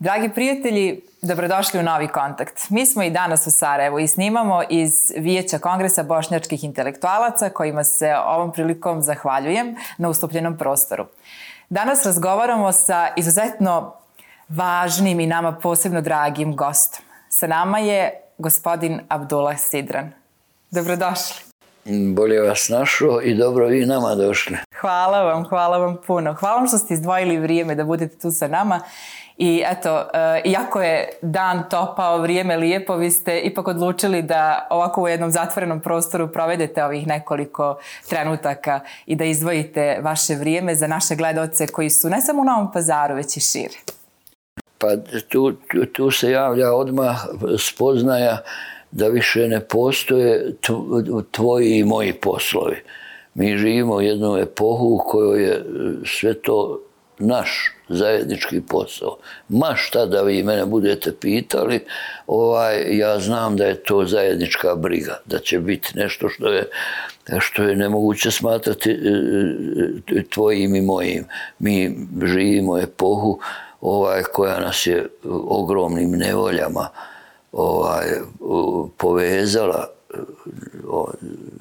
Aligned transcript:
Dragi 0.00 0.28
prijatelji, 0.28 1.02
dobrodošli 1.22 1.80
u 1.80 1.82
Novi 1.82 2.08
kontakt. 2.08 2.70
Mi 2.70 2.86
smo 2.86 3.02
i 3.02 3.10
danas 3.10 3.46
u 3.46 3.50
Sarajevu 3.50 3.98
i 3.98 4.08
snimamo 4.08 4.62
iz 4.70 4.92
Vijeća 5.16 5.58
Kongresa 5.58 6.02
bošnjačkih 6.02 6.64
intelektualaca 6.64 7.50
kojima 7.50 7.84
se 7.84 8.14
ovom 8.26 8.52
prilikom 8.52 9.02
zahvaljujem 9.02 9.76
na 9.98 10.08
ustupljenom 10.08 10.58
prostoru. 10.58 11.06
Danas 11.68 12.06
razgovaramo 12.06 12.72
sa 12.72 13.08
izuzetno 13.16 13.94
važnim 14.48 15.20
i 15.20 15.26
nama 15.26 15.52
posebno 15.52 16.00
dragim 16.00 16.56
gostom. 16.56 17.04
Sa 17.28 17.46
nama 17.46 17.78
je 17.78 18.20
gospodin 18.38 19.00
Abdullah 19.08 19.58
Sidran. 19.58 20.12
Dobrodošli. 20.70 21.49
Bolje 22.14 22.40
vas 22.40 22.68
našao 22.68 23.22
i 23.22 23.34
dobro 23.34 23.66
vi 23.66 23.86
nama 23.86 24.14
došli. 24.14 24.56
Hvala 24.80 25.22
vam, 25.22 25.44
hvala 25.44 25.78
vam 25.78 25.96
puno. 26.06 26.34
Hvala 26.34 26.56
vam 26.56 26.66
što 26.66 26.78
ste 26.78 26.94
izdvojili 26.94 27.38
vrijeme 27.38 27.74
da 27.74 27.84
budete 27.84 28.18
tu 28.18 28.30
sa 28.30 28.48
nama. 28.48 28.80
I 29.38 29.62
eto, 29.66 29.98
e, 30.14 30.42
iako 30.44 30.82
je 30.82 31.08
dan 31.22 31.62
topao, 31.70 32.18
vrijeme 32.18 32.56
lijepo, 32.56 32.96
vi 32.96 33.10
ste 33.10 33.38
ipak 33.40 33.68
odlučili 33.68 34.22
da 34.22 34.66
ovako 34.70 35.02
u 35.02 35.08
jednom 35.08 35.30
zatvorenom 35.30 35.80
prostoru 35.80 36.28
provedete 36.28 36.84
ovih 36.84 37.06
nekoliko 37.06 37.78
trenutaka 38.08 38.80
i 39.06 39.16
da 39.16 39.24
izdvojite 39.24 39.98
vaše 40.02 40.34
vrijeme 40.34 40.74
za 40.74 40.86
naše 40.86 41.16
gledalce 41.16 41.66
koji 41.66 41.90
su 41.90 42.08
ne 42.10 42.20
samo 42.20 42.42
u 42.42 42.44
Novom 42.44 42.72
pazaru, 42.72 43.14
već 43.14 43.36
i 43.36 43.40
šire. 43.40 43.74
Pa 44.78 44.88
tu, 45.28 45.52
tu 45.92 46.10
se 46.10 46.30
javlja 46.30 46.72
odmah 46.72 47.16
spoznaja 47.58 48.38
da 48.90 49.08
više 49.08 49.48
ne 49.48 49.60
postoje 49.60 50.56
tvoji 51.30 51.78
i 51.78 51.84
moji 51.84 52.12
poslovi. 52.12 52.76
Mi 53.34 53.58
živimo 53.58 53.94
u 53.94 54.00
jednu 54.00 54.36
epohu 54.36 54.86
u 54.86 54.98
kojoj 54.98 55.44
je 55.44 55.64
sve 56.04 56.34
to 56.34 56.80
naš 57.18 57.72
zajednički 57.88 58.60
posao. 58.60 59.16
Ma 59.48 59.74
šta 59.76 60.06
da 60.06 60.22
vi 60.22 60.42
mene 60.42 60.66
budete 60.66 61.12
pitali, 61.20 61.80
ovaj, 62.26 62.98
ja 62.98 63.18
znam 63.18 63.56
da 63.56 63.64
je 63.64 63.82
to 63.82 64.04
zajednička 64.04 64.74
briga, 64.74 65.18
da 65.26 65.38
će 65.38 65.58
biti 65.58 65.92
nešto 65.94 66.28
što 66.28 66.48
je, 66.48 66.68
što 67.38 67.62
je 67.62 67.76
nemoguće 67.76 68.30
smatrati 68.30 68.90
e, 68.90 68.94
e, 70.18 70.22
tvojim 70.30 70.74
i 70.74 70.80
mojim. 70.80 71.24
Mi 71.58 71.96
živimo 72.24 72.78
epohu 72.78 73.40
ovaj, 73.80 74.22
koja 74.22 74.60
nas 74.60 74.86
je 74.86 75.06
ogromnim 75.48 76.10
nevoljama 76.10 76.88
ovaj, 77.52 78.06
povezala 78.96 79.88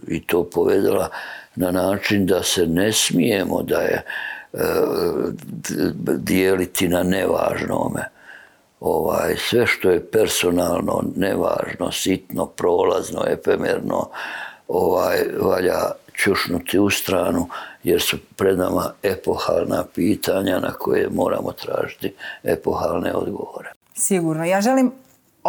i 0.07 0.27
to 0.27 0.43
povezala 0.43 1.09
na 1.55 1.71
način 1.71 2.25
da 2.25 2.43
se 2.43 2.65
ne 2.67 2.93
smijemo 2.93 3.63
da 3.63 3.81
je 3.81 4.03
dijeliti 6.17 6.87
na 6.87 7.03
nevažnome. 7.03 8.09
Ovaj, 8.79 9.35
sve 9.37 9.67
što 9.67 9.89
je 9.89 10.05
personalno, 10.11 11.03
nevažno, 11.15 11.91
sitno, 11.91 12.45
prolazno, 12.45 13.23
efemerno, 13.27 14.09
ovaj, 14.67 15.17
valja 15.41 15.79
čušnuti 16.13 16.79
u 16.79 16.89
stranu 16.89 17.47
jer 17.83 18.01
su 18.01 18.17
pred 18.35 18.57
nama 18.57 18.91
epohalna 19.03 19.83
pitanja 19.95 20.59
na 20.59 20.71
koje 20.71 21.09
moramo 21.09 21.51
tražiti 21.51 22.13
epohalne 22.43 23.13
odgovore. 23.13 23.71
Sigurno. 23.93 24.45
Ja 24.45 24.61
želim 24.61 24.91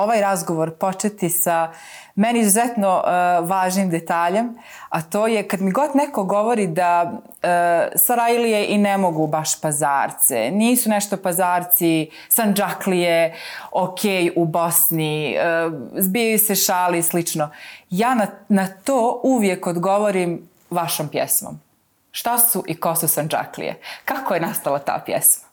ovaj 0.03 0.21
razgovor 0.21 0.71
početi 0.71 1.29
sa 1.29 1.73
meni 2.15 2.41
izuzetno 2.41 2.97
uh, 2.97 3.49
važnim 3.49 3.91
detaljem, 3.91 4.59
a 4.89 5.03
to 5.03 5.27
je 5.27 5.49
kad 5.49 5.61
mi 5.61 5.71
god 5.71 5.91
neko 5.95 6.25
govori 6.25 6.67
da 6.67 7.13
uh, 7.13 7.21
Sarajlije 7.97 8.67
i 8.67 8.79
ne 8.79 8.99
mogu 8.99 9.27
baš 9.27 9.61
pazarce, 9.61 10.51
nisu 10.51 10.91
nešto 10.91 11.17
pazarci, 11.17 12.11
Sanđaklije, 12.29 13.35
ok, 13.73 14.01
u 14.37 14.45
Bosni, 14.45 15.37
uh, 15.37 15.73
zbijaju 15.97 16.39
se 16.39 16.55
šali 16.55 16.99
i 16.99 17.03
slično. 17.03 17.51
Ja 17.91 18.15
na, 18.15 18.27
na 18.49 18.69
to 18.85 19.21
uvijek 19.25 19.67
odgovorim 19.67 20.49
vašom 20.71 21.09
pjesmom. 21.09 21.61
Šta 22.13 22.39
su 22.39 22.65
i 22.67 22.75
ko 22.75 22.97
su 22.97 23.09
Sanđaklije? 23.09 23.81
Kako 24.05 24.35
je 24.35 24.41
nastala 24.41 24.79
ta 24.79 25.03
pjesma? 25.07 25.50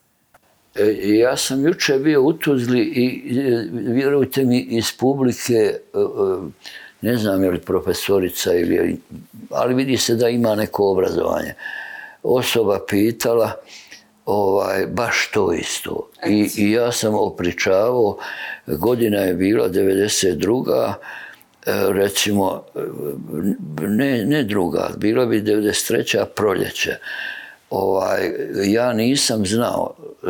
E, 0.79 1.17
ja 1.17 1.37
sam 1.37 1.65
juče 1.65 1.99
bio 1.99 2.21
u 2.21 2.33
Tuzli 2.33 2.79
i 2.79 3.37
e, 3.39 3.67
vjerujte 3.71 4.43
mi 4.43 4.59
iz 4.59 4.91
publike, 4.99 5.53
e, 5.53 5.79
ne 7.01 7.17
znam 7.17 7.43
je 7.43 7.51
li 7.51 7.59
profesorica 7.59 8.53
ili, 8.53 8.97
ali 9.49 9.73
vidi 9.73 9.97
se 9.97 10.15
da 10.15 10.29
ima 10.29 10.55
neko 10.55 10.91
obrazovanje. 10.91 11.53
Osoba 12.23 12.79
pitala 12.89 13.51
ovaj, 14.25 14.85
baš 14.87 15.29
to 15.33 15.53
isto. 15.53 16.09
I, 16.27 16.49
I 16.57 16.71
ja 16.71 16.91
sam 16.91 17.15
opričavao, 17.15 18.17
godina 18.67 19.17
je 19.17 19.33
bila 19.33 19.69
92 19.69 20.93
recimo, 21.89 22.63
ne, 23.81 24.25
ne 24.25 24.43
druga, 24.43 24.89
bila 24.97 25.25
bi 25.25 25.41
93. 25.41 26.25
proljeće 26.35 26.97
ovaj, 27.69 28.31
ja 28.65 28.93
nisam 28.93 29.45
znao 29.45 29.93
e, 30.23 30.27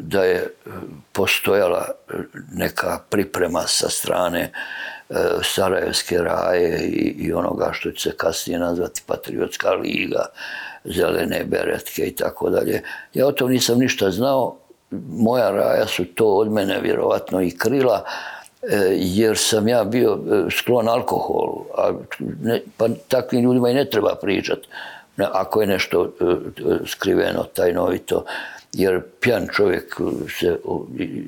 da 0.00 0.24
je 0.24 0.36
e, 0.36 0.70
postojala 1.12 1.86
e, 1.88 2.12
neka 2.52 2.98
priprema 3.08 3.62
sa 3.66 3.88
strane 3.88 4.52
Sarajevske 5.42 6.18
raje 6.18 6.88
i, 7.18 7.32
onoga 7.32 7.70
što 7.72 7.90
će 7.90 8.10
se 8.10 8.16
kasnije 8.16 8.58
nazvati 8.58 9.02
Patriotska 9.06 9.70
liga, 9.70 10.24
zelene 10.84 11.44
beretke 11.44 12.02
i 12.02 12.14
tako 12.16 12.50
dalje. 12.50 12.82
Ja 13.14 13.26
o 13.26 13.32
tom 13.32 13.50
nisam 13.50 13.78
ništa 13.78 14.10
znao. 14.10 14.56
Moja 15.10 15.50
raja 15.50 15.86
su 15.86 16.04
to 16.04 16.26
od 16.26 16.52
mene 16.52 16.80
vjerovatno 16.80 17.42
i 17.42 17.50
krila, 17.50 18.04
jer 18.96 19.38
sam 19.38 19.68
ja 19.68 19.84
bio 19.84 20.18
sklon 20.50 20.88
alkoholu. 20.88 21.64
A 21.78 21.92
ne, 22.42 22.60
pa 22.76 22.88
takvim 23.08 23.42
ljudima 23.42 23.70
i 23.70 23.74
ne 23.74 23.84
treba 23.84 24.14
pričati 24.14 24.68
ako 25.32 25.60
je 25.60 25.66
nešto 25.66 26.04
e, 26.20 26.24
skriveno, 26.86 27.44
tajnovito, 27.54 28.24
jer 28.72 29.00
pjan 29.20 29.48
čovjek 29.52 29.96
se 30.38 30.56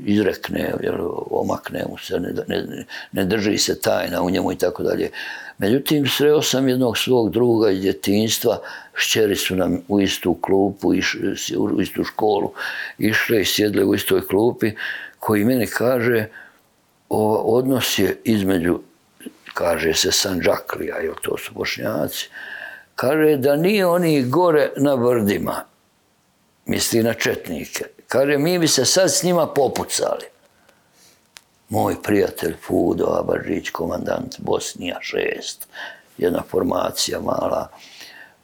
izrekne, 0.07 0.75
jer 0.83 0.95
omakne 1.31 1.85
mu 1.91 1.99
se, 1.99 2.21
ne, 2.21 2.33
ne, 2.49 2.87
ne 3.13 3.25
drži 3.25 3.59
se 3.59 3.81
tajna 3.81 4.23
u 4.23 4.31
njemu 4.31 4.53
i 4.53 4.59
tako 4.59 4.83
dalje. 4.83 5.11
Međutim, 5.59 6.07
sreo 6.07 6.43
sam 6.43 6.69
jednog 6.69 6.99
svog 6.99 7.31
druga 7.31 7.71
iz 7.71 7.81
djetinstva, 7.81 8.59
šćeri 8.95 9.37
su 9.37 9.57
nam 9.57 9.81
u 9.89 10.01
istu 10.01 10.35
klupu, 10.35 10.95
iš, 10.95 11.17
u 11.59 11.81
istu 11.81 12.05
školu, 12.05 12.53
išle 12.99 13.41
i 13.41 13.45
sjedle 13.45 13.85
u 13.85 13.95
istoj 13.95 14.27
klupi, 14.27 14.71
koji 15.19 15.45
meni 15.45 15.67
kaže, 15.67 16.29
o, 17.09 17.35
odnos 17.35 17.99
je 17.99 18.21
između, 18.25 18.81
kaže 19.55 19.95
se 19.95 20.13
Sanđaklija, 20.13 20.97
jer 20.97 21.15
to 21.23 21.39
su 21.39 21.53
bošnjaci, 21.55 22.31
Kaže 22.95 23.37
da 23.37 23.57
nije 23.57 23.87
oni 23.87 24.23
gore 24.23 24.71
na 24.77 24.97
brdima, 24.97 25.65
misli 26.67 27.03
na 27.03 27.15
četnike. 27.15 27.85
Kaže 28.09 28.39
mi 28.39 28.59
bi 28.59 28.69
se 28.69 28.85
sad 28.85 29.11
s 29.11 29.23
njima 29.23 29.47
popucali. 29.47 30.25
Moj 31.69 32.03
prijatelj 32.03 32.57
Fudo 32.67 33.07
Abažić, 33.19 33.71
komandant 33.71 34.37
Bosnija 34.39 34.99
6, 35.15 35.67
jedna 36.19 36.43
formacija 36.51 37.21
mala. 37.21 37.69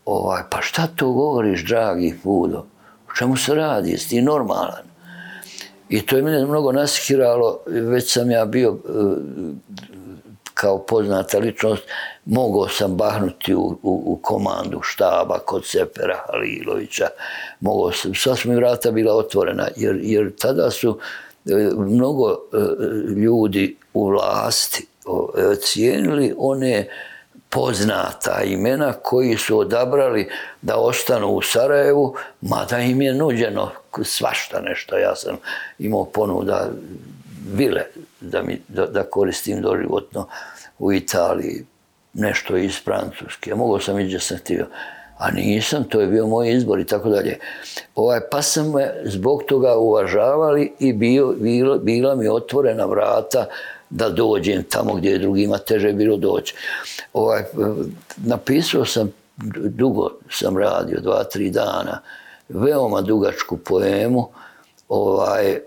Ovaj, 0.04 0.42
pa 0.50 0.62
šta 0.62 0.86
to 0.96 1.12
govoriš, 1.12 1.64
dragi 1.64 2.18
Fudo? 2.22 2.66
O 3.08 3.14
čemu 3.18 3.36
se 3.36 3.54
radi? 3.54 3.90
Jesi 3.90 4.08
ti 4.08 4.22
normalan? 4.22 4.88
I 5.88 6.06
to 6.06 6.16
je 6.16 6.22
mene 6.22 6.46
mnogo 6.46 6.72
naskiralo, 6.72 7.60
već 7.66 8.12
sam 8.12 8.30
ja 8.30 8.44
bio 8.44 8.78
kao 10.60 10.78
poznata 10.78 11.38
ličnost, 11.38 11.82
mogao 12.24 12.68
sam 12.68 12.96
bahnuti 12.96 13.54
u, 13.54 13.78
u, 13.82 14.02
u 14.06 14.18
komandu 14.22 14.80
štaba 14.82 15.38
kod 15.38 15.64
Sefera 15.64 16.16
Halilovića. 16.26 17.06
Mogao 17.60 17.92
sam, 17.92 18.14
sva 18.14 18.36
su 18.36 18.48
mi 18.50 18.56
vrata 18.56 18.90
bila 18.90 19.14
otvorena, 19.16 19.68
jer, 19.76 19.98
jer 20.02 20.36
tada 20.36 20.70
su 20.70 20.98
e, 21.46 21.54
mnogo 21.76 22.30
e, 22.30 22.56
ljudi 23.16 23.76
u 23.94 24.08
vlasti 24.08 24.86
e, 25.36 25.56
cijenili 25.60 26.34
one 26.38 26.88
poznata 27.48 28.42
imena 28.44 28.92
koji 28.92 29.36
su 29.36 29.58
odabrali 29.58 30.28
da 30.62 30.76
ostanu 30.76 31.28
u 31.28 31.42
Sarajevu, 31.42 32.14
mada 32.40 32.78
im 32.78 33.02
je 33.02 33.14
nuđeno 33.14 33.70
svašta 34.02 34.60
nešto. 34.60 34.98
Ja 34.98 35.16
sam 35.16 35.36
imao 35.78 36.04
ponuda 36.04 36.70
vile 37.54 37.82
da, 38.20 38.42
mi, 38.42 38.60
da, 38.68 38.86
da 38.86 39.02
koristim 39.02 39.62
doživotno 39.62 40.26
u 40.78 40.92
Italiji, 40.92 41.64
nešto 42.14 42.56
iz 42.56 42.84
Francuske. 42.84 43.54
Mogao 43.54 43.80
sam 43.80 43.98
ići 43.98 44.18
sam 44.18 44.38
htio, 44.38 44.66
a 45.18 45.30
nisam, 45.30 45.84
to 45.84 46.00
je 46.00 46.06
bio 46.06 46.26
moj 46.26 46.52
izbor 46.52 46.80
i 46.80 46.86
tako 46.86 47.08
dalje. 47.08 47.38
Ovaj, 47.94 48.20
pa 48.30 48.42
sam 48.42 48.70
me 48.70 48.94
zbog 49.04 49.42
toga 49.42 49.76
uvažavali 49.76 50.72
i 50.78 50.92
bio, 50.92 51.34
bilo, 51.38 51.78
bila 51.78 52.14
mi 52.14 52.28
otvorena 52.28 52.84
vrata 52.84 53.46
da 53.90 54.08
dođem 54.10 54.62
tamo 54.62 54.94
gdje 54.94 55.10
je 55.10 55.18
drugima 55.18 55.58
teže 55.58 55.92
bilo 55.92 56.16
doći. 56.16 56.54
Ovaj, 57.12 57.42
napisao 58.16 58.84
sam, 58.84 59.12
dugo 59.68 60.10
sam 60.30 60.58
radio, 60.58 61.00
dva, 61.00 61.24
tri 61.24 61.50
dana, 61.50 62.00
veoma 62.48 63.00
dugačku 63.00 63.56
poemu, 63.56 64.28
ovaj, 64.88 65.50
e, 65.50 65.60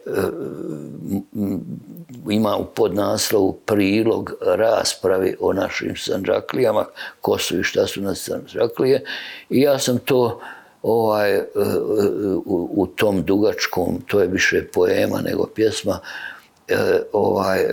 ima 2.30 2.58
u 2.58 2.66
podnaslovu 2.66 3.54
prilog 3.66 4.34
raspravi 4.42 5.36
o 5.40 5.54
našim 5.54 5.96
sanđaklijama, 5.98 6.86
ko 7.22 7.38
su 7.38 7.60
i 7.60 7.64
šta 7.64 7.88
su 7.88 8.02
nas 8.02 8.30
sanđaklije. 8.30 9.04
I 9.50 9.62
ja 9.62 9.80
sam 9.80 9.98
to 9.98 10.40
ovaj, 10.84 11.36
e, 11.36 11.44
u, 12.46 12.70
u 12.74 12.88
tom 12.88 13.24
dugačkom, 13.24 14.02
to 14.08 14.22
je 14.22 14.28
više 14.28 14.68
poema 14.74 15.22
nego 15.22 15.48
pjesma, 15.56 16.00
e, 16.68 17.02
ovaj, 17.14 17.66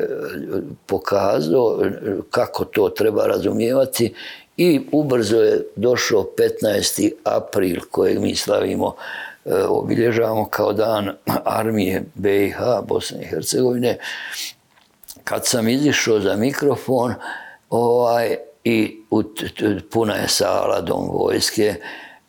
pokazao 0.87 1.83
kako 2.31 2.65
to 2.65 2.89
treba 2.89 3.27
razumijevati 3.27 4.15
i 4.57 4.81
ubrzo 4.93 5.37
je 5.37 5.67
došao 5.77 6.27
15. 6.63 7.11
april 7.25 7.81
kojeg 7.91 8.21
mi 8.21 8.37
slavimo 8.37 8.95
E, 8.97 9.28
obilježavamo 9.69 10.45
kao 10.45 10.73
dan 10.73 11.13
armije 11.45 12.05
BiH, 12.15 12.57
Bosne 12.89 13.23
i 13.23 13.27
Hercegovine, 13.27 13.99
kad 15.25 15.47
sam 15.47 15.69
izišao 15.69 16.21
za 16.21 16.37
mikrofon 16.37 17.15
ovaj, 17.71 18.37
i 18.65 19.03
u, 19.11 19.23
puna 19.91 20.15
je 20.15 20.29
sala 20.29 20.81
dom 20.81 21.09
vojske 21.13 21.75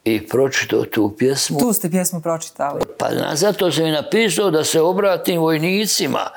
i 0.03 0.27
pročitao 0.27 0.85
tu 0.85 1.15
pjesmu. 1.17 1.59
Tu 1.59 1.73
ste 1.73 1.89
pjesmu 1.89 2.21
pročitali. 2.21 2.81
Pa 2.97 3.09
na, 3.09 3.35
zato 3.35 3.71
sam 3.71 3.85
i 3.85 3.91
napisao 3.91 4.51
da 4.51 4.63
se 4.63 4.81
obratim 4.81 5.41
vojnicima 5.41 6.29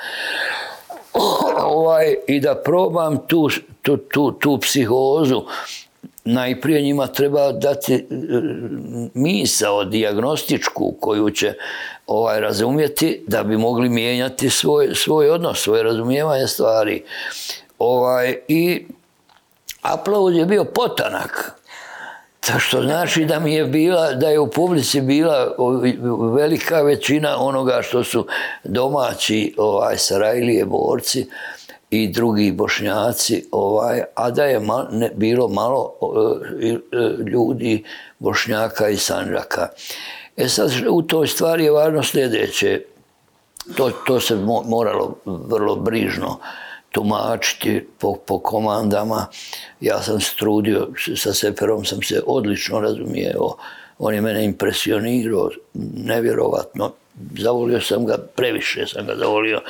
ovaj, 1.65 2.15
i 2.27 2.41
da 2.41 2.55
probam 2.55 3.19
tu, 3.27 3.49
tu, 3.83 3.97
tu, 3.97 4.33
tu 4.33 4.59
psihozu 4.59 5.43
najprije 6.25 6.83
njima 6.83 7.07
treba 7.07 7.53
dati 7.53 7.95
e, 7.95 8.01
misao 9.15 9.85
diagnostičku 9.85 10.95
koju 11.01 11.31
će 11.31 11.55
ovaj 12.07 12.41
razumjeti 12.41 13.25
da 13.27 13.43
bi 13.43 13.57
mogli 13.57 13.89
mijenjati 13.89 14.51
svoj, 14.51 14.95
svoj 14.95 15.31
odnos, 15.31 15.63
svoje 15.63 15.83
razumijevanje 15.83 16.47
stvari. 16.47 17.03
Ovaj, 17.79 18.37
I 18.49 18.87
aplauz 19.83 20.37
je 20.37 20.47
bio 20.47 20.65
potanak. 20.65 21.63
To 22.47 22.59
što 22.59 22.83
znači 22.83 23.25
da 23.25 23.39
mi 23.39 23.55
je 23.55 23.65
bila, 23.65 24.13
da 24.13 24.29
je 24.29 24.39
u 24.39 24.51
publici 24.51 25.01
bila 25.01 25.57
velika 26.35 26.83
većina 26.83 27.37
onoga 27.39 27.83
što 27.83 28.05
su 28.05 28.27
domaći 28.65 29.55
ovaj, 29.59 29.97
Sarajlije 29.97 30.65
borci, 30.65 31.27
i 31.93 32.09
drugi 32.09 32.53
bošnjaci, 32.53 33.45
ovaj, 33.51 34.03
a 34.15 34.31
da 34.31 34.45
je 34.45 34.61
ne, 34.91 35.11
bilo 35.15 35.49
malo 35.49 35.93
e, 36.63 36.77
ljudi 37.31 37.85
bošnjaka 38.19 38.89
i 38.89 38.97
sanđaka. 38.97 39.69
E 40.37 40.49
sad, 40.49 40.71
u 40.89 41.03
toj 41.03 41.27
stvari 41.27 41.65
je 41.65 41.71
važno 41.71 42.03
sljedeće. 42.03 42.83
To, 43.77 43.91
to 44.07 44.21
se 44.21 44.37
mo, 44.37 44.63
moralo 44.67 45.15
vrlo 45.25 45.77
brižno 45.77 46.39
tumačiti 46.93 47.87
po, 47.99 48.15
po 48.27 48.39
komandama. 48.39 49.27
Ja 49.81 50.03
sam 50.03 50.21
se 50.21 50.37
trudio, 50.37 50.89
sa 51.17 51.33
Seferom 51.33 51.85
sam 51.85 52.03
se 52.03 52.23
odlično 52.27 52.81
razumijeo. 52.81 53.57
On 53.99 54.15
je 54.15 54.21
mene 54.21 54.45
impresionirao, 54.45 55.51
nevjerovatno 55.97 56.93
zavolio 57.39 57.81
sam 57.81 58.07
ga, 58.07 58.19
previše 58.37 58.87
sam 58.87 59.07
ga 59.07 59.17
zavolio. 59.17 59.61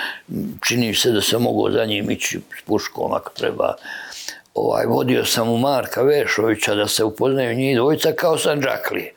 Čini 0.67 0.95
se 0.95 1.11
da 1.11 1.21
sam 1.21 1.43
mogao 1.43 1.73
za 1.73 1.85
njim 1.85 2.11
ići 2.11 2.41
s 2.59 2.63
puškom 2.63 3.13
ako 3.13 3.31
treba. 3.31 3.75
Ovaj, 4.55 4.87
vodio 4.87 5.25
sam 5.25 5.49
u 5.49 5.59
Marka 5.59 6.03
Vešovića 6.03 6.75
da 6.75 6.89
se 6.89 7.05
upoznaju 7.05 7.55
njih 7.55 7.77
dvojica 7.77 8.13
kao 8.13 8.39
Sanđakli. 8.39 9.13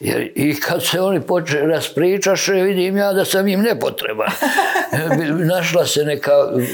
Jer, 0.00 0.30
I 0.34 0.60
kad 0.60 0.84
se 0.84 1.00
oni 1.00 1.20
poče 1.20 1.60
raspričaše, 1.60 2.52
vidim 2.52 2.96
ja 2.96 3.12
da 3.12 3.24
sam 3.24 3.48
im 3.48 3.60
nepotreban. 3.60 4.28
Našla 5.54 5.86
se 5.86 6.04
neka 6.04 6.32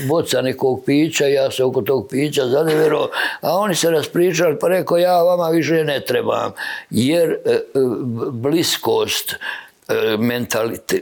boca 0.08 0.42
nekog 0.42 0.82
pića, 0.86 1.26
ja 1.26 1.50
se 1.50 1.64
oko 1.64 1.82
tog 1.82 2.08
pića 2.10 2.46
zadevero, 2.46 3.08
a 3.40 3.58
oni 3.58 3.74
se 3.74 3.90
raspričali, 3.90 4.58
pa 4.58 4.68
rekao 4.68 4.98
ja 4.98 5.22
vama 5.22 5.48
više 5.48 5.84
ne 5.84 6.00
trebam. 6.00 6.52
Jer 6.90 7.30
e, 7.30 7.50
e, 7.50 7.58
bliskost, 8.30 9.36
E, 9.88 10.16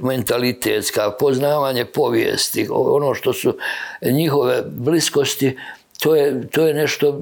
mentalitetska, 0.00 1.10
poznavanje 1.10 1.84
povijesti, 1.84 2.68
ono 2.70 3.14
što 3.14 3.32
su 3.32 3.56
njihove 4.02 4.62
bliskosti, 4.66 5.58
to 6.00 6.16
je, 6.16 6.48
to 6.50 6.66
je 6.66 6.74
nešto 6.74 7.20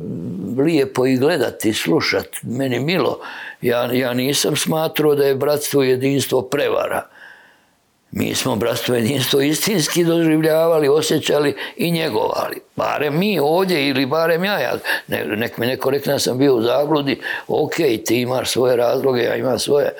lijepo 0.58 1.06
i 1.06 1.16
gledati, 1.16 1.72
slušati, 1.72 2.38
meni 2.42 2.80
milo. 2.80 3.18
Ja, 3.60 3.92
ja 3.92 4.14
nisam 4.14 4.56
smatrao 4.56 5.14
da 5.14 5.24
je 5.24 5.34
bratstvo 5.34 5.84
i 5.84 5.88
jedinstvo 5.88 6.42
prevara. 6.42 7.06
Mi 8.10 8.34
smo 8.34 8.56
bratstvo 8.56 8.94
jedinstvo 8.94 9.40
istinski 9.40 10.04
doživljavali, 10.04 10.88
osjećali 10.88 11.54
i 11.76 11.90
njegovali. 11.90 12.60
Barem 12.76 13.18
mi 13.18 13.38
ovdje 13.38 13.88
ili 13.88 14.06
barem 14.06 14.44
ja. 14.44 14.58
ja 14.58 14.72
ne, 15.06 15.24
nek 15.24 15.56
mi 15.58 15.66
neko 15.66 15.90
rekne 15.90 16.12
da 16.12 16.18
sam 16.18 16.38
bio 16.38 16.54
u 16.54 16.62
zabludi, 16.62 17.20
ok, 17.48 17.74
ti 18.04 18.20
imaš 18.20 18.50
svoje 18.50 18.76
razloge, 18.76 19.22
ja 19.22 19.36
imam 19.36 19.58
svoje 19.58 19.92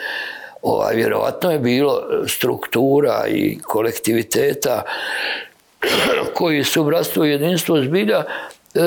ovaj, 0.63 0.95
vjerovatno 0.97 1.51
je 1.51 1.59
bilo 1.59 2.03
struktura 2.29 3.25
i 3.29 3.59
kolektiviteta 3.63 4.83
koji 6.35 6.65
su 6.65 6.85
bratstvo 6.85 7.25
i 7.25 7.31
jedinstvo 7.31 7.83
zbilja 7.83 8.25
e, 8.75 8.81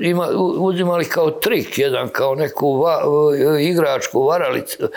ima, 0.00 0.28
uzimali 0.58 1.04
kao 1.04 1.30
trik 1.30 1.78
jedan, 1.78 2.08
kao 2.08 2.34
neku 2.34 2.76
va, 2.76 3.02
igračku, 3.60 4.22
varalicu, 4.22 4.88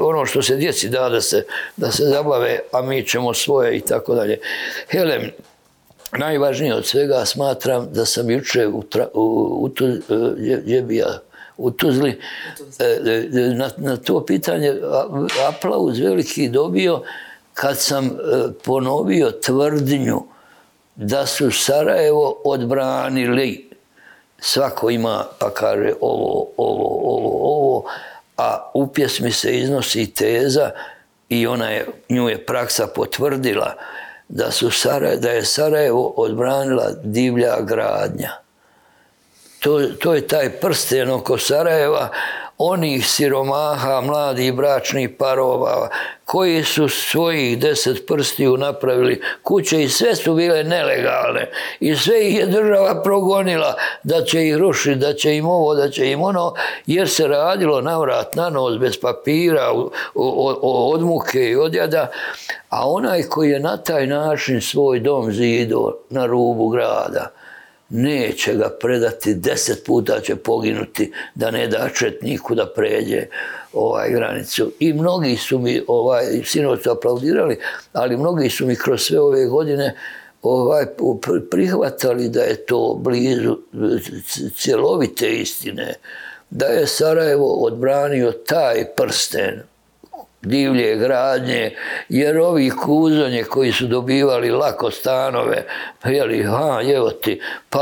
ono 0.00 0.26
što 0.26 0.42
se 0.42 0.56
djeci 0.56 0.88
da 0.88 1.08
da 1.08 1.20
se, 1.20 1.44
da 1.76 1.90
se 1.90 2.04
zabave, 2.04 2.58
a 2.72 2.82
mi 2.82 3.06
ćemo 3.06 3.34
svoje 3.34 3.76
i 3.76 3.80
tako 3.80 4.14
dalje. 4.14 4.38
Helem, 4.88 5.30
najvažnije 6.18 6.74
od 6.74 6.86
svega 6.86 7.24
smatram 7.24 7.88
da 7.92 8.04
sam 8.04 8.30
juče 8.30 8.66
u, 8.66 8.78
u, 8.78 9.20
u, 9.20 9.70
u 9.80 9.86
je, 10.38 10.62
je 10.66 10.82
bija 10.82 11.18
u 11.56 11.70
Tuzli, 11.70 12.20
e, 12.78 12.84
e, 12.84 13.54
na, 13.54 13.70
na 13.76 13.96
to 13.96 14.26
pitanje 14.26 14.74
aplauz 15.48 15.98
veliki 15.98 16.48
dobio 16.48 17.02
kad 17.54 17.78
sam 17.78 18.06
e, 18.06 18.10
ponovio 18.64 19.30
tvrdnju 19.30 20.22
da 20.96 21.26
su 21.26 21.50
Sarajevo 21.50 22.40
odbranili. 22.44 23.70
Svako 24.38 24.90
ima 24.90 25.24
pa 25.38 25.50
kaže 25.50 25.92
ovo, 26.00 26.46
ovo, 26.56 27.00
ovo, 27.02 27.38
ovo, 27.42 27.84
a 28.36 28.70
u 28.74 28.86
pjesmi 28.86 29.32
se 29.32 29.58
iznosi 29.58 30.14
teza 30.14 30.70
i 31.28 31.46
ona 31.46 31.70
je, 31.70 31.86
nju 32.08 32.28
je 32.28 32.46
praksa 32.46 32.86
potvrdila 32.86 33.74
da, 34.28 34.50
su 34.50 34.70
Sarajevo, 34.70 35.20
da 35.20 35.30
je 35.30 35.44
Sarajevo 35.44 36.14
odbranila 36.16 36.90
divlja 37.02 37.60
gradnja 37.60 38.43
to, 39.64 39.80
to 40.00 40.14
je 40.14 40.26
taj 40.26 40.50
prsten 40.60 41.10
oko 41.10 41.38
Sarajeva, 41.38 42.08
onih 42.58 43.06
siromaha, 43.06 44.00
mladih 44.00 44.54
bračnih 44.54 45.10
parova, 45.18 45.88
koji 46.24 46.64
su 46.64 46.88
svojih 46.88 47.58
deset 47.58 48.06
prstiju 48.06 48.56
napravili 48.56 49.22
kuće 49.42 49.82
i 49.82 49.88
sve 49.88 50.14
su 50.16 50.34
bile 50.34 50.64
nelegalne. 50.64 51.50
I 51.80 51.96
sve 51.96 52.28
ih 52.28 52.38
je 52.38 52.46
država 52.46 53.02
progonila 53.02 53.74
da 54.02 54.24
će 54.24 54.46
ih 54.48 54.56
rušiti, 54.56 55.00
da 55.00 55.14
će 55.14 55.36
im 55.36 55.46
ovo, 55.46 55.74
da 55.74 55.90
će 55.90 56.10
im 56.10 56.22
ono, 56.22 56.54
jer 56.86 57.08
se 57.08 57.28
radilo 57.28 57.80
na 57.80 57.98
vrat, 57.98 58.34
na 58.34 58.50
nos, 58.50 58.78
bez 58.78 59.00
papira, 59.00 59.72
od 60.62 61.02
muke 61.02 61.50
i 61.50 61.56
odjada. 61.56 62.10
A 62.68 62.90
onaj 62.90 63.22
koji 63.22 63.50
je 63.50 63.60
na 63.60 63.76
taj 63.76 64.06
način 64.06 64.60
svoj 64.60 65.00
dom 65.00 65.32
zido 65.32 65.96
na 66.10 66.26
rubu 66.26 66.68
grada, 66.68 67.30
neće 67.88 68.54
ga 68.54 68.76
predati, 68.80 69.34
deset 69.34 69.84
puta 69.86 70.20
će 70.20 70.36
poginuti 70.36 71.12
da 71.34 71.50
ne 71.50 71.68
da 71.68 71.88
četniku 71.94 72.54
da 72.54 72.72
pređe 72.76 73.26
ovaj 73.72 74.10
granicu. 74.10 74.72
I 74.78 74.92
mnogi 74.92 75.36
su 75.36 75.58
mi, 75.58 75.82
ovaj, 75.86 76.24
sinoć 76.44 76.86
aplaudirali, 76.86 77.58
ali 77.92 78.16
mnogi 78.16 78.50
su 78.50 78.66
mi 78.66 78.76
kroz 78.76 79.00
sve 79.00 79.20
ove 79.20 79.46
godine 79.46 79.94
ovaj, 80.42 80.86
prihvatali 81.50 82.28
da 82.28 82.42
je 82.42 82.66
to 82.66 83.00
blizu 83.00 83.58
cjelovite 84.56 85.34
istine, 85.34 85.94
da 86.50 86.66
je 86.66 86.86
Sarajevo 86.86 87.46
odbranio 87.46 88.32
taj 88.32 88.84
prsten, 88.96 89.62
divlje 90.44 90.96
gradnje, 90.96 91.76
jer 92.08 92.38
ovi 92.38 92.70
kuzonje 92.70 93.44
koji 93.44 93.72
su 93.72 93.86
dobivali 93.86 94.50
lako 94.50 94.90
stanove, 94.90 95.66
jeli, 96.04 96.42
ha, 96.42 96.80
evo 96.94 97.10
ti, 97.10 97.40
pa 97.70 97.80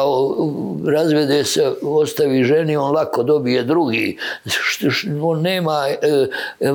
razvede 0.93 1.45
se, 1.45 1.73
ostavi 1.83 2.45
ženi, 2.45 2.77
on 2.77 2.95
lako 2.95 3.23
dobije 3.23 3.63
drugi. 3.63 4.19
On 5.23 5.41
nema 5.41 5.85
e, 5.89 5.97
e, 6.61 6.71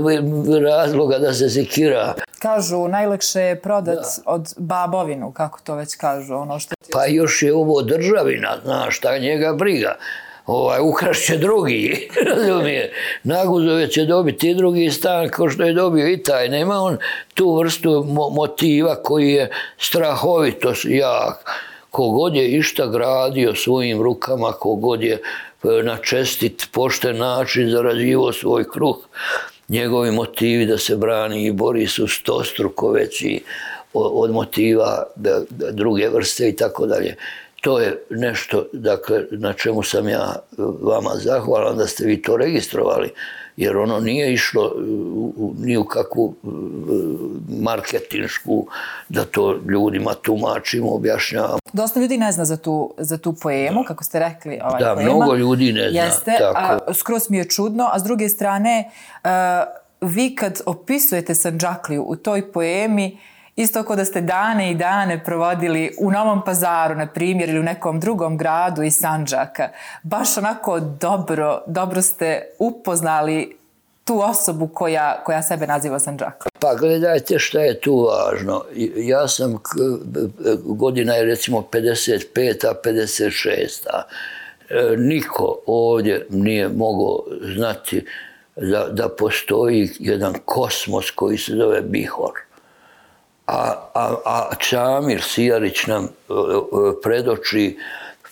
razloga 0.62 1.18
da 1.18 1.34
se 1.34 1.50
sekira. 1.50 2.14
Kažu, 2.40 2.88
najlekše 2.88 3.42
je 3.42 3.62
prodat 3.62 3.96
da. 3.96 4.22
od 4.26 4.54
babovinu, 4.58 5.32
kako 5.32 5.60
to 5.64 5.76
već 5.76 5.96
kažu. 5.96 6.34
Ono 6.34 6.60
što 6.60 6.76
Pa 6.92 7.06
još 7.06 7.42
je 7.42 7.56
ovo 7.56 7.82
državina, 7.82 8.58
znaš, 8.64 8.98
šta 8.98 9.18
njega 9.18 9.54
briga 9.54 9.96
ovaj, 10.48 10.80
ukrašće 10.82 11.38
drugi, 11.38 12.10
razumije. 12.36 12.94
Naguzove 13.24 13.88
će 13.88 14.06
dobiti 14.06 14.50
i 14.50 14.56
drugi 14.56 14.92
stan 14.92 15.30
kao 15.30 15.50
što 15.50 15.64
je 15.64 15.74
dobio 15.74 16.10
i 16.10 16.24
taj. 16.24 16.50
Nema 16.50 16.82
on 16.82 16.98
tu 17.34 17.56
vrstu 17.56 18.06
motiva 18.32 18.96
koji 19.04 19.32
je 19.32 19.52
strahovito 19.78 20.74
jak. 20.84 21.52
Kogod 21.90 22.36
je 22.36 22.48
išta 22.48 22.88
gradio 22.88 23.56
svojim 23.56 24.02
rukama, 24.02 24.52
kogod 24.52 25.04
je 25.04 25.14
e, 25.14 25.20
na 25.84 25.98
čestit, 25.98 26.68
pošten 26.72 27.18
način 27.18 27.70
zarađivo 27.70 28.34
svoj 28.34 28.70
kruh, 28.70 28.98
njegovi 29.68 30.12
motivi 30.12 30.66
da 30.66 30.78
se 30.78 30.96
brani 30.96 31.46
i 31.46 31.52
bori 31.52 31.88
su 31.88 32.08
stostruko 32.08 32.92
veći 32.92 33.44
od 33.94 34.32
motiva 34.32 35.04
druge 35.72 36.10
vrste 36.10 36.50
i 36.50 36.56
tako 36.56 36.86
dalje 36.86 37.16
to 37.68 37.80
je 37.80 38.04
nešto 38.10 38.66
dakle, 38.74 39.24
na 39.32 39.54
čemu 39.54 39.84
sam 39.84 40.10
ja 40.10 40.36
vama 40.82 41.12
zahvalan 41.16 41.78
da 41.78 41.88
ste 41.88 42.06
vi 42.06 42.22
to 42.22 42.38
registrovali, 42.38 43.12
jer 43.58 43.78
ono 43.78 44.00
nije 44.00 44.34
išlo 44.34 44.76
ni 45.60 45.78
u 45.78 45.84
kakvu 45.84 46.36
marketinšku 47.50 48.68
da 49.10 49.26
to 49.26 49.60
ljudima 49.70 50.14
tumačimo, 50.14 50.94
objašnjavamo. 50.94 51.60
Dosta 51.74 52.00
ljudi 52.00 52.18
ne 52.18 52.32
zna 52.32 52.46
za 52.46 52.58
tu, 52.58 52.94
za 52.98 53.18
tu 53.18 53.34
poemu, 53.34 53.84
kako 53.88 54.04
ste 54.04 54.20
rekli. 54.20 54.60
Ovaj 54.64 54.82
da, 54.84 54.96
poema. 54.96 55.14
mnogo 55.16 55.36
ljudi 55.36 55.74
ne 55.74 55.92
zna. 55.92 56.02
Jeste, 56.02 56.36
tako. 56.40 56.60
a 56.88 56.94
skroz 56.94 57.30
mi 57.30 57.38
je 57.38 57.50
čudno, 57.50 57.90
a 57.94 58.00
s 58.00 58.04
druge 58.04 58.30
strane, 58.30 58.92
vi 60.02 60.36
kad 60.36 60.62
opisujete 60.66 61.36
Sanđakliju 61.36 62.04
u 62.04 62.16
toj 62.16 62.52
poemi, 62.52 63.18
Isto 63.58 63.84
kao 63.84 63.96
da 63.96 64.06
ste 64.06 64.22
dane 64.22 64.72
i 64.72 64.76
dane 64.76 65.24
provodili 65.24 65.96
u 66.00 66.12
Novom 66.12 66.46
pazaru, 66.46 66.96
na 66.96 67.08
primjer, 67.08 67.50
ili 67.50 67.60
u 67.60 67.64
nekom 67.64 68.00
drugom 68.00 68.38
gradu 68.38 68.84
iz 68.84 68.98
Sanđaka. 68.98 69.70
Baš 70.04 70.38
onako 70.38 70.80
dobro, 70.80 71.64
dobro 71.68 72.02
ste 72.02 72.42
upoznali 72.60 73.58
tu 74.04 74.22
osobu 74.22 74.68
koja, 74.68 75.24
koja 75.24 75.42
sebe 75.42 75.68
naziva 75.68 76.00
Sanđaka. 76.00 76.50
Pa 76.60 76.76
gledajte 76.76 77.40
šta 77.40 77.60
je 77.60 77.80
tu 77.80 77.96
važno. 77.96 78.64
Ja 78.96 79.28
sam, 79.28 79.58
godina 80.64 81.14
je 81.14 81.26
recimo 81.26 81.68
55-a, 81.72 82.74
56-a. 82.86 84.02
E, 84.70 84.98
niko 84.98 85.60
ovdje 85.66 86.28
nije 86.30 86.70
mogao 86.70 87.24
znati 87.56 88.06
da, 88.56 88.88
da 88.92 89.10
postoji 89.10 89.90
jedan 90.00 90.34
kosmos 90.46 91.12
koji 91.12 91.38
se 91.38 91.52
zove 91.56 91.82
Bihor 91.82 92.47
a, 93.48 93.90
a, 93.94 94.16
a 94.26 94.56
Čamir 94.60 95.22
Sijarić 95.22 95.86
nam 95.88 96.04
e, 96.04 96.08
e, 96.08 97.02
predoči 97.04 97.78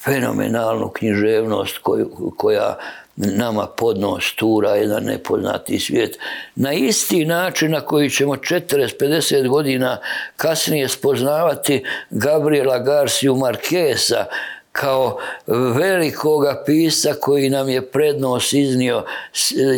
fenomenalnu 0.04 0.90
književnost 0.90 1.78
koju, 1.78 2.34
koja 2.38 2.78
nama 3.16 3.68
podnos 3.78 4.36
tura 4.36 4.76
jedan 4.76 5.04
nepoznati 5.04 5.80
svijet. 5.80 6.18
Na 6.56 6.74
isti 6.74 7.26
način 7.26 7.72
na 7.72 7.82
koji 7.82 8.10
ćemo 8.10 8.36
40-50 8.36 9.48
godina 9.48 9.98
kasnije 10.38 10.90
spoznavati 10.90 11.84
Gabriela 12.10 12.80
Garciju 12.80 13.36
Markesa, 13.36 14.26
kao 14.76 15.18
velikoga 15.48 16.64
pisa 16.66 17.14
koji 17.22 17.50
nam 17.50 17.70
je 17.70 17.82
prednost 17.82 18.54
iznio 18.54 19.04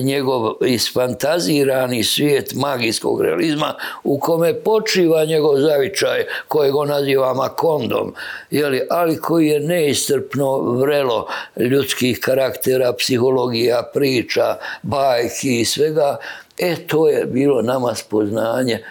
njegov 0.03 0.53
isfantazirani 0.65 2.03
svijet 2.03 2.53
magijskog 2.55 3.21
realizma 3.21 3.73
u 4.03 4.19
kome 4.19 4.53
počiva 4.53 5.25
njegov 5.25 5.59
zavičaj 5.59 6.25
kojeg 6.47 6.75
on 6.75 6.87
naziva 6.87 7.33
Makondom, 7.33 8.13
jeli, 8.51 8.81
ali 8.89 9.17
koji 9.17 9.47
je 9.47 9.59
neistrpno 9.59 10.57
vrelo 10.59 11.27
ljudskih 11.57 12.19
karaktera, 12.19 12.93
psihologija, 12.93 13.89
priča, 13.93 14.57
bajki 14.81 15.59
i 15.59 15.65
svega. 15.65 16.17
E, 16.57 16.75
to 16.87 17.09
je 17.09 17.25
bilo 17.25 17.61
nama 17.61 17.95
spoznanje, 17.95 18.83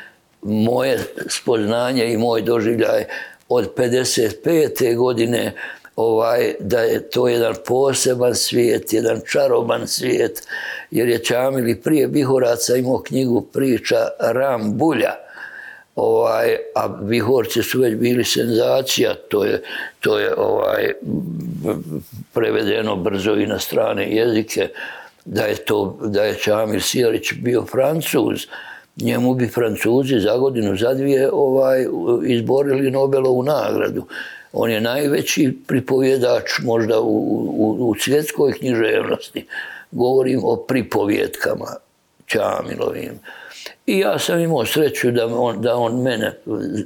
moje 0.43 0.99
spoznanje 1.29 2.13
i 2.13 2.17
moj 2.17 2.43
doživljaj 2.43 3.05
od 3.49 3.75
55. 3.77 4.97
godine 4.97 5.53
ovaj, 5.97 6.55
da 6.61 6.81
je 6.81 7.11
to 7.11 7.29
jedan 7.29 7.55
poseban 7.67 8.35
svijet, 8.35 8.93
jedan 8.93 9.21
čaroban 9.33 9.87
svijet, 9.87 10.43
jer 10.91 11.09
je 11.09 11.25
Čamili 11.25 11.81
prije 11.81 12.09
Bihoraca 12.09 12.77
imao 12.77 13.03
knjigu 13.03 13.41
priča 13.41 13.97
Ram 14.21 14.79
Bulja, 14.79 15.15
ovaj, 15.97 16.57
a 16.75 16.89
Bihorci 16.89 17.63
su 17.63 17.81
već 17.81 17.95
bili 17.95 18.25
senzacija, 18.25 19.15
to 19.15 19.45
je, 19.45 19.63
to 20.01 20.19
je 20.19 20.35
ovaj, 20.37 20.93
prevedeno 22.35 22.97
brzo 22.97 23.35
i 23.35 23.47
na 23.47 23.59
strane 23.59 24.17
jezike, 24.17 24.69
da 25.25 25.43
je, 25.43 25.55
to, 25.55 25.99
da 26.03 26.25
je 26.25 26.39
Čamil 26.39 26.81
Sijalić 26.81 27.33
bio 27.33 27.65
francuz, 27.65 28.47
njemu 28.97 29.35
bi 29.35 29.49
francuzi 29.49 30.21
za 30.21 30.37
godinu, 30.37 30.77
za 30.77 30.95
dvije 30.95 31.31
ovaj, 31.33 31.87
izborili 32.27 32.91
Nobelovu 32.91 33.43
nagradu 33.43 34.07
on 34.53 34.71
je 34.71 34.81
najveći 34.81 35.59
pripovjedač 35.67 36.59
možda 36.63 37.01
u, 37.01 37.17
u, 37.57 37.91
u 37.91 37.95
svjetskoj 37.95 38.53
književnosti. 38.53 39.47
Govorim 39.91 40.41
o 40.45 40.57
pripovjetkama 40.57 41.77
Čamilovim. 42.27 43.21
I 43.87 43.99
ja 43.99 44.19
sam 44.19 44.41
imao 44.41 44.67
sreću 44.67 45.11
da 45.11 45.27
on, 45.27 45.61
da 45.61 45.77
on 45.77 46.03
mene 46.03 46.39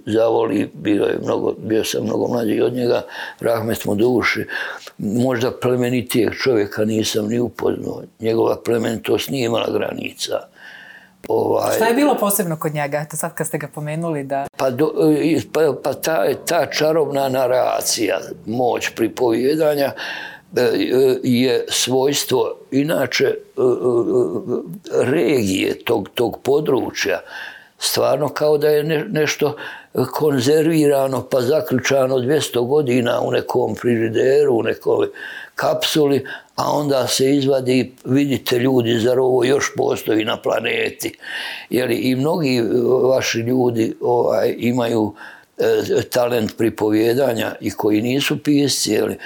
zavoli, 0.06 0.70
bio, 0.74 1.04
je 1.04 1.18
mnogo, 1.22 1.54
bio 1.58 1.84
sam 1.84 2.04
mnogo 2.04 2.28
mlađi 2.28 2.60
od 2.60 2.72
njega, 2.72 3.02
rahmet 3.40 3.84
mu 3.84 3.94
duši. 3.94 4.46
Možda 4.98 5.50
plemenitijeg 5.50 6.34
čovjeka 6.42 6.84
nisam 6.84 7.28
ni 7.28 7.38
upoznao. 7.38 8.02
Njegova 8.20 8.56
plemenitost 8.64 9.30
nije 9.30 9.46
imala 9.46 9.70
granica. 9.72 10.49
Ovaj, 11.28 11.76
Šta 11.76 11.86
je 11.86 11.94
bilo 11.94 12.16
posebno 12.20 12.56
kod 12.56 12.74
njega, 12.74 13.04
to 13.10 13.16
sad 13.16 13.34
kad 13.34 13.46
ste 13.46 13.58
ga 13.58 13.68
pomenuli 13.74 14.24
da... 14.24 14.46
Pa, 14.56 14.70
do, 14.70 14.92
pa, 15.52 15.60
pa 15.82 15.92
ta, 15.92 16.34
ta 16.46 16.66
čarobna 16.66 17.28
naracija, 17.28 18.18
moć 18.46 18.90
pripovjedanja 18.96 19.92
e, 20.56 20.70
je 21.22 21.64
svojstvo 21.68 22.58
inače 22.70 23.24
e, 23.24 23.32
e, 23.32 25.04
regije 25.04 25.84
tog, 25.84 26.08
tog 26.14 26.38
područja. 26.42 27.20
Stvarno 27.78 28.28
kao 28.28 28.58
da 28.58 28.68
je 28.68 28.84
ne, 28.84 29.04
nešto 29.04 29.56
konzervirano 30.12 31.28
pa 31.30 31.40
zaključano 31.40 32.16
200 32.16 32.66
godina 32.66 33.20
u 33.20 33.30
nekom 33.30 33.74
frižideru, 33.76 34.54
u 34.54 34.62
nekoj 34.62 35.08
kapsuli, 35.54 36.26
a 36.60 36.72
onda 36.72 37.06
se 37.06 37.36
izvadi, 37.36 37.92
vidite 38.04 38.58
ljudi, 38.58 38.98
zar 38.98 39.18
ovo 39.18 39.44
još 39.44 39.72
postoji 39.76 40.24
na 40.24 40.36
planeti. 40.36 41.18
Jeli, 41.70 41.96
I 41.96 42.16
mnogi 42.16 42.62
vaši 43.02 43.38
ljudi 43.38 43.94
ovaj, 44.00 44.54
imaju 44.58 45.14
e, 45.58 45.62
talent 46.10 46.56
pripovjedanja 46.56 47.54
i 47.60 47.70
koji 47.70 48.02
nisu 48.02 48.42
pisci, 48.42 48.92
jeli, 48.92 49.16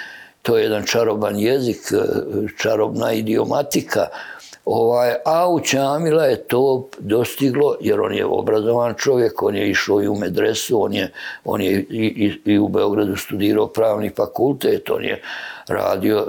to 0.43 0.57
je 0.57 0.63
jedan 0.63 0.87
čaroban 0.87 1.39
jezik, 1.39 1.93
e, 1.93 1.97
čarobna 2.59 3.13
idiomatika, 3.13 4.07
Ovaj, 4.65 5.15
a 5.25 5.49
u 5.49 5.61
Čamila 5.61 6.25
je 6.25 6.37
to 6.37 6.89
dostiglo, 6.99 7.77
jer 7.81 8.01
on 8.01 8.15
je 8.15 8.27
obrazovan 8.27 8.95
čovjek, 8.99 9.43
on 9.43 9.57
je 9.57 9.71
išao 9.71 10.03
i 10.03 10.09
u 10.09 10.15
medresu, 10.15 10.83
on 10.83 10.93
je, 10.93 11.13
on 11.45 11.61
je 11.61 11.73
i, 11.73 12.33
i, 12.47 12.53
i 12.53 12.59
u 12.59 12.69
Beogradu 12.69 13.17
studirao 13.17 13.67
pravni 13.67 14.11
fakultet, 14.17 14.91
on 14.91 15.05
je 15.05 15.23
radio 15.69 16.27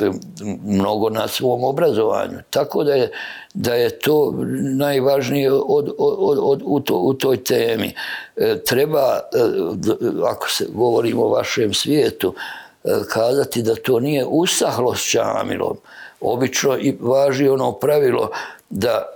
e, 0.00 0.10
mnogo 0.64 1.10
na 1.10 1.28
svom 1.28 1.64
obrazovanju. 1.64 2.38
Tako 2.50 2.84
da 2.84 2.94
je, 2.94 3.12
da 3.54 3.74
je 3.74 3.98
to 3.98 4.34
najvažnije 4.76 5.52
od, 5.52 5.94
od, 5.98 6.38
od, 6.42 6.62
u, 6.64 6.80
to, 6.80 6.94
u 6.94 7.14
toj 7.14 7.44
temi. 7.44 7.94
E, 8.36 8.56
treba, 8.66 9.20
e, 9.32 9.38
ako 10.26 10.50
se 10.50 10.66
govorimo 10.72 11.22
o 11.22 11.28
vašem 11.28 11.74
svijetu, 11.74 12.34
kazati 13.08 13.62
da 13.62 13.74
to 13.74 14.00
nije 14.00 14.24
usahlo 14.24 14.94
s 14.94 15.10
Čamilom, 15.10 15.76
obično 16.20 16.78
i 16.78 16.96
važi 17.00 17.48
ono 17.48 17.72
pravilo 17.72 18.30
da, 18.70 19.06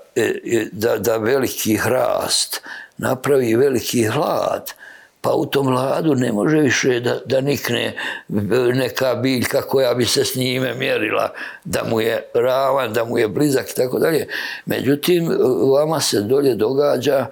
da, 0.73 0.99
da 0.99 1.17
veliki 1.17 1.77
hrast 1.77 2.63
napravi 2.99 3.57
veliki 3.57 4.05
hlad, 4.05 4.73
pa 5.21 5.33
u 5.33 5.47
tom 5.47 5.67
hladu 5.67 6.15
ne 6.15 6.33
može 6.33 6.59
više 6.59 7.01
da, 7.01 7.19
da 7.27 7.41
nikne 7.41 7.97
neka 8.75 9.15
biljka 9.15 9.63
koja 9.63 9.95
bi 9.95 10.05
se 10.05 10.25
s 10.25 10.35
njime 10.35 10.75
mjerila, 10.75 11.33
da 11.65 11.85
mu 11.91 12.01
je 12.01 12.23
ravan, 12.35 12.93
da 12.93 13.05
mu 13.05 13.19
je 13.19 13.29
blizak 13.29 13.71
i 13.71 13.75
tako 13.75 13.99
dalje. 13.99 14.27
Međutim, 14.67 15.29
vama 15.75 16.01
se 16.01 16.21
dolje 16.21 16.55
događa 16.55 17.27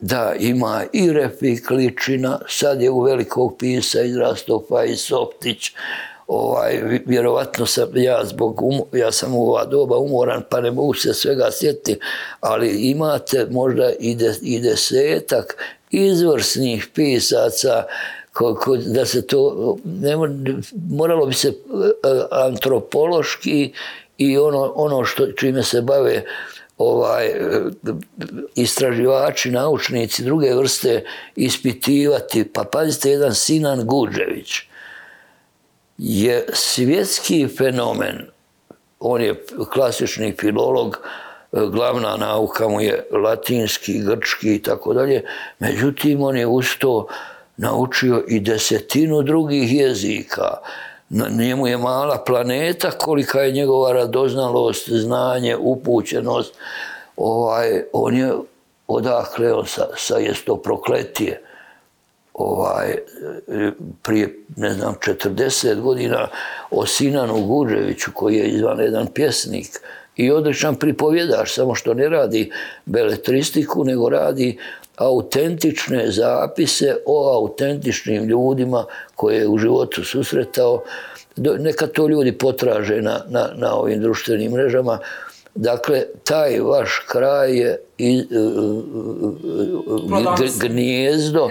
da 0.00 0.34
ima 0.38 0.84
i 0.92 1.12
Refik 1.12 1.70
Ličina, 1.70 2.38
sad 2.48 2.82
je 2.82 2.90
u 2.90 3.00
velikog 3.00 3.56
pisa 3.58 4.00
izrastao 4.00 4.62
pa 4.68 4.84
i 4.84 4.96
Soptić, 4.96 5.72
ovaj, 6.26 6.80
vjerovatno 7.06 7.66
sam 7.66 7.88
ja 7.94 8.24
zbog, 8.24 8.62
um, 8.62 8.80
ja 8.92 9.12
sam 9.12 9.34
u 9.34 9.48
ova 9.48 9.64
doba 9.64 9.98
umoran 9.98 10.42
pa 10.50 10.60
ne 10.60 10.70
mogu 10.70 10.94
se 10.94 11.14
svega 11.14 11.48
sjetiti, 11.52 11.98
ali 12.40 12.90
imate 12.90 13.46
možda 13.50 13.90
i, 14.00 14.14
de, 14.14 14.34
i 14.42 14.60
desetak 14.60 15.56
izvrsnih 15.90 16.88
pisaca 16.94 17.84
da 18.86 19.06
se 19.06 19.26
to, 19.26 19.76
ne, 19.84 20.16
moralo 20.90 21.26
bi 21.26 21.34
se 21.34 21.52
antropološki 22.30 23.72
i 24.18 24.38
ono, 24.38 24.72
ono 24.76 25.04
što, 25.04 25.32
čime 25.32 25.62
se 25.62 25.82
bave 25.82 26.24
ovaj, 26.78 27.30
istraživači, 28.54 29.50
naučnici, 29.50 30.24
druge 30.24 30.54
vrste 30.54 31.04
ispitivati. 31.36 32.44
Pa 32.44 32.64
pazite, 32.64 33.10
jedan 33.10 33.34
Sinan 33.34 33.86
Guđević 33.86 34.62
je 35.98 36.46
svjetski 36.52 37.48
fenomen. 37.58 38.26
On 39.00 39.22
je 39.22 39.44
klasični 39.72 40.34
filolog, 40.40 40.98
glavna 41.52 42.16
nauka 42.16 42.68
mu 42.68 42.80
je 42.80 43.06
latinski, 43.10 43.98
grčki 43.98 44.54
i 44.54 44.62
tako 44.62 44.94
dalje. 44.94 45.24
Međutim, 45.58 46.22
on 46.22 46.36
je 46.36 46.46
usto 46.46 47.06
naučio 47.56 48.24
i 48.28 48.40
desetinu 48.40 49.22
drugih 49.22 49.72
jezika 49.72 50.58
njemu 51.10 51.66
je 51.66 51.78
mala 51.78 52.24
planeta, 52.26 52.90
kolika 52.90 53.40
je 53.40 53.52
njegova 53.52 53.92
radoznalost, 53.92 54.88
znanje, 54.88 55.56
upućenost. 55.56 56.54
Ovaj, 57.16 57.82
on 57.92 58.16
je 58.16 58.32
odakle, 58.86 59.52
on 59.52 59.66
sa, 59.66 59.86
sa 59.96 60.14
to 60.44 60.56
prokletije. 60.56 61.42
Ovaj, 62.36 62.94
prije, 64.02 64.38
ne 64.56 64.72
znam, 64.72 64.94
40 65.06 65.80
godina 65.80 66.28
o 66.70 66.86
Sinanu 66.86 67.46
Guđeviću, 67.46 68.10
koji 68.14 68.36
je 68.36 68.48
izvan 68.48 68.80
jedan 68.80 69.06
pjesnik 69.06 69.80
i 70.16 70.30
odličan 70.30 70.74
pripovjedaš, 70.74 71.54
samo 71.54 71.74
što 71.74 71.94
ne 71.94 72.08
radi 72.08 72.52
beletristiku, 72.84 73.84
nego 73.84 74.08
radi 74.08 74.58
autentične 74.96 76.10
zapise 76.10 76.96
o 77.06 77.34
autentičnim 77.36 78.24
ljudima 78.24 78.84
koje 79.14 79.36
je 79.36 79.48
u 79.48 79.58
životu 79.58 80.04
susretao. 80.04 80.82
Neka 81.36 81.86
to 81.86 82.08
ljudi 82.08 82.32
potraže 82.32 83.02
na, 83.02 83.20
na, 83.28 83.48
na 83.54 83.74
ovim 83.74 84.00
društvenim 84.00 84.52
mrežama. 84.52 84.98
Dakle, 85.54 86.02
taj 86.24 86.60
vaš 86.60 87.04
kraj 87.08 87.58
je 87.58 87.80
i, 87.98 88.24
gnijezdo 90.60 91.50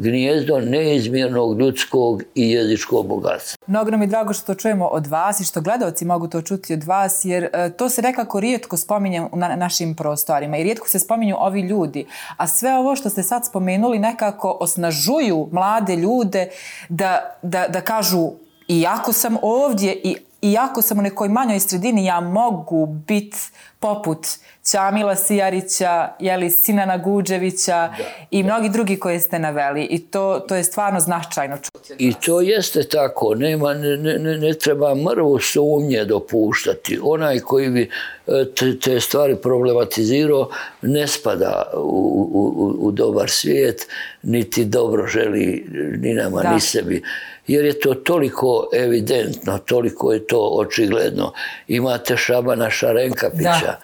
gnijezdo 0.00 0.60
neizmjernog 0.60 1.60
ljudskog 1.60 2.22
i 2.34 2.50
jezičkog 2.50 3.06
bogatstva. 3.06 3.66
Mnogo 3.66 3.90
nam 3.90 4.02
je 4.02 4.06
drago 4.06 4.32
što 4.32 4.46
to 4.46 4.54
čujemo 4.54 4.86
od 4.86 5.06
vas 5.06 5.40
i 5.40 5.44
što 5.44 5.60
gledalci 5.60 6.04
mogu 6.04 6.28
to 6.28 6.42
čuti 6.42 6.74
od 6.74 6.84
vas, 6.84 7.24
jer 7.24 7.44
e, 7.44 7.70
to 7.76 7.88
se 7.88 8.02
nekako 8.02 8.40
rijetko 8.40 8.76
spominje 8.76 9.22
u 9.22 9.36
našim 9.36 9.94
prostorima 9.94 10.56
i 10.56 10.62
rijetko 10.62 10.88
se 10.88 10.98
spominju 10.98 11.36
ovi 11.38 11.60
ljudi. 11.60 12.06
A 12.36 12.46
sve 12.46 12.74
ovo 12.74 12.96
što 12.96 13.10
ste 13.10 13.22
sad 13.22 13.46
spomenuli 13.46 13.98
nekako 13.98 14.56
osnažuju 14.60 15.48
mlade 15.52 15.96
ljude 15.96 16.48
da, 16.88 17.38
da, 17.42 17.68
da 17.68 17.80
kažu 17.80 18.30
iako 18.68 19.12
sam 19.12 19.36
ovdje 19.42 20.00
i 20.04 20.16
iako 20.42 20.82
sam 20.82 20.98
u 20.98 21.02
nekoj 21.02 21.28
manjoj 21.28 21.60
sredini, 21.60 22.04
ja 22.04 22.20
mogu 22.20 22.86
biti 22.86 23.38
poput 23.80 24.26
Ćamila 24.64 25.16
Sijarića, 25.16 26.08
jeli, 26.18 26.50
Sinana 26.50 26.96
Guđevića 26.96 27.92
i 28.30 28.42
mnogi 28.42 28.68
drugi 28.68 28.98
koje 28.98 29.20
ste 29.20 29.38
naveli. 29.38 29.84
I 29.84 29.98
to, 29.98 30.44
to 30.48 30.54
je 30.54 30.64
stvarno 30.64 31.00
značajno 31.00 31.56
čuti. 31.56 31.94
I 31.98 32.14
to 32.14 32.40
jeste 32.40 32.82
tako. 32.82 33.34
Nema, 33.34 33.74
ne, 33.74 33.96
ne, 33.96 34.38
ne 34.38 34.54
treba 34.54 34.94
mrvu 34.94 35.38
sumnje 35.38 36.04
dopuštati. 36.04 37.00
Onaj 37.02 37.38
koji 37.38 37.70
bi 37.70 37.90
e, 38.26 38.44
te, 38.58 38.78
te 38.78 39.00
stvari 39.00 39.36
problematizirao 39.36 40.50
ne 40.82 41.06
spada 41.06 41.70
u, 41.76 42.28
u, 42.32 42.76
u 42.80 42.90
dobar 42.90 43.30
svijet, 43.30 43.86
niti 44.22 44.64
dobro 44.64 45.06
želi 45.06 45.66
ni 45.98 46.14
nama, 46.14 46.42
ni 46.42 46.60
sebi 46.60 47.02
jer 47.50 47.64
je 47.64 47.80
to 47.80 47.94
toliko 47.94 48.68
evidentno, 48.72 49.58
toliko 49.58 50.12
je 50.12 50.26
to 50.26 50.48
očigledno. 50.52 51.32
Imate 51.68 52.16
Šabana 52.16 52.70
Šarenkapića, 52.70 53.76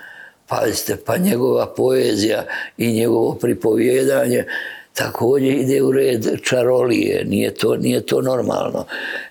pazite, 0.46 0.96
pa 1.06 1.16
njegova 1.16 1.66
poezija 1.66 2.44
i 2.78 2.92
njegovo 2.92 3.34
pripovjedanje 3.34 4.44
također 4.94 5.54
ide 5.54 5.82
u 5.82 5.92
red 5.92 6.26
čarolije, 6.42 7.24
nije 7.24 7.54
to, 7.54 7.76
nije 7.76 8.06
to 8.06 8.22
normalno. 8.22 8.84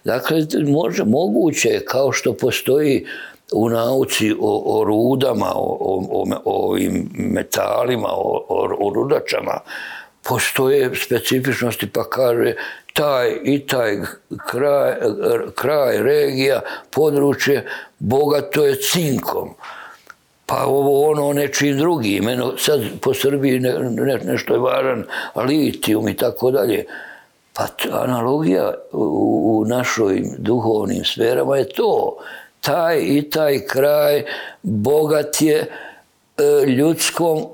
Dakle, 0.03 0.37
može, 0.67 1.03
moguće, 1.03 1.81
kao 1.85 2.11
što 2.11 2.33
postoji 2.33 3.05
u 3.53 3.69
nauci 3.69 4.31
o, 4.31 4.79
o 4.79 4.83
rudama, 4.83 5.51
o, 5.55 5.77
o, 6.11 6.25
o 6.45 6.69
ovim 6.69 7.09
metalima, 7.13 8.09
o, 8.11 8.45
o 8.79 8.93
rudačama, 8.95 9.59
postoje 10.25 10.91
specifičnosti 10.95 11.87
pa 11.87 12.03
kaže 12.09 12.53
taj 12.93 13.37
i 13.43 13.59
taj 13.67 13.97
kraj, 14.47 14.93
kraj 15.55 16.03
regija, 16.03 16.61
područje 16.91 17.67
bogato 17.99 18.65
je 18.65 18.75
cinkom. 18.75 19.49
Pa 20.45 20.65
ovo 20.65 21.09
ono 21.09 21.33
nečim 21.33 21.77
drugim. 21.77 22.29
Eno, 22.29 22.57
sad 22.57 22.81
po 23.01 23.13
Srbiji 23.13 23.59
ne, 23.59 23.73
ne, 23.79 24.17
nešto 24.17 24.53
je 24.53 24.59
važan 24.59 25.03
litijum 25.35 26.09
i 26.09 26.17
tako 26.17 26.51
dalje. 26.51 26.85
Pa 27.53 27.67
analogija 27.91 28.73
u, 28.91 29.61
u 29.61 29.65
našoj 29.65 30.23
duhovnim 30.37 31.05
sferama 31.05 31.57
je 31.57 31.69
to. 31.69 32.17
Taj 32.61 32.99
i 33.01 33.29
taj 33.29 33.65
kraj 33.65 34.23
bogat 34.61 35.41
je 35.41 35.57
e, 35.57 36.65
ljudskom 36.65 37.45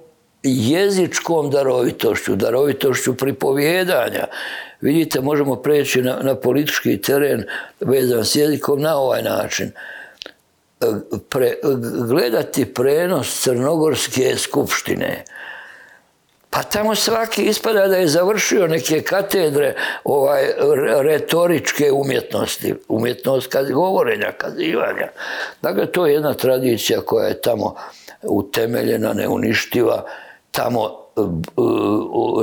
jezičkom 0.43 1.49
darovitošću, 1.49 2.35
darovitošću 2.35 3.17
pripovjedanja. 3.17 4.27
Vidite, 4.81 5.21
možemo 5.21 5.55
preći 5.55 6.01
na, 6.01 6.19
na 6.21 6.35
politički 6.35 7.01
teren 7.01 7.43
vezan 7.79 8.25
s 8.25 8.35
jezikom 8.35 8.81
na 8.81 8.97
ovaj 8.97 9.23
način. 9.23 9.71
Pre, 11.29 11.53
gledati 12.07 12.73
prenos 12.73 13.41
Crnogorske 13.41 14.35
skupštine, 14.37 15.23
pa 16.49 16.63
tamo 16.63 16.95
svaki 16.95 17.43
ispada 17.43 17.87
da 17.87 17.97
je 17.97 18.07
završio 18.07 18.67
neke 18.67 19.01
katedre 19.01 19.75
ovaj, 20.03 20.43
retoričke 21.01 21.91
umjetnosti, 21.91 22.75
umjetnost 22.87 23.47
kad 23.47 23.71
govorenja, 23.71 24.31
kazivanja. 24.37 25.07
Dakle, 25.61 25.91
to 25.91 26.07
je 26.07 26.13
jedna 26.13 26.33
tradicija 26.33 27.01
koja 27.01 27.27
je 27.27 27.41
tamo 27.41 27.75
utemeljena, 28.21 29.13
neuništiva, 29.13 30.05
tamo 30.51 31.01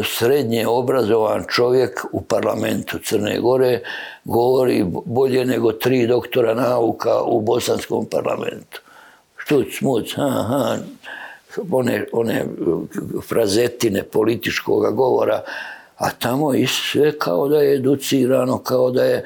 srednje 0.05 0.67
obrazovan 0.67 1.45
čovjek 1.51 2.05
u 2.13 2.23
parlamentu 2.23 2.99
Crne 2.99 3.41
Gore 3.41 3.81
govori 4.25 4.87
bolje 5.05 5.45
nego 5.45 5.73
tri 5.73 6.07
doktora 6.07 6.55
nauka 6.55 7.23
u 7.23 7.41
bosanskom 7.41 8.07
parlamentu. 8.07 8.81
Štuc, 9.37 9.67
smuc, 9.79 10.15
ha, 10.17 10.29
ha, 10.29 10.77
one, 11.71 12.05
one 12.13 12.45
frazetine 13.29 14.03
političkog 14.03 14.97
govora, 14.97 15.43
a 15.99 16.11
tamo 16.11 16.55
i 16.55 16.67
sve 16.67 17.19
kao 17.19 17.49
da 17.49 17.59
je 17.59 17.75
educirano, 17.75 18.59
kao 18.59 18.91
da, 18.91 19.05
je, 19.05 19.25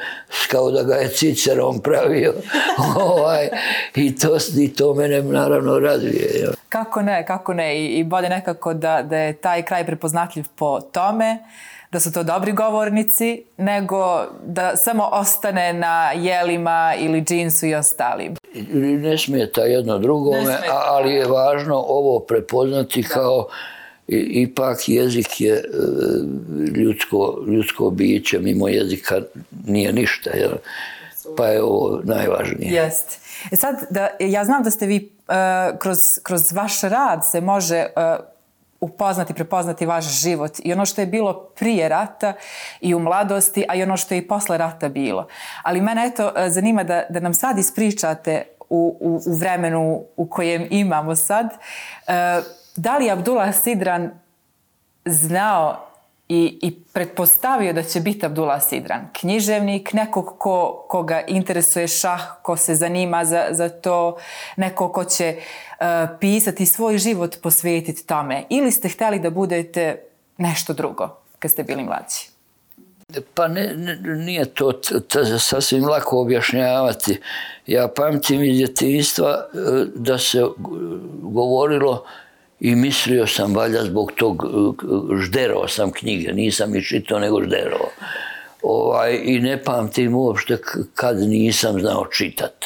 kao 0.50 0.70
da 0.70 0.82
ga 0.82 0.94
je 0.94 1.08
Cicerom 1.08 1.80
pravio. 1.80 2.34
ovaj, 3.18 3.48
I 3.94 4.16
to, 4.16 4.36
I 4.58 4.74
to 4.74 4.94
mene 4.94 5.22
naravno 5.22 5.78
razvije. 5.78 6.48
Kako 6.68 7.02
ne, 7.02 7.26
kako 7.26 7.54
ne. 7.54 7.78
I, 7.78 7.86
i 7.86 8.04
bolje 8.04 8.28
nekako 8.28 8.74
da, 8.74 9.02
da 9.02 9.16
je 9.16 9.32
taj 9.32 9.62
kraj 9.62 9.86
prepoznatljiv 9.86 10.44
po 10.56 10.80
tome, 10.80 11.38
da 11.92 12.00
su 12.00 12.12
to 12.12 12.22
dobri 12.22 12.52
govornici, 12.52 13.44
nego 13.56 14.26
da 14.44 14.76
samo 14.76 15.08
ostane 15.12 15.72
na 15.72 16.12
jelima 16.12 16.94
ili 16.98 17.22
džinsu 17.22 17.66
i 17.66 17.74
ostalim. 17.74 18.34
Ne 18.74 19.18
smeta 19.18 19.60
jedno 19.60 19.98
drugome, 19.98 20.56
ali 20.86 21.14
je 21.14 21.26
važno 21.26 21.84
ovo 21.88 22.20
prepoznati 22.20 23.02
kao 23.02 23.48
ipak 24.08 24.88
jezik 24.88 25.40
je 25.40 25.54
e, 25.54 25.62
ljudsko, 26.76 27.44
ljudsko 27.46 27.90
biće, 27.90 28.38
mimo 28.38 28.68
jezika 28.68 29.20
nije 29.66 29.92
ništa, 29.92 30.30
jel? 30.30 30.52
pa 31.36 31.46
je 31.46 31.62
ovo 31.62 32.00
najvažnije. 32.04 32.72
Jest. 32.72 33.20
E 33.52 33.56
sad, 33.56 33.76
da, 33.90 34.08
ja 34.20 34.44
znam 34.44 34.62
da 34.62 34.70
ste 34.70 34.86
vi 34.86 35.12
uh, 35.28 35.78
kroz, 35.78 35.98
kroz 36.22 36.52
vaš 36.52 36.80
rad 36.80 37.20
se 37.30 37.40
može 37.40 37.86
uh, 37.96 38.24
upoznati, 38.80 39.34
prepoznati 39.34 39.86
vaš 39.86 40.22
život 40.22 40.52
i 40.62 40.72
ono 40.72 40.86
što 40.86 41.00
je 41.00 41.06
bilo 41.06 41.34
prije 41.56 41.88
rata 41.88 42.32
i 42.80 42.94
u 42.94 42.98
mladosti, 42.98 43.64
a 43.68 43.74
i 43.74 43.82
ono 43.82 43.96
što 43.96 44.14
je 44.14 44.18
i 44.18 44.28
posle 44.28 44.58
rata 44.58 44.88
bilo. 44.88 45.26
Ali 45.62 45.80
mene 45.80 46.06
eto 46.06 46.32
zanima 46.48 46.84
da, 46.84 47.02
da 47.10 47.20
nam 47.20 47.34
sad 47.34 47.58
ispričate 47.58 48.42
u, 48.68 48.96
u, 49.00 49.20
u 49.26 49.36
vremenu 49.36 50.04
u 50.16 50.26
kojem 50.26 50.66
imamo 50.70 51.16
sad, 51.16 51.48
da 52.76 52.98
li 52.98 53.10
Abdullah 53.10 53.54
Sidran 53.62 54.10
znao 55.04 55.88
i, 56.28 56.58
i 56.62 56.74
pretpostavio 56.92 57.72
da 57.72 57.82
će 57.82 58.00
biti 58.00 58.26
Abdullah 58.26 58.62
Sidran. 58.68 59.08
Književnik, 59.12 59.92
nekog 59.92 60.34
ko, 60.38 60.84
koga 60.88 61.20
interesuje 61.26 61.88
šah, 61.88 62.20
ko 62.42 62.56
se 62.56 62.74
zanima 62.74 63.24
za, 63.24 63.46
za 63.50 63.68
to, 63.68 64.16
neko 64.56 64.92
ko 64.92 65.04
će 65.04 65.36
uh, 65.36 65.86
pisati 66.20 66.66
svoj 66.66 66.98
život, 66.98 67.36
posvetiti 67.42 68.06
tome. 68.06 68.44
Ili 68.50 68.70
ste 68.70 68.88
htjeli 68.88 69.18
da 69.18 69.30
budete 69.30 70.02
nešto 70.38 70.72
drugo 70.72 71.08
kad 71.38 71.50
ste 71.50 71.62
bili 71.62 71.82
mlađi? 71.82 72.32
Pa 73.34 73.48
ne, 73.48 73.74
nije 74.02 74.44
to 74.44 74.72
sasvim 75.38 75.84
lako 75.84 76.20
objašnjavati. 76.20 77.20
Ja 77.66 77.88
pamtim 77.88 78.42
iz 78.42 78.56
djetinjstva 78.56 79.30
e, 79.30 79.58
da 79.94 80.18
se 80.18 80.42
govorilo 81.22 82.04
i 82.62 82.74
mislio 82.74 83.26
sam 83.26 83.54
valjda 83.54 83.84
zbog 83.84 84.12
tog, 84.16 84.44
e, 84.44 84.84
žderao 85.24 85.68
sam 85.68 85.92
knjige, 85.92 86.32
nisam 86.32 86.76
ih 86.76 86.86
čitao 86.86 87.18
nego 87.18 87.42
žderao. 87.42 87.88
Ovaj, 88.62 89.20
I 89.24 89.40
ne 89.40 89.62
pamtim 89.64 90.14
uopšte 90.14 90.58
kad 90.94 91.18
nisam 91.18 91.80
znao 91.80 92.06
čitat. 92.06 92.64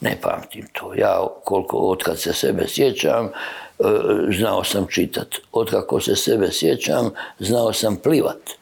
Ne 0.00 0.18
pamtim 0.22 0.66
to. 0.72 0.94
Ja 0.94 1.26
koliko, 1.44 1.78
otkad 1.78 2.20
se 2.20 2.32
sebe 2.32 2.68
sjećam, 2.68 3.26
e, 3.26 3.30
znao 4.38 4.64
sam 4.64 4.86
čitat. 4.90 5.28
Otkako 5.52 6.00
se 6.00 6.16
sebe 6.16 6.48
sjećam, 6.50 7.10
znao 7.38 7.72
sam 7.72 7.96
plivat. 7.96 8.61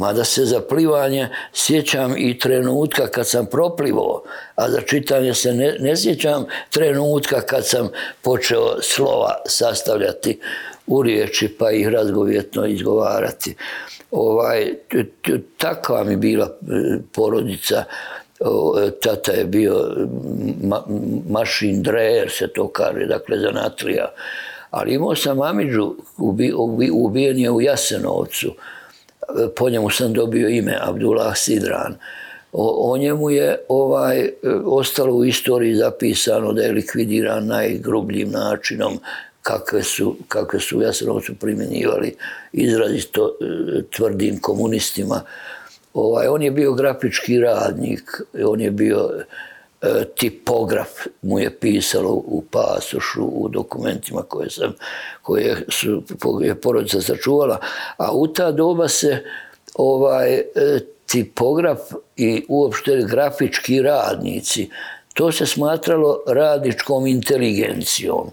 Mada 0.00 0.24
se 0.24 0.44
za 0.44 0.60
plivanje 0.60 1.28
sjećam 1.52 2.14
i 2.16 2.38
trenutka 2.38 3.06
kad 3.06 3.28
sam 3.28 3.46
proplivao, 3.46 4.22
a 4.54 4.70
za 4.70 4.80
čitanje 4.80 5.34
se 5.34 5.52
ne, 5.54 5.76
ne 5.80 5.96
sjećam 5.96 6.46
trenutka 6.70 7.40
kad 7.40 7.66
sam 7.66 7.88
počeo 8.22 8.82
slova 8.82 9.42
sastavljati 9.46 10.40
u 10.86 11.02
riječi 11.02 11.48
pa 11.58 11.70
ih 11.70 11.88
razgovjetno 11.88 12.66
izgovarati. 12.66 13.54
Ovaj, 14.10 14.74
takva 15.56 16.04
mi 16.04 16.16
bila 16.16 16.46
e, 16.46 16.98
porodica, 17.12 17.84
tata 19.02 19.32
je 19.32 19.44
bio 19.44 19.96
ma, 20.62 20.82
mašin 21.28 21.82
drejer, 21.82 22.30
se 22.30 22.48
to 22.48 22.68
kaže, 22.68 23.06
dakle 23.06 23.38
zanatlija. 23.38 24.12
Ali 24.70 24.94
imao 24.94 25.16
sam 25.16 25.36
mamiđu, 25.36 25.94
ubijen 26.92 27.38
je 27.38 27.50
u 27.50 27.60
Jasenovcu, 27.60 28.54
po 29.56 29.70
njemu 29.70 29.90
sam 29.90 30.12
dobio 30.12 30.48
ime 30.48 30.78
Abdullah 30.80 31.36
Sidran. 31.36 31.94
O, 32.52 32.96
njemu 32.98 33.30
je 33.30 33.58
ovaj 33.68 34.30
ostalo 34.64 35.14
u 35.14 35.24
istoriji 35.24 35.74
zapisano 35.74 36.52
da 36.52 36.62
je 36.62 36.72
likvidiran 36.72 37.46
najgrubljim 37.46 38.30
načinom 38.30 38.98
kakve 39.42 39.82
su, 39.82 40.16
kakve 40.28 40.60
su 40.60 40.78
u 40.78 40.82
Jasenovcu 40.82 41.34
primjenjivali 41.34 42.14
izrazito 42.52 43.36
e, 43.40 43.82
tvrdim 43.90 44.40
komunistima. 44.40 45.20
Ovaj, 45.94 46.26
on 46.26 46.42
je 46.42 46.50
bio 46.50 46.72
grafički 46.72 47.38
radnik, 47.38 48.22
on 48.44 48.60
je 48.60 48.70
bio 48.70 49.10
e, 49.20 49.24
tipograf, 50.16 50.88
mu 51.22 51.38
je 51.38 51.50
pisalo 51.56 52.10
u 52.10 52.44
pasošu, 52.50 53.24
u 53.24 53.48
dokumentima 53.48 54.22
koje 54.22 54.50
sam, 54.50 54.74
koje 55.22 55.66
su 55.68 56.02
je 56.40 56.60
porodica 56.60 57.00
sačuvala, 57.00 57.60
a 57.96 58.12
u 58.12 58.26
ta 58.26 58.52
doba 58.52 58.88
se 58.88 59.24
ovaj 59.74 60.34
e, 60.34 60.44
tipograf 61.06 61.78
i 62.16 62.44
uopšte 62.48 63.04
grafički 63.10 63.82
radnici, 63.82 64.70
to 65.14 65.32
se 65.32 65.46
smatralo 65.46 66.22
radničkom 66.26 67.06
inteligencijom 67.06 68.30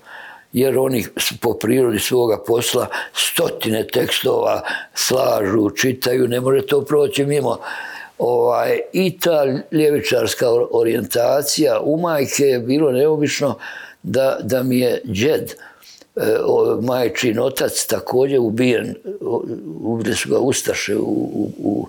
jer 0.54 0.78
oni 0.78 1.06
po 1.42 1.54
prirodi 1.54 2.00
svoga 2.00 2.38
posla 2.48 2.88
stotine 3.14 3.88
tekstova 3.88 4.62
slažu, 4.94 5.70
čitaju, 5.70 6.28
ne 6.28 6.42
može 6.42 6.66
to 6.66 6.82
proći 6.82 7.26
mimo. 7.26 7.58
Ovaj, 8.18 8.80
I 8.94 9.20
ta 9.20 9.46
ljevičarska 9.72 10.46
orijentacija 10.72 11.80
u 11.80 11.98
majke 11.98 12.44
je 12.44 12.60
bilo 12.60 12.92
neobično 12.92 13.58
da, 14.04 14.38
da 14.44 14.64
mi 14.64 14.80
je 14.80 15.02
džed, 15.06 15.54
e, 16.16 16.22
majčin 16.82 17.40
otac 17.40 17.86
također 17.86 18.40
ubijen, 18.40 18.96
ubili 19.84 20.16
su 20.16 20.30
ga 20.30 20.40
Ustaše 20.40 20.96
u, 20.96 21.30
u, 21.34 21.52
u 21.58 21.88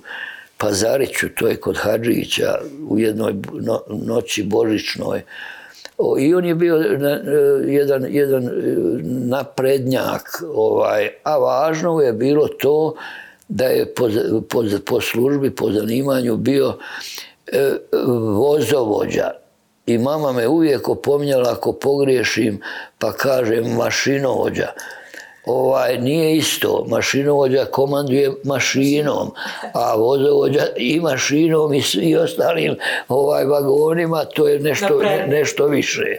Pazariću, 0.59 1.29
to 1.35 1.49
je 1.49 1.57
kod 1.57 1.77
Hadžića, 1.77 2.59
u 2.89 2.99
jednoj 2.99 3.35
noći 3.89 4.43
božićnoj, 4.43 5.23
i 6.19 6.35
on 6.35 6.45
je 6.45 6.55
bio 6.55 6.77
e, 6.77 6.87
jedan, 7.67 8.07
jedan 8.09 8.47
e, 8.47 8.51
naprednjak, 9.05 10.43
ovaj, 10.55 11.09
a 11.23 11.39
važno 11.39 12.01
je 12.01 12.13
bilo 12.13 12.49
to 12.49 12.95
da 13.49 13.65
je 13.65 13.95
po, 13.95 14.09
po, 14.49 14.65
po 14.87 15.01
službi, 15.01 15.51
po 15.51 15.73
zanimanju 15.73 16.37
bio 16.37 16.79
e, 17.47 17.71
vozovođa. 18.35 19.31
I 19.87 19.99
mama 19.99 20.33
me 20.33 20.49
uvijek 20.49 20.89
opominjala 20.89 21.51
ako 21.53 21.73
pogriješim 21.73 22.61
pa 22.99 23.13
kažem 23.13 23.65
mašinovođa 23.77 24.73
ovaj, 25.49 25.99
nije 25.99 26.37
isto. 26.37 26.85
Mašinovođa 26.89 27.65
komanduje 27.65 28.33
mašinom, 28.45 29.31
a 29.73 29.95
vozovođa 29.97 30.67
i 30.77 31.01
mašinom 31.01 31.75
i, 31.75 31.83
i 32.01 32.17
ostalim 32.17 32.77
ovaj, 33.09 33.45
vagonima, 33.45 34.25
to 34.25 34.49
je 34.49 34.61
nešto, 34.61 35.01
nešto 35.27 35.67
više. 35.67 36.19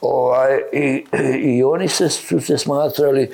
Ovaj, 0.00 0.60
i, 0.72 1.04
I 1.42 1.62
oni 1.62 1.88
se, 1.88 2.08
su 2.08 2.40
se 2.40 2.58
smatrali 2.58 3.30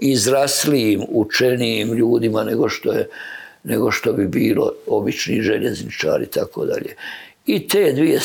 izraslijim, 0.00 1.04
učenijim 1.08 1.92
ljudima 1.92 2.44
nego 2.44 2.68
što 2.68 2.92
je 2.92 3.08
nego 3.64 3.90
što 3.90 4.12
bi 4.12 4.26
bilo 4.26 4.72
obični 4.86 5.42
željezničari 5.42 6.24
i 6.24 6.28
tako 6.28 6.64
dalje. 6.64 6.96
I 7.46 7.68
te 7.68 7.92
dvije 7.92 8.20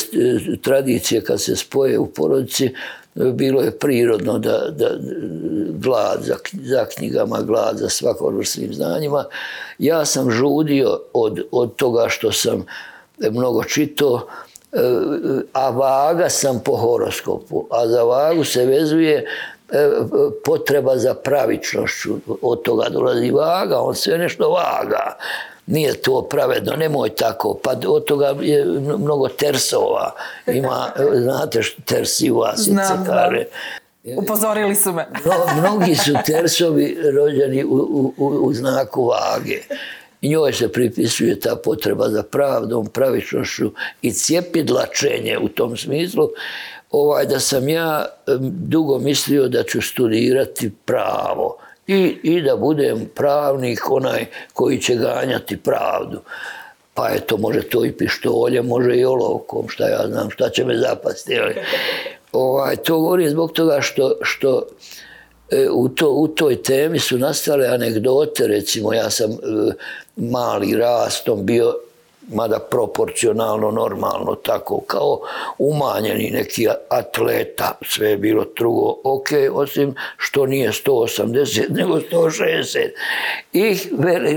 tradicije 0.62 1.24
kad 1.24 1.40
se 1.40 1.56
spoje 1.56 1.98
u 1.98 2.06
porodici, 2.06 2.74
bilo 3.14 3.62
je 3.62 3.78
prirodno 3.78 4.38
da, 4.38 4.70
da 4.70 4.90
glad 5.70 6.22
za, 6.22 6.36
za 6.52 6.86
knjigama, 6.96 7.42
glad 7.42 7.76
za 7.76 7.88
svakovrsnim 7.88 8.74
znanjima. 8.74 9.24
Ja 9.78 10.04
sam 10.04 10.30
žudio 10.30 11.00
od, 11.12 11.40
od 11.50 11.76
toga 11.76 12.06
što 12.08 12.32
sam 12.32 12.66
mnogo 13.30 13.64
čitao, 13.64 14.26
e, 14.72 14.78
a 15.52 15.70
vaga 15.70 16.28
sam 16.28 16.60
po 16.64 16.76
horoskopu. 16.76 17.66
A 17.70 17.88
za 17.88 18.02
vagu 18.02 18.44
se 18.44 18.66
vezuje 18.66 19.14
e, 19.14 19.26
potreba 20.44 20.96
za 20.96 21.14
pravičnošću. 21.14 22.16
Od 22.42 22.62
toga 22.62 22.88
dolazi 22.88 23.30
vaga, 23.30 23.80
on 23.80 23.94
sve 23.94 24.18
nešto 24.18 24.50
vaga 24.50 25.16
nije 25.68 25.94
to 25.94 26.22
pravedno, 26.30 26.72
nemoj 26.76 27.08
tako, 27.08 27.60
pa 27.62 27.74
od 27.86 28.04
toga 28.04 28.34
je 28.40 28.64
mnogo 28.98 29.28
tersova, 29.28 30.14
ima, 30.46 30.92
znate 31.24 31.62
što 31.62 31.82
tersi 31.82 32.30
u 32.30 32.42
se 32.56 32.72
kaže. 33.06 33.44
Upozorili 34.16 34.74
su 34.74 34.92
me. 34.92 35.06
mnogi 35.58 35.94
su 35.94 36.12
tersovi 36.26 36.98
rođeni 37.14 37.64
u, 37.64 38.12
u, 38.16 38.26
u 38.26 38.54
znaku 38.54 39.04
vage. 39.04 39.58
I 40.20 40.28
njoj 40.28 40.52
se 40.52 40.72
pripisuje 40.72 41.40
ta 41.40 41.56
potreba 41.56 42.08
za 42.08 42.22
pravdom, 42.22 42.86
pravičnošću 42.86 43.70
i 44.02 44.12
cijepidlačenje 44.12 45.38
u 45.38 45.48
tom 45.48 45.76
smislu. 45.76 46.28
Ovaj, 46.90 47.26
da 47.26 47.40
sam 47.40 47.68
ja 47.68 48.04
dugo 48.50 48.98
mislio 48.98 49.48
da 49.48 49.62
ću 49.62 49.82
studirati 49.82 50.70
pravo 50.84 51.56
i, 51.86 52.18
i 52.22 52.42
da 52.42 52.56
budem 52.56 53.08
pravnik, 53.14 53.90
onaj 53.90 54.26
koji 54.52 54.80
će 54.80 54.94
ganjati 54.94 55.56
pravdu. 55.56 56.20
Pa 56.94 57.10
eto, 57.14 57.36
može 57.36 57.62
to 57.62 57.84
i 57.84 57.92
pištolje, 57.92 58.62
može 58.62 58.96
i 58.96 59.04
olovkom, 59.04 59.68
šta 59.68 59.88
ja 59.88 60.06
znam, 60.06 60.30
šta 60.30 60.48
će 60.50 60.64
me 60.64 60.78
zapasti. 60.78 61.38
Ali, 61.38 61.54
ovaj, 62.32 62.76
to 62.76 63.00
govorim 63.00 63.30
zbog 63.30 63.52
toga 63.52 63.80
što, 63.80 64.18
što 64.22 64.66
e, 65.50 65.68
u, 65.70 65.88
to, 65.88 66.10
u 66.10 66.28
toj 66.28 66.62
temi 66.62 66.98
su 66.98 67.18
nastale 67.18 67.66
anegdote, 67.66 68.46
recimo 68.46 68.92
ja 68.92 69.10
sam 69.10 69.30
e, 69.30 69.36
mali 70.16 70.76
rastom 70.76 71.46
bio 71.46 71.74
mada 72.28 72.58
proporcionalno, 72.70 73.70
normalno, 73.70 74.34
tako 74.34 74.80
kao 74.80 75.20
umanjeni 75.58 76.30
neki 76.30 76.68
atleta, 76.88 77.78
sve 77.82 78.10
je 78.10 78.16
bilo 78.16 78.44
drugo 78.56 79.00
ok, 79.04 79.28
osim 79.52 79.94
što 80.16 80.46
nije 80.46 80.70
180, 80.70 81.70
nego 81.70 82.00
160. 82.12 82.78
I 83.52 83.76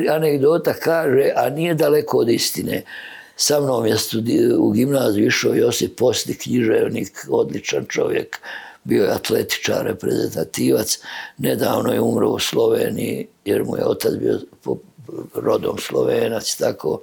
anegdota 0.10 0.74
kaže, 0.74 1.32
a 1.36 1.50
nije 1.50 1.74
daleko 1.74 2.18
od 2.18 2.30
istine, 2.30 2.82
sa 3.36 3.60
mnom 3.60 3.86
je 3.86 3.96
u 4.58 4.72
gimnaziju 4.72 5.28
išao 5.28 5.54
Josip 5.54 5.98
Posti, 5.98 6.38
književnik, 6.38 7.26
odličan 7.30 7.86
čovjek, 7.90 8.40
bio 8.84 9.04
je 9.04 9.12
atletičar, 9.12 9.86
reprezentativac, 9.86 11.00
nedavno 11.38 11.94
je 11.94 12.02
umro 12.02 12.30
u 12.30 12.40
Sloveniji, 12.40 13.28
jer 13.46 13.64
mu 13.64 13.78
je 13.78 13.86
otac 13.86 14.14
bio 14.14 14.40
rodom 15.34 15.78
Slovenac, 15.78 16.56
tako, 16.56 17.02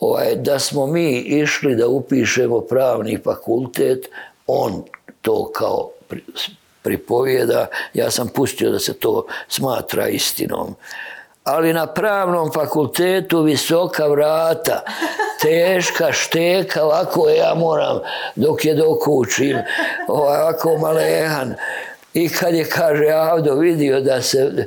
ovaj, 0.00 0.34
da 0.34 0.58
smo 0.58 0.86
mi 0.86 1.18
išli 1.18 1.76
da 1.76 1.88
upišemo 1.88 2.60
pravni 2.60 3.18
fakultet, 3.24 4.08
on 4.46 4.82
to 5.22 5.50
kao 5.52 5.90
pripovijeda, 6.82 7.66
ja 7.94 8.10
sam 8.10 8.28
pustio 8.28 8.70
da 8.70 8.78
se 8.78 8.94
to 8.94 9.26
smatra 9.48 10.08
istinom. 10.08 10.74
Ali 11.44 11.72
na 11.72 11.86
pravnom 11.86 12.52
fakultetu 12.52 13.42
visoka 13.42 14.06
vrata, 14.06 14.84
teška 15.42 16.12
šteka, 16.12 16.84
ovako 16.84 17.28
ja 17.28 17.54
moram 17.54 18.00
dok 18.36 18.64
je 18.64 18.74
dok 18.74 19.08
učim, 19.08 19.58
ovako 20.08 20.78
malehan. 20.78 21.54
I 22.14 22.28
kad 22.28 22.54
je, 22.54 22.64
kaže, 22.64 23.06
Avdo 23.06 23.54
vidio 23.54 24.00
da 24.00 24.22
se 24.22 24.66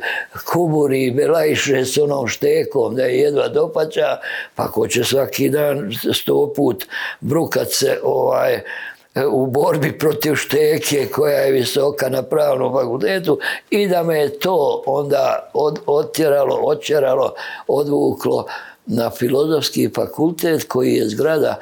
kuburi 0.51 1.03
i 1.03 1.11
belajše 1.11 1.85
s 1.85 1.97
onom 1.97 2.27
štekom, 2.27 2.95
da 2.95 3.03
je 3.03 3.19
jedva 3.19 3.47
dopaća, 3.47 4.17
pa 4.55 4.67
ko 4.71 4.87
će 4.87 5.03
svaki 5.03 5.49
dan 5.49 5.91
sto 6.13 6.53
put 6.55 6.85
brukat 7.21 7.67
se 7.71 7.99
ovaj, 8.03 8.59
u 9.31 9.45
borbi 9.47 9.97
protiv 9.97 10.35
šteke 10.35 11.07
koja 11.11 11.39
je 11.39 11.51
visoka 11.51 12.09
na 12.09 12.23
pravnom 12.23 12.73
fakultetu 12.73 13.39
i 13.69 13.87
da 13.87 14.03
me 14.03 14.19
je 14.19 14.39
to 14.39 14.83
onda 14.85 15.49
od, 15.53 15.79
otjeralo, 15.85 16.59
očeralo, 16.63 17.33
odvuklo 17.67 18.45
na 18.85 19.09
filozofski 19.09 19.89
fakultet 19.95 20.63
koji 20.67 20.93
je 20.93 21.09
zgrada 21.09 21.59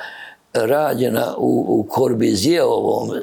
rađena 0.54 1.36
u, 1.38 1.66
u 1.68 1.84
Korbizijevom 1.84 3.12
e, 3.12 3.22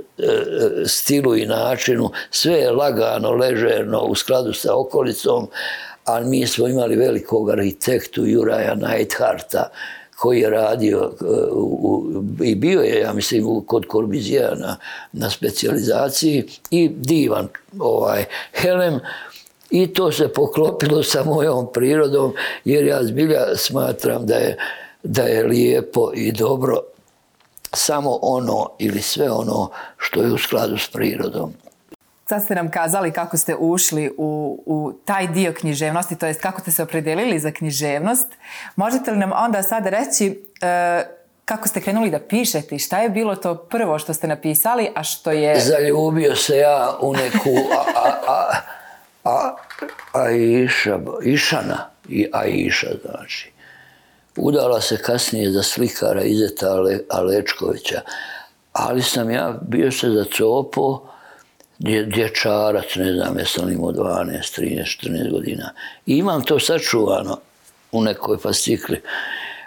stilu 0.87 1.37
i 1.37 1.47
načinu, 1.47 2.11
sve 2.31 2.55
je 2.55 2.71
lagano, 2.71 3.31
ležerno, 3.31 4.01
u 4.01 4.15
skladu 4.15 4.53
sa 4.53 4.77
okolicom, 4.77 5.49
ali 6.05 6.29
mi 6.29 6.47
smo 6.47 6.69
imali 6.69 6.97
velikog 6.97 7.51
arhitektu 7.51 8.27
Juraja 8.27 8.75
Neidharta, 8.75 9.71
koji 10.17 10.41
je 10.41 10.51
radio 10.51 11.13
e, 11.21 11.25
u, 11.53 12.23
i 12.43 12.55
bio 12.55 12.81
je, 12.81 13.01
ja 13.01 13.13
mislim, 13.13 13.63
kod 13.67 13.87
Korbizija 13.87 14.55
na, 14.55 14.77
na 15.13 15.31
specializaciji 15.31 16.45
i 16.71 16.89
divan 16.89 17.49
ovaj, 17.79 18.25
helem, 18.53 19.01
i 19.71 19.87
to 19.87 20.13
se 20.13 20.29
poklopilo 20.29 21.03
sa 21.03 21.25
mojom 21.25 21.67
prirodom, 21.75 22.33
jer 22.65 22.87
ja 22.87 23.03
zbilja 23.03 23.57
smatram 23.57 24.27
da 24.27 24.35
je, 24.35 24.57
da 25.03 25.23
je 25.23 25.47
lijepo 25.47 26.13
i 26.15 26.33
dobro 26.33 26.81
samo 27.75 28.19
ono 28.23 28.71
ili 28.79 29.03
sve 29.03 29.31
ono 29.31 29.71
što 29.97 30.23
je 30.23 30.33
u 30.33 30.39
skladu 30.39 30.79
s 30.79 30.91
prirodom. 30.91 31.53
Sad 32.29 32.45
ste 32.45 32.55
nam 32.55 32.71
kazali 32.71 33.13
kako 33.13 33.37
ste 33.37 33.55
ušli 33.59 34.15
u, 34.19 34.63
u 34.67 34.93
taj 35.05 35.27
dio 35.27 35.53
književnosti, 35.53 36.17
to 36.17 36.27
jest 36.27 36.41
kako 36.41 36.61
ste 36.61 36.71
se 36.71 36.83
opredelili 36.83 37.39
za 37.39 37.51
književnost. 37.51 38.27
Možete 38.77 39.11
li 39.11 39.19
nam 39.19 39.33
onda 39.35 39.63
sad 39.63 39.87
reći 39.87 40.43
e, 40.61 41.03
kako 41.45 41.69
ste 41.69 41.81
krenuli 41.81 42.11
da 42.11 42.19
pišete 42.19 42.75
i 42.75 42.79
šta 42.79 42.99
je 42.99 43.09
bilo 43.09 43.37
to 43.37 43.55
prvo 43.55 43.99
što 43.99 44.15
ste 44.15 44.29
napisali, 44.29 44.91
a 44.95 45.03
što 45.03 45.31
je... 45.31 45.61
Zaljubio 45.61 46.37
se 46.37 46.57
ja 46.57 46.97
u 47.01 47.13
neku 47.13 47.51
a, 47.79 48.01
a, 48.01 48.13
a, 48.27 48.61
a, 49.25 49.57
Aisha, 50.13 50.99
Išana, 51.23 51.91
i 52.09 52.29
Aisha 52.33 52.87
znači 53.05 53.58
udala 54.39 54.81
se 54.81 54.97
kasnije 54.97 55.51
za 55.51 55.63
slikara 55.63 56.23
Izeta 56.23 56.67
Alečkovića. 57.11 58.01
Ali 58.73 59.03
sam 59.03 59.31
ja 59.31 59.59
bio 59.69 59.93
se 59.93 60.11
za 60.11 60.25
copo, 60.37 61.09
dječarac, 61.79 62.97
ne 62.97 63.13
znam, 63.13 63.39
jesam 63.39 63.73
imao 63.73 63.93
12, 63.93 64.61
13, 64.61 65.07
14 65.07 65.31
godina. 65.31 65.73
I 66.07 66.17
imam 66.17 66.43
to 66.43 66.61
sačuvano 66.61 67.39
u 67.93 68.03
nekoj 68.03 68.39
fascikli. 68.39 69.03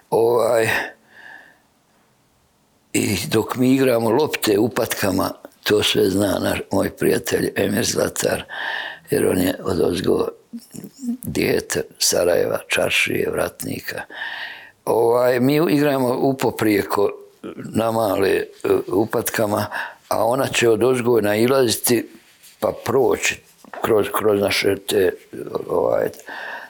Ovaj, 0.10 0.70
I 2.94 3.18
dok 3.32 3.56
mi 3.56 3.74
igramo 3.74 4.10
lopte 4.10 4.60
upatkama, 4.60 5.32
to 5.64 5.84
sve 5.84 6.10
zna 6.10 6.40
naš, 6.40 6.60
moj 6.72 6.90
prijatelj 6.90 7.52
Emir 7.56 7.86
Zlatar, 7.86 8.44
jer 9.10 9.28
on 9.28 9.38
je 9.38 9.56
od 9.64 9.82
ozgo 9.82 10.28
dijete 11.24 11.82
Sarajeva, 12.00 12.60
Čaršije, 12.68 13.30
Vratnika 13.32 14.02
ovaj, 14.86 15.40
mi 15.40 15.56
igramo 15.70 16.18
upoprijeko 16.22 17.12
na 17.74 17.92
male 17.92 18.44
uh, 18.64 18.80
upatkama, 18.88 19.66
a 20.08 20.26
ona 20.26 20.48
će 20.48 20.70
od 20.70 20.84
ozgoj 20.84 21.22
nailaziti 21.22 22.10
pa 22.60 22.74
proći 22.86 23.42
kroz, 23.82 24.08
kroz 24.14 24.42
naše 24.42 24.76
te 24.76 25.12
ovaj, 25.70 26.10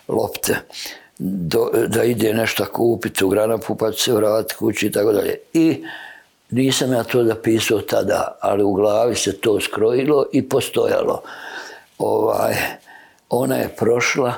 lopte. 0.08 0.56
Do, 1.20 1.70
da 1.88 2.04
ide 2.04 2.34
nešto 2.34 2.66
kupiti 2.66 3.26
u 3.26 3.30
granapu 3.30 3.76
pa 3.76 3.92
se 3.92 4.14
vratiti 4.14 4.56
kući 4.56 4.88
i 4.88 4.92
tako 4.92 5.12
dalje. 5.12 5.36
I 5.54 5.86
nisam 6.50 6.94
ja 6.94 7.04
to 7.04 7.24
zapisao 7.24 7.82
tada, 7.82 8.38
ali 8.42 8.64
u 8.64 8.74
glavi 8.74 9.16
se 9.16 9.38
to 9.38 9.62
skrojilo 9.62 10.26
i 10.32 10.50
postojalo. 10.50 11.22
Ovaj, 11.98 12.56
ona 13.30 13.56
je 13.56 13.76
prošla, 13.78 14.34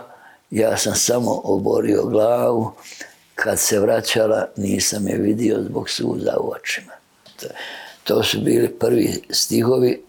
ja 0.52 0.78
sam 0.78 0.96
samo 0.96 1.42
oborio 1.44 2.04
glavu, 2.04 2.72
kad 3.36 3.60
se 3.60 3.80
vraćala 3.80 4.48
nisam 4.58 5.08
je 5.08 5.18
vidio 5.18 5.64
zbog 5.64 5.90
suza 5.90 6.38
u 6.40 6.52
očima. 6.52 6.92
To 8.04 8.24
su 8.24 8.42
bili 8.42 8.70
prvi 8.80 9.22
stihovi 9.30 10.04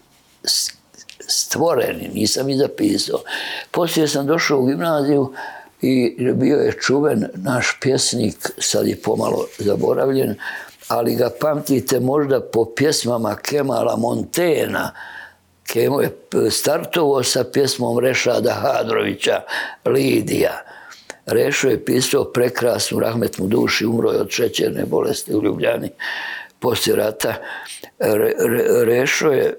stvoreni, 1.28 2.08
nisam 2.14 2.48
ih 2.48 2.58
zapisao. 2.58 3.20
Poslije 3.70 4.08
sam 4.08 4.26
došao 4.26 4.58
u 4.58 4.66
gimnaziju 4.66 5.32
i 5.82 6.16
bio 6.34 6.56
je 6.56 6.78
čuven 6.80 7.26
naš 7.34 7.78
pjesnik, 7.80 8.50
sad 8.58 8.86
je 8.86 9.02
pomalo 9.02 9.46
zaboravljen, 9.58 10.34
ali 10.88 11.14
ga 11.14 11.30
pamtite 11.40 12.00
možda 12.00 12.40
po 12.40 12.64
pjesmama 12.76 13.36
Kemala 13.36 13.96
Montena, 13.96 14.90
Kemo 15.66 16.00
je 16.00 16.10
startovao 16.50 17.22
sa 17.22 17.44
pjesmom 17.44 17.98
Rešada 17.98 18.52
Hadrovića, 18.52 19.40
Lidija. 19.84 20.62
Rešo 21.26 21.68
je 21.68 21.84
pisao 21.84 22.24
prekrasnu 22.24 23.00
rahmetnu 23.00 23.46
duši, 23.46 23.86
umro 23.86 24.10
je 24.10 24.20
od 24.20 24.30
šećerne 24.30 24.84
bolesti 24.84 25.34
u 25.34 25.42
Ljubljani 25.42 25.90
poslije 26.64 26.96
rata. 26.96 27.34
Re, 27.98 28.32
re, 28.38 28.84
Rešo 28.84 29.30
je 29.30 29.44
e, 29.44 29.54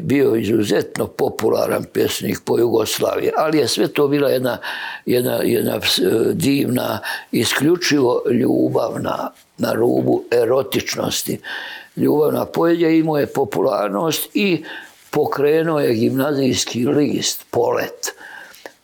bio 0.00 0.34
izuzetno 0.36 1.06
popularan 1.06 1.84
pjesnik 1.92 2.40
po 2.44 2.58
Jugoslaviji, 2.58 3.30
ali 3.36 3.58
je 3.58 3.68
sve 3.68 3.88
to 3.88 4.08
bila 4.08 4.30
jedna, 4.30 4.58
jedna, 5.06 5.40
jedna 5.42 5.74
e, 5.74 5.80
divna, 6.32 6.98
isključivo 7.32 8.22
ljubavna, 8.30 9.30
na 9.58 9.72
rubu 9.72 10.24
erotičnosti. 10.30 11.40
Ljubavna 11.96 12.44
poezija 12.44 12.90
imao 12.90 13.18
je 13.18 13.26
popularnost 13.26 14.28
i 14.34 14.64
pokrenuo 15.10 15.80
je 15.80 15.94
gimnazijski 15.94 16.86
list, 16.86 17.46
polet 17.50 18.14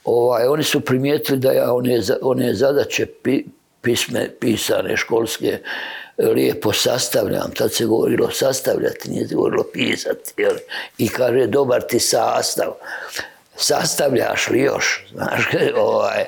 ovaj, 0.07 0.47
oni 0.47 0.65
su 0.65 0.81
primijetili 0.81 1.39
da 1.39 1.53
ja 1.53 1.73
one, 1.73 2.01
one 2.23 2.55
zadaće 2.55 3.07
pi, 3.07 3.45
pisme, 3.81 4.31
pisane, 4.41 4.97
školske, 4.97 5.59
lijepo 6.19 6.73
sastavljam. 6.73 7.51
Tad 7.57 7.73
se 7.73 7.85
govorilo 7.85 8.31
sastavljati, 8.31 9.11
nije 9.11 9.29
se 9.29 9.35
govorilo 9.35 9.65
pisati. 9.73 10.33
Jel? 10.37 10.57
I 10.99 11.09
kaže, 11.09 11.47
dobar 11.47 11.83
ti 11.83 11.99
sastav. 11.99 12.73
Sastavljaš 13.57 14.51
li 14.51 14.61
još? 14.61 15.07
Znaš, 15.13 15.49
ovaj. 15.77 16.25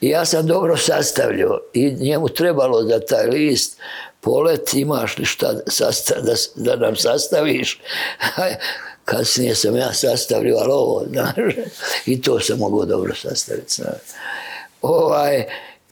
I 0.00 0.08
ja 0.08 0.24
sam 0.24 0.46
dobro 0.46 0.76
sastavljao 0.76 1.60
i 1.72 1.94
njemu 2.00 2.28
trebalo 2.28 2.82
da 2.82 3.06
taj 3.06 3.26
list 3.26 3.80
polet 4.20 4.74
imaš 4.74 5.18
li 5.18 5.24
šta 5.24 5.52
da, 5.52 6.34
da 6.54 6.76
nam 6.76 6.96
sastaviš 6.96 7.80
kasnije 9.10 9.54
sam 9.54 9.76
ja 9.76 9.92
sastavljio, 9.92 10.56
ali 10.56 10.72
ovo, 10.72 11.04
znaš, 11.10 11.54
i 12.06 12.22
to 12.22 12.40
sam 12.40 12.58
mogao 12.58 12.84
dobro 12.84 13.14
sastaviti, 13.14 13.74
znaš. 13.74 14.00
Ovaj, 14.82 15.44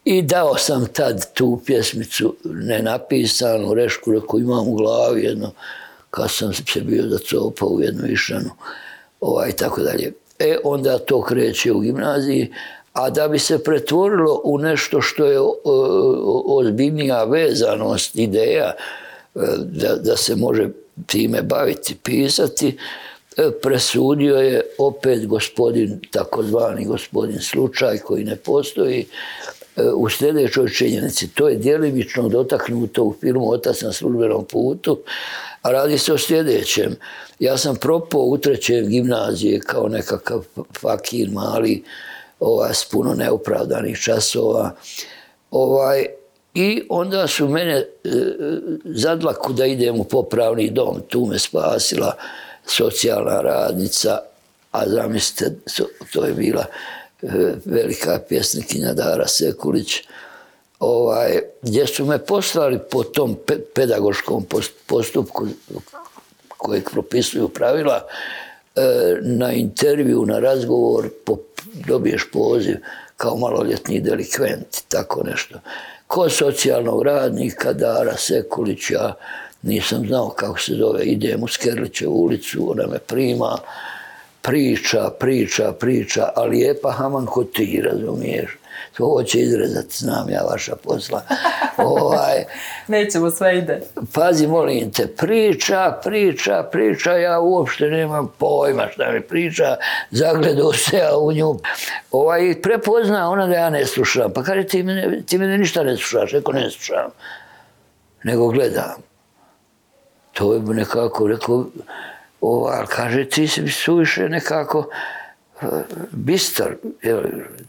I 0.05 0.23
dao 0.23 0.57
sam 0.57 0.87
tad 0.87 1.33
tu 1.35 1.61
pjesmicu 1.67 2.37
nenapisanu, 2.45 3.75
rešku 3.75 4.21
koju 4.27 4.43
imam 4.43 4.69
u 4.69 4.75
glavi, 4.75 5.25
jedno, 5.25 5.51
kad 6.11 6.31
sam 6.31 6.53
se 6.53 6.81
bio 6.81 7.03
da 7.03 7.19
copao 7.19 7.69
u 7.69 7.81
jednu 7.81 8.07
išanu, 8.07 8.51
ovaj, 9.21 9.53
tako 9.53 9.81
dalje. 9.81 10.13
E, 10.39 10.57
onda 10.65 10.99
to 10.99 11.23
kreće 11.23 11.73
u 11.73 11.81
gimnaziji, 11.81 12.53
a 12.93 13.11
da 13.11 13.29
bi 13.29 13.39
se 13.39 13.65
pretvorilo 13.65 14.41
u 14.45 14.59
nešto 14.59 15.01
što 15.01 15.27
je 15.27 15.39
ozbiljnija 16.47 17.25
vezanost, 17.25 18.17
ideja, 18.17 18.73
e, 19.35 19.41
da, 19.59 19.97
da 19.97 20.17
se 20.17 20.37
može 20.37 20.69
time 21.07 21.43
baviti, 21.43 21.95
pisati, 22.03 22.77
presudio 23.63 24.37
je 24.37 24.63
opet 24.79 25.27
gospodin, 25.27 26.01
takozvani 26.11 26.85
gospodin 26.85 27.41
slučaj 27.41 27.99
koji 27.99 28.25
ne 28.25 28.37
postoji, 28.37 29.07
e, 29.77 29.83
u 29.83 30.09
sljedećoj 30.09 30.69
činjenici. 30.69 31.29
To 31.29 31.49
je 31.49 31.57
djelimično 31.57 32.29
dotaknuto 32.29 33.03
u 33.03 33.15
filmu 33.21 33.51
Otac 33.51 33.83
na 33.83 33.93
službenom 33.93 34.45
putu, 34.45 34.99
a 35.63 35.71
radi 35.71 35.99
se 35.99 36.13
o 36.13 36.19
sljedećem. 36.19 36.97
Ja 37.39 37.59
sam 37.59 37.77
propao 37.77 38.21
u 38.21 38.39
trećem 38.39 38.89
gimnazije 38.89 39.61
kao 39.61 39.89
nekakav 39.89 40.45
fakir 40.81 41.31
mali, 41.31 41.85
ovaj, 42.41 42.75
s 42.75 42.85
puno 42.85 43.15
neopravdanih 43.15 43.99
časova. 43.99 44.75
Ovaj, 45.51 46.07
I 46.55 46.83
onda 46.89 47.27
su 47.27 47.49
mene 47.49 47.75
e, 47.75 47.87
zadlaku 48.85 49.53
da 49.53 49.67
idem 49.67 50.01
u 50.01 50.05
popravni 50.05 50.71
dom. 50.71 51.01
Tu 51.09 51.27
me 51.27 51.39
spasila 51.39 52.17
socijalna 52.71 53.41
radnica, 53.41 54.19
a 54.73 54.89
zamislite, 54.89 55.55
to 56.13 56.25
je 56.25 56.33
bila 56.33 56.65
e, 57.23 57.27
velika 57.65 58.21
pjesnikinja 58.29 58.93
Dara 58.93 59.27
Sekulić, 59.27 60.03
ovaj, 60.81 61.41
gdje 61.63 61.87
su 61.87 62.05
me 62.05 62.19
poslali 62.19 62.79
po 62.91 63.05
tom 63.05 63.37
pe 63.47 63.59
pedagoškom 63.75 64.47
postupku 64.87 65.47
kojeg 66.49 66.91
propisuju 66.91 67.49
pravila, 67.49 68.07
na 69.23 69.53
intervju, 69.53 70.27
na 70.27 70.39
razgovor, 70.39 71.09
dobiješ 71.87 72.31
poziv 72.33 72.77
kao 73.17 73.37
maloljetni 73.37 74.01
delikvent, 74.01 74.83
tako 74.89 75.23
nešto. 75.23 75.61
Ko 76.07 76.29
socijalnog 76.29 77.03
radnika, 77.03 77.73
Dara 77.73 78.17
Sekulić, 78.17 78.91
ja 78.91 79.15
nisam 79.69 80.07
znao 80.07 80.29
kako 80.29 80.61
se 80.61 80.73
zove, 80.75 81.05
idem 81.05 81.43
u 81.43 81.49
Skerlićevu 81.49 82.15
ulicu, 82.15 82.71
ona 82.71 82.87
me 82.87 82.99
prima, 82.99 83.59
priča, 84.43 85.11
priča, 85.21 85.73
priča, 85.73 86.29
a 86.37 86.43
lijepa 86.43 86.93
haman 86.93 87.27
ko 87.27 87.45
ti, 87.45 87.83
razumiješ. 87.85 88.51
To 88.97 89.23
će 89.27 89.41
izrezati, 89.41 89.97
znam 89.97 90.31
ja 90.31 90.43
vaša 90.51 90.77
posla. 90.77 91.23
ovaj, 91.77 92.45
Nećemo, 92.87 93.31
sve 93.31 93.59
ide. 93.59 93.81
Pazi, 94.15 94.47
molim 94.47 94.93
te, 94.93 95.07
priča, 95.07 95.99
priča, 96.05 96.69
priča, 96.73 97.13
ja 97.13 97.41
uopšte 97.41 97.85
nemam 97.85 98.33
pojma 98.39 98.89
šta 98.93 99.13
mi 99.13 99.21
priča, 99.21 99.77
zagledao 100.11 100.73
se 100.73 100.97
ja 100.97 101.17
u 101.17 101.33
nju. 101.33 101.59
Ovaj, 102.11 102.63
prepozna 102.63 103.31
ona 103.31 103.47
da 103.47 103.55
ja 103.55 103.71
ne 103.71 103.87
slušam. 103.87 104.33
Pa 104.33 104.43
kaže, 104.43 104.67
ti 104.67 104.83
mene, 104.83 105.23
ti 105.27 105.39
mene 105.39 105.59
ništa 105.59 105.83
ne 105.83 105.97
slušaš, 105.97 106.33
neko 106.33 106.53
ne 106.53 106.71
slušam. 106.71 107.11
Nego 108.25 108.49
gledam. 108.49 109.08
To 110.39 110.55
je 110.55 110.61
nekako, 110.61 111.27
rekao, 111.29 111.67
ovaj, 112.41 112.87
kaže, 112.87 113.25
ti 113.25 113.49
si 113.49 113.69
suviše 113.69 114.29
nekako, 114.29 114.89
bistar, 116.11 116.75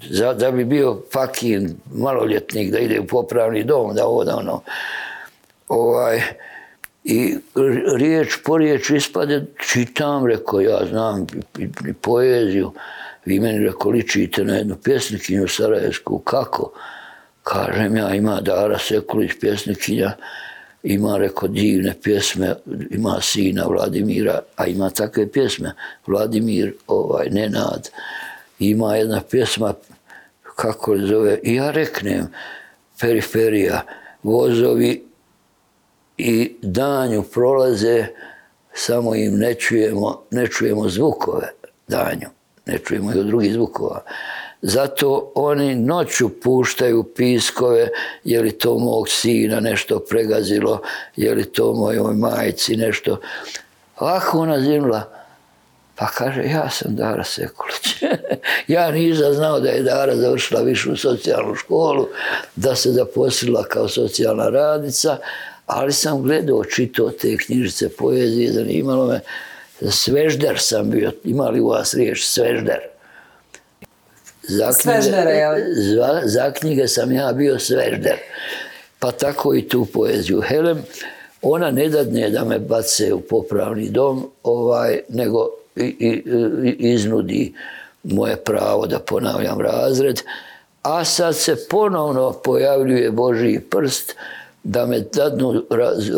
za, 0.10 0.34
da 0.34 0.52
bi 0.52 0.66
bio 0.66 1.02
fakin 1.14 1.76
maloljetnik, 1.94 2.72
da 2.72 2.80
ide 2.80 3.00
u 3.00 3.08
popravni 3.08 3.64
dom, 3.64 3.96
da 3.96 4.06
ovo, 4.06 4.24
da 4.24 4.36
ono. 4.36 4.62
Ovaj, 5.68 6.22
I 7.04 7.38
riječ 7.98 8.38
po 8.44 8.58
riječ 8.58 8.90
ispade, 8.90 9.46
čitam, 9.70 10.26
rekao, 10.26 10.62
ja 10.62 10.80
znam 10.90 11.28
i 11.88 11.94
poeziju. 11.94 12.72
Vi 13.26 13.40
meni 13.40 13.66
rekao, 13.66 13.92
ličite 13.92 14.44
na 14.44 14.56
jednu 14.56 14.76
pjesnikinju 14.84 15.48
Sarajevsku, 15.48 16.20
kako? 16.20 16.72
Kažem 17.44 17.96
ja, 17.96 18.16
ima 18.16 18.42
Dara 18.42 18.80
Sekulić, 18.80 19.32
pjesnikinja, 19.40 20.12
ima, 20.84 21.18
rekao, 21.18 21.48
divne 21.48 21.96
pjesme, 22.04 22.56
ima 22.92 23.22
sina 23.22 23.66
Vladimira, 23.68 24.40
a 24.56 24.66
ima 24.66 24.90
takve 24.90 25.32
pjesme, 25.32 25.74
Vladimir, 26.08 26.74
ovaj, 26.88 27.28
Nenad, 27.30 27.90
ima 28.60 28.96
jedna 28.96 29.22
pjesma, 29.32 29.74
kako 30.56 30.98
zove, 30.98 31.40
ja 31.44 31.72
reknem, 31.72 32.28
periferija, 33.00 33.86
vozovi 34.24 35.06
i 36.18 36.56
danju 36.62 37.24
prolaze, 37.24 38.06
samo 38.74 39.16
im 39.16 39.38
ne 39.38 39.54
čujemo, 39.54 40.22
ne 40.32 40.48
čujemo 40.48 40.90
zvukove 40.90 41.48
danju, 41.88 42.28
ne 42.66 42.78
čujemo 42.78 43.14
i 43.14 43.20
od 43.20 43.26
drugih 43.26 43.54
zvukova. 43.54 44.04
Zato 44.62 45.32
oni 45.36 45.76
noću 45.76 46.30
puštaju 46.30 47.04
piskove, 47.04 47.90
je 48.24 48.42
li 48.42 48.52
to 48.52 48.78
mog 48.78 49.10
sina 49.10 49.60
nešto 49.60 50.00
pregazilo, 50.00 50.82
je 51.16 51.34
li 51.36 51.46
to 51.46 51.74
mojoj 51.74 52.14
majici 52.14 52.76
nešto. 52.76 53.20
Ovako 53.98 54.40
ona 54.40 54.60
zimla, 54.60 55.20
pa 55.96 56.08
kaže, 56.08 56.44
ja 56.44 56.70
sam 56.70 56.96
Dara 56.96 57.24
Sekulić. 57.24 58.04
ja 58.68 58.92
nisam 58.92 59.34
znao 59.34 59.60
da 59.60 59.70
je 59.70 59.84
Dara 59.84 60.16
završila 60.16 60.62
višu 60.62 60.98
socijalnu 60.98 61.56
školu, 61.56 62.08
da 62.56 62.76
se 62.76 62.92
zaposlila 62.92 63.64
kao 63.64 63.88
socijalna 63.88 64.50
radnica, 64.50 65.18
ali 65.66 65.94
sam 65.94 66.22
gledao, 66.22 66.64
čitao 66.64 67.10
te 67.10 67.38
knjižice 67.38 67.90
poezije, 67.90 68.52
zanimalo 68.52 69.08
me. 69.08 69.20
Svežder 69.92 70.58
sam 70.60 70.90
bio, 70.90 71.12
imali 71.24 71.60
u 71.60 71.68
vas 71.68 71.94
riječ 71.94 72.26
svežder? 72.26 72.80
Za 74.50 74.74
knjige, 74.82 75.02
za, 75.76 76.22
za 76.24 76.52
knjige 76.52 76.88
sam 76.88 77.12
ja 77.12 77.34
bio 77.34 77.60
svežder. 77.60 78.18
Pa 79.00 79.12
tako 79.12 79.56
i 79.56 79.68
tu 79.68 79.86
poeziju. 79.86 80.42
Helem, 80.42 80.84
ona 81.42 81.72
ne 81.72 81.90
dadne 81.90 82.30
da 82.30 82.44
me 82.44 82.60
bace 82.60 83.14
u 83.14 83.22
popravni 83.22 83.90
dom, 83.90 84.32
ovaj, 84.44 85.00
nego 85.10 85.48
i, 85.76 85.84
i, 85.84 86.24
iznudi 86.80 87.54
moje 88.04 88.36
pravo 88.36 88.88
da 88.88 89.00
ponavljam 89.00 89.62
razred. 89.62 90.22
A 90.82 91.06
sad 91.06 91.36
se 91.36 91.56
ponovno 91.70 92.32
pojavljuje 92.44 93.12
Božiji 93.12 93.60
prst 93.60 94.16
da 94.64 94.86
me 94.86 95.00
dadnu 95.00 95.64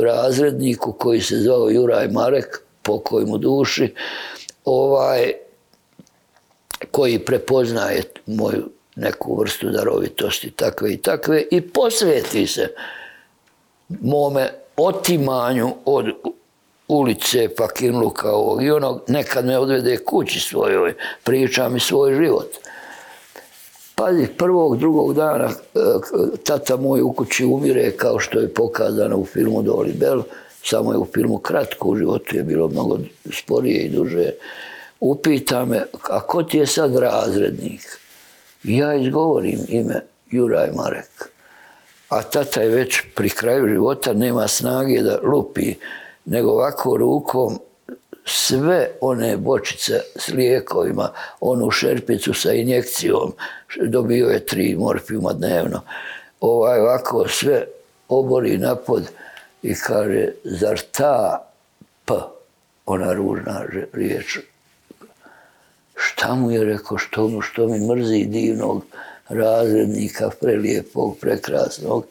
razredniku 0.01 0.91
koji 0.91 1.21
se 1.21 1.35
zvao 1.35 1.69
Juraj 1.69 2.07
Marek, 2.07 2.61
pokoj 2.81 3.25
mu 3.25 3.37
duši, 3.37 3.93
ovaj, 4.65 5.33
koji 6.91 7.19
prepoznaje 7.19 8.03
moju 8.25 8.69
neku 8.95 9.39
vrstu 9.39 9.69
darovitosti 9.69 10.51
takve 10.51 10.93
i 10.93 10.97
takve 10.97 11.43
i 11.51 11.61
posveti 11.61 12.47
se 12.47 12.67
mome 14.01 14.49
otimanju 14.77 15.73
od 15.85 16.05
ulice 16.87 17.49
Pakinluka 17.55 18.31
ovog 18.31 18.63
i 18.63 18.71
onog 18.71 19.01
nekad 19.07 19.45
me 19.45 19.57
odvede 19.57 19.97
kući 19.97 20.39
svojoj, 20.39 20.93
priča 21.23 21.69
mi 21.69 21.79
svoj 21.79 22.15
život. 22.15 22.47
Pazi, 23.95 24.27
prvog, 24.37 24.77
drugog 24.77 25.13
dana 25.13 25.49
e, 25.49 25.79
tata 26.43 26.77
moj 26.77 27.01
u 27.01 27.13
kući 27.13 27.45
umire 27.45 27.91
kao 27.91 28.19
što 28.19 28.39
je 28.39 28.53
pokazano 28.53 29.17
u 29.17 29.25
filmu 29.25 29.61
Doli 29.61 29.93
Bell, 29.93 30.23
samo 30.63 30.91
je 30.91 30.97
u 30.97 31.07
filmu 31.13 31.37
kratko, 31.37 31.89
u 31.89 31.95
životu 31.95 32.35
je 32.35 32.43
bilo 32.43 32.67
mnogo 32.67 32.99
sporije 33.31 33.81
i 33.83 33.89
duže 33.89 34.31
upita 35.01 35.65
me, 35.65 35.85
a 36.09 36.19
ko 36.19 36.43
ti 36.43 36.57
je 36.57 36.67
sad 36.67 36.95
razrednik? 36.95 37.99
Ja 38.63 38.95
izgovorim 38.95 39.59
ime 39.67 40.01
Juraj 40.31 40.71
Marek. 40.75 41.29
A 42.09 42.23
tata 42.23 42.61
je 42.61 42.69
već 42.69 43.01
pri 43.15 43.29
kraju 43.29 43.67
života, 43.67 44.13
nema 44.13 44.47
snage 44.47 45.01
da 45.01 45.19
lupi, 45.23 45.75
nego 46.25 46.51
ovako 46.51 46.97
rukom 46.97 47.59
sve 48.25 48.89
one 49.01 49.37
bočice 49.37 50.01
s 50.15 50.27
lijekovima, 50.27 51.11
onu 51.39 51.71
šerpicu 51.71 52.33
sa 52.33 52.53
injekcijom, 52.53 53.33
dobio 53.83 54.27
je 54.27 54.45
tri 54.45 54.75
morfijuma 54.75 55.33
dnevno, 55.33 55.81
ovaj 56.41 56.79
ovako 56.79 57.27
sve 57.27 57.65
obori 58.09 58.57
napod 58.57 59.03
i 59.63 59.75
kaže, 59.75 60.27
zar 60.43 60.81
ta 60.91 61.47
P, 62.05 62.13
ona 62.85 63.13
ružna 63.13 63.65
riječ, 63.93 64.39
šta 66.21 66.36
mu 66.36 66.51
je 66.51 66.63
rekao, 66.63 66.97
što, 66.97 67.41
što 67.41 67.67
mi 67.67 67.95
mrzi 67.95 68.25
divnog 68.25 68.84
razrednika, 69.29 70.29
prelijepog, 70.41 71.17
prekrasnog. 71.21 72.05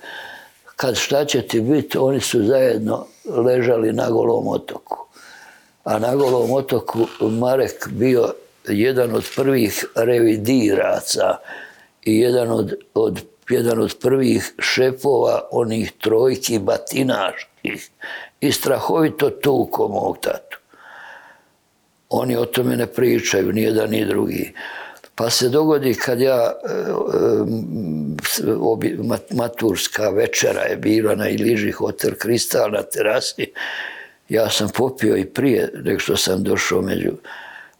Kad 0.76 0.96
šta 0.96 1.24
će 1.24 1.42
ti 1.42 1.60
biti, 1.60 1.98
oni 1.98 2.20
su 2.20 2.42
zajedno 2.42 3.06
ležali 3.24 3.92
na 3.92 4.10
golom 4.10 4.48
otoku. 4.48 5.06
A 5.84 5.98
na 5.98 6.14
golom 6.14 6.52
otoku 6.52 7.06
Marek 7.20 7.88
bio 7.88 8.34
jedan 8.68 9.14
od 9.14 9.24
prvih 9.36 9.84
revidiraca 9.94 11.36
i 12.02 12.18
jedan 12.18 12.50
od, 12.50 12.74
od, 12.94 13.20
jedan 13.50 13.80
od 13.80 13.96
prvih 14.00 14.54
šepova 14.58 15.48
onih 15.50 15.92
trojki 15.92 16.58
batinaških 16.58 17.90
i 18.40 18.52
strahovito 18.52 19.30
tuko 19.30 19.88
mog 19.88 20.18
tatu. 20.18 20.59
Oni 22.10 22.36
o 22.36 22.44
tome 22.44 22.76
ne 22.76 22.86
pričaju, 22.86 23.52
ni 23.52 23.62
jedan 23.62 23.90
ni 23.90 24.04
drugi. 24.04 24.52
Pa 25.14 25.30
se 25.30 25.48
dogodi 25.48 25.94
kad 25.94 26.20
ja, 26.20 26.52
e, 26.64 26.74
maturska 29.30 30.10
večera 30.10 30.60
je 30.60 30.76
bila 30.76 31.14
na 31.14 31.28
Iliži 31.28 31.70
hotel 31.70 32.10
Kristal 32.18 32.70
na 32.70 32.82
terasi, 32.82 33.52
ja 34.28 34.50
sam 34.50 34.68
popio 34.68 35.16
i 35.16 35.24
prije 35.24 35.72
nek 35.84 36.00
što 36.00 36.16
sam 36.16 36.42
došao 36.42 36.82
među, 36.82 37.10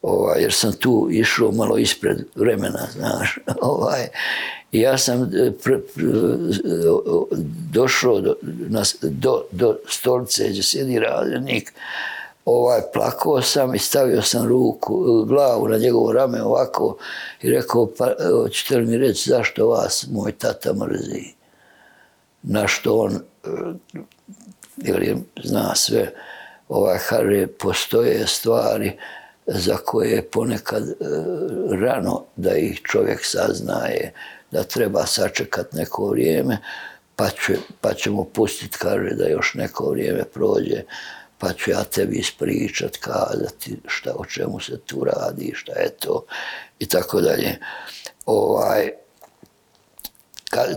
ovaj, 0.03 0.43
jer 0.43 0.53
sam 0.53 0.73
tu 0.73 1.09
išao 1.11 1.53
malo 1.53 1.79
ispred 1.79 2.19
vremena, 2.35 2.89
znaš, 2.93 3.39
ovaj, 3.61 4.09
ja 4.73 4.99
sam 4.99 5.23
e, 5.23 5.51
pre, 5.65 5.79
došao 7.73 8.21
do, 8.21 8.35
na, 8.45 8.83
do, 9.03 9.45
do 9.51 9.77
stolice 9.89 10.49
gdje 10.49 10.63
sjedi 10.63 10.99
razrednik, 10.99 11.73
ovaj, 12.51 12.81
plakao 12.93 13.43
sam 13.43 13.75
i 13.75 13.79
stavio 13.79 14.23
sam 14.23 14.49
ruku, 14.49 15.25
glavu 15.25 15.69
na 15.69 15.79
njegovo 15.79 16.13
rame 16.13 16.43
ovako 16.43 16.97
i 17.43 17.51
rekao, 17.51 17.89
pa 17.99 18.07
ćete 18.53 18.77
li 18.77 18.87
mi 18.87 18.97
reći 18.97 19.31
zašto 19.31 19.69
vas 19.69 20.07
moj 20.11 20.33
tata 20.33 20.73
mrzi? 20.73 21.25
Na 22.43 22.69
što 22.69 22.97
on, 22.97 23.15
e, 23.15 23.21
jer 24.77 25.03
je, 25.03 25.17
zna 25.45 25.75
sve, 25.75 26.13
ovaj, 26.69 26.99
kaže, 27.09 27.47
postoje 27.47 28.27
stvari 28.27 28.99
za 29.47 29.77
koje 29.77 30.11
je 30.11 30.31
ponekad 30.31 30.89
e, 30.89 30.95
rano 31.81 32.25
da 32.37 32.57
ih 32.57 32.81
čovjek 32.85 33.21
saznaje, 33.23 34.13
da 34.51 34.63
treba 34.63 35.07
sačekat 35.07 35.73
neko 35.73 36.07
vrijeme, 36.07 36.59
pa, 37.17 37.29
će, 37.29 37.57
pa 37.81 37.95
ćemo 37.95 38.25
pustiti, 38.25 38.79
kaže, 38.79 39.15
da 39.15 39.29
još 39.29 39.55
neko 39.55 39.91
vrijeme 39.91 40.25
prođe 40.25 40.83
pa 41.41 41.53
ću 41.53 41.71
ja 41.71 41.85
tebi 41.85 42.17
ispričat, 42.17 42.97
kazati 42.97 43.77
šta, 43.87 44.15
o 44.17 44.25
čemu 44.25 44.61
se 44.61 44.79
tu 44.87 45.05
radi, 45.05 45.53
šta 45.55 45.73
je 45.73 45.91
to 45.91 46.25
i 46.79 46.87
tako 46.87 47.21
dalje. 47.21 47.59
Ovaj, 48.27 48.91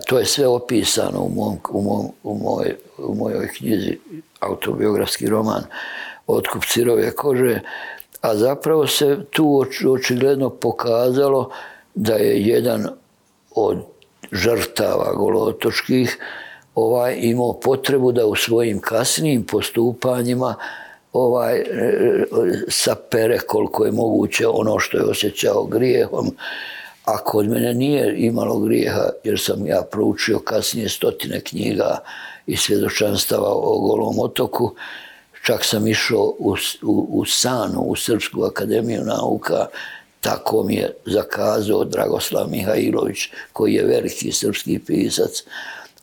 to 0.08 0.20
je 0.20 0.26
sve 0.26 0.48
opisano 0.48 1.20
u, 1.20 1.30
mom, 1.30 1.58
u, 1.70 1.82
mom, 1.82 2.12
u, 2.24 2.38
moj, 2.38 2.76
u 2.98 3.16
mojoj 3.16 3.48
knjizi, 3.58 4.00
autobiografski 4.40 5.28
roman 5.28 5.64
Otkup 6.28 6.66
cirove 6.66 7.12
kože, 7.12 7.60
a 8.22 8.36
zapravo 8.36 8.88
se 8.88 9.18
tu 9.32 9.66
očigledno 9.94 10.50
pokazalo 10.50 11.52
da 11.96 12.14
je 12.14 12.42
jedan 12.42 12.88
od 13.56 13.78
žrtava 14.32 15.14
golotočkih 15.14 16.18
ovaj, 16.76 17.18
imao 17.22 17.54
potrebu 17.54 18.12
da 18.12 18.26
u 18.26 18.36
svojim 18.36 18.82
kasnijim 18.82 19.46
postupanjima 19.46 20.56
ovaj, 21.14 21.60
e, 21.60 21.66
sapere 22.68 23.40
koliko 23.40 23.86
je 23.86 23.92
moguće 23.92 24.48
ono 24.48 24.80
što 24.80 24.98
je 24.98 25.04
osjećao 25.04 25.64
grijehom, 25.64 26.36
a 27.06 27.18
kod 27.18 27.50
mene 27.50 27.74
nije 27.74 28.16
imalo 28.18 28.60
grijeha 28.60 29.10
jer 29.24 29.40
sam 29.40 29.68
ja 29.68 29.82
proučio 29.92 30.40
kasnije 30.40 30.90
stotine 30.90 31.42
knjiga 31.42 31.98
i 32.48 32.58
svjedočanstava 32.58 33.50
o 33.50 33.80
Golom 33.80 34.20
otoku. 34.20 34.76
Čak 35.46 35.66
sam 35.66 35.88
išao 35.88 36.34
u, 36.40 36.56
u, 36.84 37.08
u 37.10 37.26
Sanu, 37.26 37.82
u 37.82 37.96
Srpsku 37.96 38.44
akademiju 38.44 39.04
nauka, 39.04 39.66
tako 40.22 40.64
mi 40.64 40.76
je 40.76 40.96
zakazao 41.06 41.84
Dragoslav 41.84 42.48
Mihajlović, 42.50 43.30
koji 43.54 43.74
je 43.74 43.86
veliki 43.86 44.32
srpski 44.32 44.80
pisac 44.80 45.44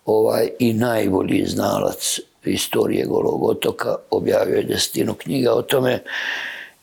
ovaj, 0.05 0.49
i 0.59 0.73
najbolji 0.73 1.45
znalac 1.47 2.19
istorije 2.45 3.07
Golog 3.07 3.43
otoka, 3.45 3.95
objavio 4.11 4.57
je 4.57 4.63
desetinu 4.63 5.15
knjiga 5.15 5.53
o 5.53 5.63
tome. 5.63 6.03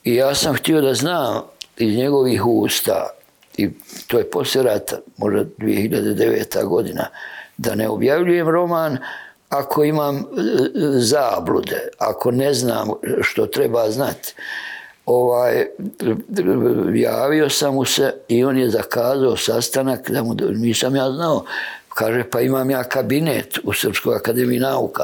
I 0.03 0.15
ja 0.15 0.35
sam 0.35 0.55
htio 0.55 0.81
da 0.81 0.93
znam 0.93 1.41
iz 1.77 1.95
njegovih 1.95 2.45
usta, 2.45 3.09
i 3.57 3.69
to 4.07 4.17
je 4.17 4.29
poslije 4.29 4.63
rata, 4.63 4.97
možda 5.17 5.45
2009. 5.57 6.65
godina, 6.65 7.07
da 7.57 7.75
ne 7.75 7.89
objavljujem 7.89 8.49
roman 8.49 8.97
ako 9.49 9.83
imam 9.83 10.17
e, 10.17 10.23
zablude, 10.99 11.87
ako 11.97 12.31
ne 12.31 12.53
znam 12.53 12.89
što 13.21 13.45
treba 13.45 13.91
znati. 13.91 14.33
Ovaj, 15.05 15.65
javio 16.93 17.49
sam 17.49 17.73
mu 17.73 17.85
se 17.85 18.13
i 18.27 18.43
on 18.43 18.57
je 18.57 18.69
zakazao 18.69 19.37
sastanak, 19.37 20.11
da 20.11 20.23
mu, 20.23 20.35
nisam 20.53 20.95
ja 20.95 21.11
znao, 21.11 21.45
kaže 21.97 22.29
pa 22.29 22.41
imam 22.41 22.69
ja 22.69 22.83
kabinet 22.83 23.57
u 23.63 23.73
Srpskoj 23.73 24.15
akademiji 24.15 24.59
nauka, 24.59 25.03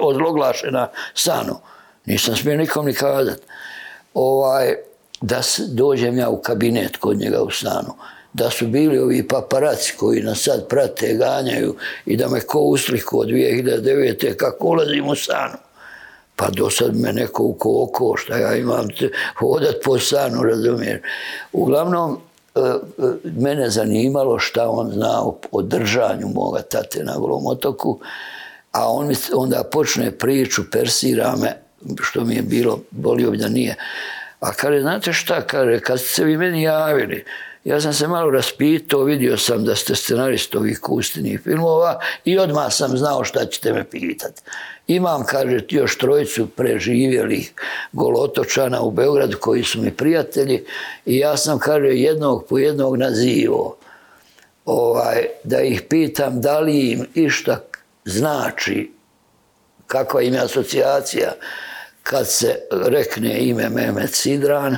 odloglašena 0.00 0.88
Sanu. 1.14 1.56
Nisam 2.06 2.36
smio 2.36 2.56
nikom 2.56 2.86
ni. 2.86 2.94
Ovaj, 4.14 4.74
da 5.20 5.40
dođem 5.68 6.18
ja 6.18 6.28
u 6.28 6.42
kabinet 6.42 6.96
kod 6.96 7.18
njega 7.18 7.42
u 7.42 7.50
stanu, 7.50 7.94
da 8.32 8.50
su 8.50 8.66
bili 8.66 8.98
ovi 8.98 9.28
paparaci 9.28 9.94
koji 9.96 10.22
nas 10.22 10.42
sad 10.42 10.68
prate, 10.68 11.14
ganjaju 11.14 11.74
i 12.06 12.16
da 12.16 12.28
me 12.28 12.40
ko 12.40 12.60
usliku 12.60 13.20
od 13.20 13.28
2009. 13.28 14.36
kako 14.36 14.66
ulazim 14.66 15.08
u 15.08 15.14
stanu. 15.14 15.58
Pa 16.36 16.48
do 16.50 16.70
sad 16.70 16.96
me 16.96 17.12
neko 17.12 17.42
uko 17.42 17.82
oko, 17.82 18.16
šta 18.16 18.36
ja 18.36 18.56
imam 18.56 18.88
hodat 19.38 19.76
po 19.84 19.98
stanu, 19.98 20.42
razumiješ. 20.42 21.00
Uglavnom, 21.52 22.20
mene 23.24 23.70
zanimalo 23.70 24.38
šta 24.38 24.70
on 24.70 24.90
zna 24.92 25.22
o 25.52 25.62
držanju 25.62 26.28
moga 26.34 26.62
tate 26.62 27.04
na 27.04 27.16
Golom 27.18 27.46
otoku, 27.46 27.98
a 28.72 28.92
on 28.92 29.12
onda 29.34 29.64
počne 29.72 30.10
priču, 30.10 30.62
persira 30.70 31.36
me, 31.36 31.62
što 32.00 32.24
mi 32.24 32.34
je 32.34 32.42
bilo, 32.42 32.80
bolio 32.90 33.30
bi 33.30 33.36
da 33.36 33.48
nije, 33.48 33.74
a 34.40 34.52
kaže, 34.52 34.80
znate 34.80 35.12
šta, 35.12 35.46
kaže, 35.46 35.80
kad 35.80 36.00
ste 36.00 36.08
se 36.08 36.24
vi 36.24 36.36
meni 36.36 36.62
javili, 36.62 37.24
ja 37.64 37.80
sam 37.80 37.92
se 37.92 38.08
malo 38.08 38.30
raspitao, 38.30 39.04
vidio 39.04 39.36
sam 39.36 39.64
da 39.64 39.76
ste 39.76 39.94
scenarist 39.94 40.54
ovih 40.54 40.80
kustinih 40.80 41.40
filmova 41.44 42.00
i 42.24 42.38
odmah 42.38 42.72
sam 42.72 42.96
znao 42.96 43.24
šta 43.24 43.46
ćete 43.46 43.72
me 43.72 43.84
pitati. 43.84 44.42
Imam, 44.88 45.24
kaže, 45.24 45.60
još 45.68 45.98
trojicu 45.98 46.46
preživjelih 46.46 47.52
golotočana 47.92 48.80
u 48.80 48.90
Beogradu 48.90 49.36
koji 49.40 49.64
su 49.64 49.80
mi 49.80 49.90
prijatelji 49.90 50.64
i 51.06 51.18
ja 51.18 51.36
sam, 51.36 51.58
kaže, 51.58 51.88
jednog 51.88 52.46
po 52.48 52.58
jednog 52.58 52.96
nazivo 52.96 53.76
ovaj, 54.64 55.26
da 55.44 55.60
ih 55.60 55.82
pitam 55.82 56.40
da 56.40 56.60
li 56.60 56.90
im 56.90 57.06
išta 57.14 57.60
znači, 58.04 58.90
kakva 59.86 60.22
im 60.22 60.34
je 60.34 60.40
asocijacija, 60.40 61.32
kad 62.02 62.28
se 62.28 62.58
rekne 62.70 63.38
ime 63.38 63.68
Mehmet 63.68 64.14
Sidran, 64.14 64.76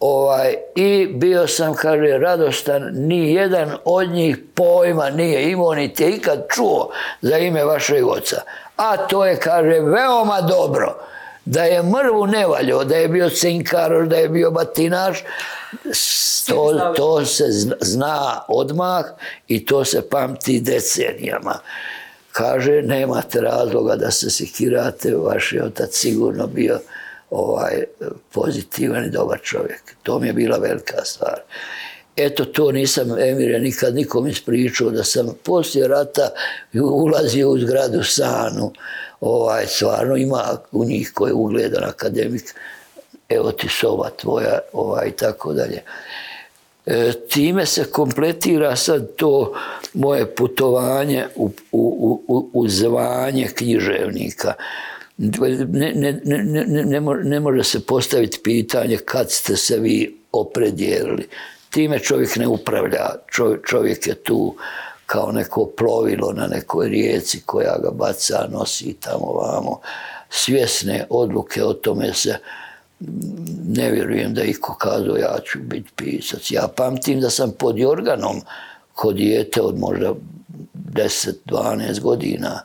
ovaj, 0.00 0.54
i 0.74 1.06
bio 1.06 1.46
sam, 1.46 1.74
kaže, 1.74 2.18
radostan, 2.18 2.90
ni 2.92 3.34
jedan 3.34 3.76
od 3.84 4.10
njih 4.10 4.38
pojma 4.54 5.10
nije 5.10 5.50
imao, 5.50 5.74
niti 5.74 6.02
je 6.02 6.10
ikad 6.10 6.46
čuo 6.54 6.90
za 7.20 7.38
ime 7.38 7.64
vašeg 7.64 8.06
oca. 8.06 8.42
A 8.82 8.96
to 8.96 9.24
je, 9.26 9.36
kaže, 9.40 9.80
veoma 9.80 10.40
dobro. 10.40 10.98
Da 11.44 11.62
je 11.62 11.82
mrvu 11.82 12.26
nevaljo, 12.26 12.84
da 12.84 12.96
je 12.96 13.08
bio 13.08 13.30
cinkar, 13.30 14.06
da 14.06 14.16
je 14.16 14.28
bio 14.28 14.50
batinaš, 14.50 15.22
to, 16.46 16.92
to 16.96 17.26
se 17.26 17.44
zna 17.80 18.44
odmah 18.48 19.04
i 19.48 19.66
to 19.66 19.84
se 19.84 20.08
pamti 20.08 20.60
decenijama. 20.60 21.58
Kaže, 22.32 22.82
nemate 22.82 23.40
razloga 23.40 23.96
da 23.96 24.10
se 24.10 24.30
sikirate, 24.30 25.14
vaš 25.16 25.52
je 25.52 25.64
otac 25.64 25.90
sigurno 25.92 26.46
bio 26.46 26.80
ovaj 27.30 27.84
pozitivan 28.32 29.04
i 29.04 29.10
dobar 29.10 29.38
čovjek. 29.42 29.96
To 30.02 30.18
mi 30.18 30.26
je 30.26 30.32
bila 30.32 30.56
velika 30.56 31.04
stvar. 31.04 31.40
Eto, 32.16 32.44
to 32.44 32.72
nisam, 32.72 33.18
Emire, 33.18 33.58
nikad 33.58 33.94
nikom 33.94 34.26
ispričao 34.26 34.90
da 34.90 35.04
sam 35.04 35.34
poslije 35.44 35.88
rata 35.88 36.28
ulazio 36.74 37.50
u 37.50 37.58
zgradu 37.58 38.02
Sanu. 38.02 38.72
Ovaj, 39.20 39.66
stvarno 39.66 40.16
ima 40.16 40.58
u 40.72 40.84
njih 40.84 41.10
koji 41.14 41.30
je 41.30 41.34
ugledan 41.34 41.84
akademik. 41.84 42.54
Evo 43.28 43.52
ti 43.52 43.68
sova 43.68 44.10
tvoja, 44.10 44.58
ovaj, 44.72 45.08
i 45.08 45.12
tako 45.12 45.52
dalje. 45.52 45.82
E, 46.86 47.12
time 47.28 47.66
se 47.66 47.84
kompletira 47.84 48.76
sad 48.76 49.14
to 49.16 49.54
moje 49.94 50.34
putovanje 50.34 51.26
u, 51.36 51.50
u, 51.72 52.22
u, 52.28 52.50
u 52.52 52.68
zvanje 52.68 53.48
književnika. 53.54 54.52
Ne, 55.18 55.64
ne, 55.94 56.20
ne, 56.24 57.00
ne, 57.24 57.40
može 57.40 57.64
se 57.64 57.86
postaviti 57.86 58.40
pitanje 58.44 58.96
kad 58.96 59.30
ste 59.30 59.56
se 59.56 59.78
vi 59.78 60.16
opredijelili. 60.32 61.28
Time 61.72 61.98
čovjek 61.98 62.36
ne 62.36 62.46
upravlja, 62.46 63.08
čovjek 63.66 64.06
je 64.06 64.14
tu 64.14 64.56
kao 65.06 65.32
neko 65.32 65.66
plovilo 65.76 66.32
na 66.32 66.46
nekoj 66.46 66.88
rijeci 66.88 67.42
koja 67.46 67.78
ga 67.82 67.90
baca, 67.90 68.46
nosi 68.50 68.96
tamo 69.00 69.32
vamo. 69.32 69.80
Svjesne 70.30 71.06
odluke 71.10 71.64
o 71.64 71.72
tome 71.72 72.12
se 72.14 72.38
ne 73.68 73.90
vjerujem 73.90 74.34
da 74.34 74.42
iko 74.42 74.74
kazao 74.74 75.16
ja 75.16 75.36
ću 75.44 75.58
biti 75.58 75.90
pisac. 75.96 76.50
Ja 76.50 76.68
pamtim 76.76 77.20
da 77.20 77.30
sam 77.30 77.50
pod 77.58 77.78
Jorganom 77.78 78.40
kod 78.92 79.16
dijete 79.16 79.60
od 79.60 79.78
možda 79.78 80.14
10-12 80.74 82.00
godina 82.00 82.62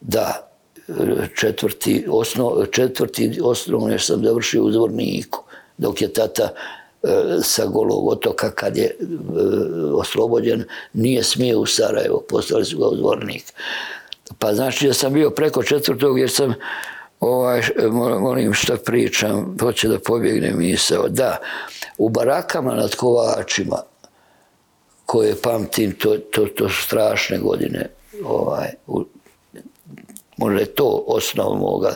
da 0.00 0.48
četvrti, 1.40 2.06
osnov, 2.10 2.66
četvrti 2.72 3.40
osnovne 3.42 3.98
sam 3.98 4.24
završio 4.24 4.64
u 4.64 4.72
Zvorniku 4.72 5.42
dok 5.78 6.02
je 6.02 6.12
tata 6.12 6.48
sa 7.42 7.66
Golog 7.66 8.08
otoka 8.08 8.50
kad 8.50 8.76
je 8.76 8.84
e, 8.84 8.94
oslobođen 9.94 10.64
nije 10.92 11.22
smio 11.22 11.60
u 11.60 11.66
Sarajevo, 11.66 12.22
postali 12.28 12.64
su 12.64 12.78
ga 12.78 12.86
u 12.86 12.96
Zvornik. 12.96 13.44
Pa 14.38 14.54
znači 14.54 14.86
da 14.86 14.94
sam 14.94 15.12
bio 15.12 15.30
preko 15.30 15.62
četvrtog 15.62 16.18
jer 16.18 16.30
sam 16.30 16.54
ovaj, 17.20 17.62
molim 18.20 18.54
šta 18.54 18.76
pričam, 18.76 19.56
hoće 19.60 19.88
da 19.88 19.98
pobjegne 19.98 20.50
misao. 20.50 21.08
Da, 21.08 21.36
u 21.98 22.08
barakama 22.08 22.74
nad 22.74 22.94
Kovačima, 22.94 23.78
koje 25.06 25.36
pamtim, 25.42 25.92
to, 25.92 26.16
to, 26.16 26.46
to 26.46 26.68
su 26.68 26.82
strašne 26.82 27.38
godine, 27.38 27.88
ovaj, 28.24 28.68
u, 28.86 29.04
možda 30.36 30.60
je 30.60 30.66
to 30.66 31.04
osnov 31.06 31.56
moga 31.56 31.94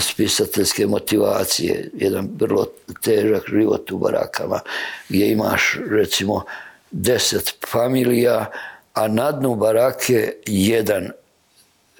spisateljske 0.00 0.86
motivacije, 0.86 1.90
jedan 1.94 2.28
vrlo 2.38 2.66
težak 3.02 3.42
život 3.48 3.90
u 3.90 3.98
barakama, 3.98 4.60
gdje 5.08 5.32
imaš 5.32 5.78
recimo 5.90 6.44
deset 6.90 7.54
familija, 7.70 8.50
a 8.94 9.08
na 9.08 9.32
dnu 9.32 9.54
barake 9.54 10.32
jedan 10.46 11.10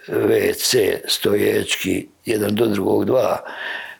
WC 0.08 0.96
stoječki, 1.08 2.06
jedan 2.24 2.54
do 2.54 2.66
drugog 2.66 3.04
dva, 3.04 3.44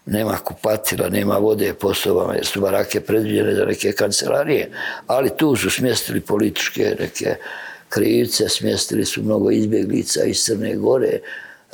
nema 0.06 0.36
kupatila, 0.36 1.08
nema 1.08 1.36
vode 1.36 1.74
po 1.74 1.94
sobama, 1.94 2.34
jer 2.34 2.46
su 2.46 2.60
barake 2.60 3.00
predviđene 3.00 3.54
za 3.54 3.64
neke 3.64 3.92
kancelarije, 3.92 4.70
ali 5.06 5.36
tu 5.36 5.56
su 5.56 5.70
smjestili 5.70 6.20
političke 6.20 6.96
neke 7.00 7.34
krivce, 7.88 8.48
smjestili 8.48 9.04
su 9.04 9.22
mnogo 9.22 9.50
izbjeglica 9.50 10.24
iz 10.24 10.44
Crne 10.44 10.76
Gore, 10.76 11.18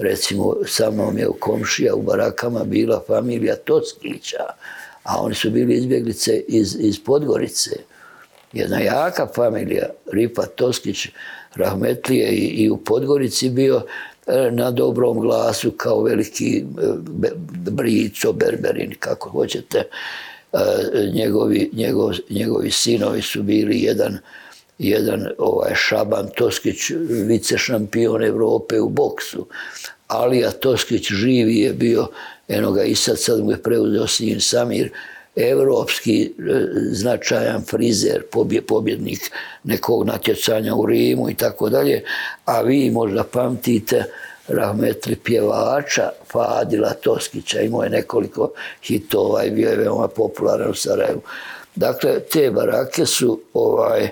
recimo 0.00 0.56
sa 0.66 0.90
mnom 0.90 1.18
je 1.18 1.28
u 1.28 1.32
komšija 1.32 1.94
u 1.94 2.02
barakama 2.02 2.64
bila 2.64 3.02
familija 3.06 3.56
Toskića, 3.56 4.44
a 5.02 5.22
oni 5.22 5.34
su 5.34 5.50
bili 5.50 5.74
izbjeglice 5.74 6.42
iz, 6.48 6.76
iz 6.80 7.04
Podgorice. 7.04 7.70
Jedna 8.52 8.80
jaka 8.80 9.26
familija, 9.34 9.88
Ripa 10.12 10.46
Toskić, 10.46 11.08
Rahmetlije 11.54 12.30
i, 12.30 12.46
i 12.46 12.70
u 12.70 12.76
Podgorici 12.76 13.50
bio 13.50 13.82
e, 14.26 14.50
na 14.50 14.70
dobrom 14.70 15.20
glasu 15.20 15.70
kao 15.70 16.02
veliki 16.02 16.58
e, 16.58 16.62
brico, 17.70 18.32
berberin, 18.32 18.94
kako 18.98 19.30
hoćete. 19.30 19.78
E, 20.52 20.58
njegovi, 21.14 21.70
njegov, 21.72 22.12
njegovi 22.30 22.70
sinovi 22.70 23.22
su 23.22 23.42
bili 23.42 23.82
jedan 23.82 24.18
jedan 24.80 25.26
ovaj 25.38 25.74
Šaban 25.74 26.28
Toskić, 26.36 26.90
vice 27.08 27.58
šampion 27.58 28.24
Evrope 28.24 28.80
u 28.80 28.88
boksu. 28.88 29.46
Alija 30.10 30.50
Toskić 30.50 31.12
živi 31.12 31.58
je 31.58 31.72
bio, 31.72 32.06
eno 32.48 32.72
ga 32.72 32.82
i 32.82 32.94
sad, 32.94 33.18
sad 33.18 33.44
mu 33.44 33.50
je 33.50 33.62
preuzeo 33.62 34.06
sin 34.06 34.40
Samir, 34.40 34.90
evropski 35.36 36.22
e, 36.24 36.30
značajan 36.92 37.64
frizer, 37.64 38.22
pobjednik 38.66 39.30
nekog 39.64 40.06
natjecanja 40.06 40.74
u 40.74 40.86
Rimu 40.86 41.30
i 41.30 41.34
tako 41.34 41.68
dalje, 41.68 42.04
a 42.44 42.60
vi 42.60 42.90
možda 42.90 43.24
pamtite 43.24 44.04
rahmetli 44.48 45.16
pjevača 45.16 46.10
Fadila 46.32 46.90
Toskića, 46.90 47.60
imao 47.60 47.82
je 47.82 47.90
nekoliko 47.90 48.52
hitova 48.82 49.44
i 49.44 49.50
bio 49.50 49.70
je 49.70 49.76
veoma 49.76 50.08
popularan 50.08 50.70
u 50.70 50.74
Sarajevu. 50.74 51.20
Dakle, 51.74 52.20
te 52.20 52.50
barake 52.50 53.06
su 53.06 53.40
ovaj, 53.54 54.10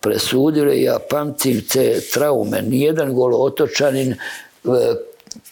presudile, 0.00 0.82
ja 0.82 0.98
pamtim 1.10 1.60
te 1.72 2.00
traume. 2.12 2.62
Nijedan 2.62 3.14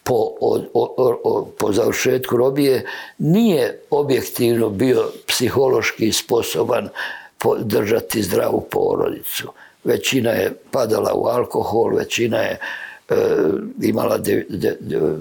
golotočanin 0.05 0.65
e, 0.65 0.69
po, 0.73 1.47
po 1.59 1.73
završetku 1.73 2.37
robije 2.37 2.85
nije 3.19 3.79
objektivno 3.91 4.69
bio 4.69 5.13
psihološki 5.27 6.13
sposoban 6.13 6.89
držati 7.61 8.23
zdravu 8.23 8.67
porodicu. 8.71 9.53
Većina 9.85 10.31
je 10.31 10.53
padala 10.71 11.15
u 11.15 11.27
alkohol, 11.27 11.95
većina 11.97 12.39
je 12.39 12.59
e, 13.09 13.15
imala 13.83 14.19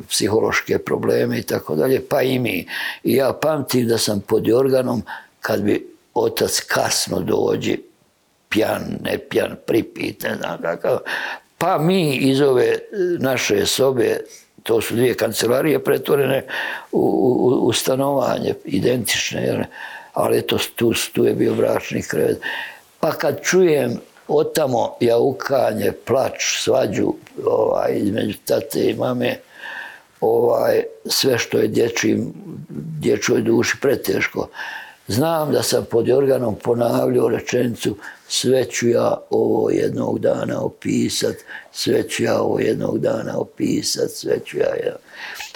psihološke 0.09 0.77
probleme 0.77 1.39
i 1.39 1.43
tako 1.43 1.75
dalje, 1.75 2.01
pa 2.09 2.21
i 2.21 2.39
mi. 2.39 2.67
I 3.03 3.15
ja 3.15 3.33
pamtim 3.33 3.87
da 3.87 3.97
sam 3.97 4.19
pod 4.19 4.49
organom 4.49 5.01
kad 5.39 5.61
bi 5.61 5.87
otac 6.13 6.59
kasno 6.59 7.19
dođi 7.19 7.81
pjan, 8.49 8.81
ne 9.03 9.17
pjan, 9.29 9.55
pripit, 9.67 10.23
ne 10.23 10.35
znam 10.35 10.61
kakav. 10.61 10.97
Pa 11.57 11.77
mi 11.77 12.15
iz 12.15 12.41
ove 12.41 12.77
naše 13.19 13.65
sobe, 13.65 14.19
to 14.63 14.81
su 14.81 14.95
dvije 14.95 15.13
kancelarije 15.13 15.83
pretvorene 15.83 16.45
u, 16.91 16.99
u, 16.99 17.67
u 17.67 17.73
stanovanje, 17.73 18.53
identične, 18.65 19.43
jer, 19.43 19.65
ali 20.13 20.37
eto, 20.37 20.57
tu, 20.75 20.93
tu 21.13 21.25
je 21.25 21.33
bio 21.33 21.53
bračni 21.53 22.01
krevet. 22.01 22.41
Pa 22.99 23.11
kad 23.11 23.41
čujem 23.41 23.99
otamo 24.27 24.95
jaukanje, 24.99 25.91
plač, 26.05 26.61
svađu 26.63 27.13
ovaj, 27.45 27.91
između 27.95 28.37
tate 28.45 28.89
i 28.89 28.93
mame, 28.93 29.35
ovaj, 30.21 30.83
sve 31.05 31.37
što 31.37 31.57
je 31.57 31.67
dječjim, 31.67 32.33
dječjoj 32.99 33.41
duši 33.41 33.77
preteško. 33.81 34.47
Znam 35.11 35.51
da 35.51 35.63
sam 35.63 35.85
pod 35.91 36.09
organom 36.09 36.55
ponavljao 36.55 37.29
rečenicu 37.29 37.97
sve 38.27 38.65
ću 38.65 38.89
ja 38.89 39.17
ovo 39.29 39.69
jednog 39.69 40.19
dana 40.19 40.61
opisat, 40.61 41.35
sve 41.71 42.09
ću 42.09 42.23
ja 42.23 42.41
ovo 42.41 42.59
jednog 42.59 42.99
dana 42.99 43.37
opisat, 43.37 44.11
sve 44.11 44.39
ću 44.45 44.57
ja... 44.57 44.75
ja. 44.85 44.95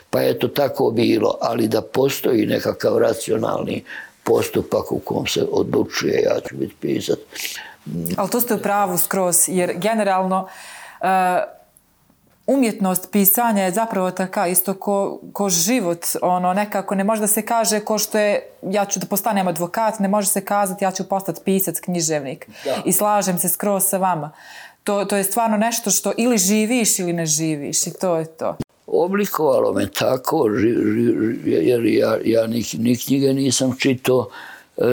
Pa 0.10 0.22
je 0.22 0.40
to 0.40 0.48
tako 0.48 0.92
bilo, 0.92 1.38
ali 1.42 1.68
da 1.68 1.82
postoji 1.82 2.46
nekakav 2.46 2.98
racionalni 2.98 3.84
postupak 4.24 4.92
u 4.92 5.00
kom 5.00 5.28
se 5.28 5.46
odlučuje, 5.52 6.22
ja 6.22 6.40
ću 6.50 6.56
biti 6.58 6.76
pisat. 6.82 7.20
Ali 8.18 8.30
to 8.30 8.40
ste 8.40 8.54
u 8.54 8.62
pravu 8.62 8.98
skroz, 8.98 9.36
jer 9.48 9.74
generalno 9.78 10.48
uh, 11.02 11.08
umjetnost 12.48 13.12
pisanja 13.12 13.64
je 13.64 13.72
zapravo 13.72 14.12
taka 14.12 14.48
isto 14.48 14.74
ko, 14.74 15.20
ko 15.34 15.50
život. 15.50 16.06
Ono, 16.22 16.54
nekako 16.54 16.96
ne 16.96 17.04
može 17.04 17.22
da 17.22 17.28
se 17.28 17.42
kaže 17.42 17.80
ko 17.80 17.98
što 17.98 18.18
je 18.18 18.50
ja 18.62 18.86
ću 18.86 19.00
da 19.00 19.06
postanem 19.06 19.48
advokat, 19.48 20.00
ne 20.00 20.08
može 20.08 20.28
se 20.28 20.46
kazati 20.46 20.84
ja 20.84 20.92
ću 20.92 21.10
postati 21.10 21.42
pisac, 21.46 21.80
književnik. 21.80 22.50
Da. 22.66 22.82
I 22.86 22.92
slažem 22.92 23.38
se 23.38 23.50
skroz 23.50 23.84
sa 23.84 23.98
vama. 23.98 24.32
To, 24.84 25.06
to 25.06 25.16
je 25.16 25.24
stvarno 25.24 25.58
nešto 25.58 25.92
što 25.92 26.12
ili 26.18 26.38
živiš 26.38 27.00
ili 27.00 27.14
ne 27.14 27.26
živiš 27.26 27.88
i 27.88 27.94
to 27.94 28.16
je 28.16 28.26
to. 28.26 28.56
Oblikovalo 28.88 29.74
me 29.74 29.92
tako, 29.92 30.48
jer 31.46 31.86
ja, 31.86 32.18
ja 32.26 32.48
ni, 32.48 32.66
ni 32.78 32.98
knjige 32.98 33.34
nisam 33.34 33.76
čitao 33.80 34.30
e, 34.78 34.84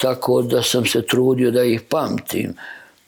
tako 0.00 0.42
da 0.42 0.62
sam 0.62 0.86
se 0.86 1.06
trudio 1.06 1.50
da 1.50 1.64
ih 1.64 1.80
pamtim 1.80 2.54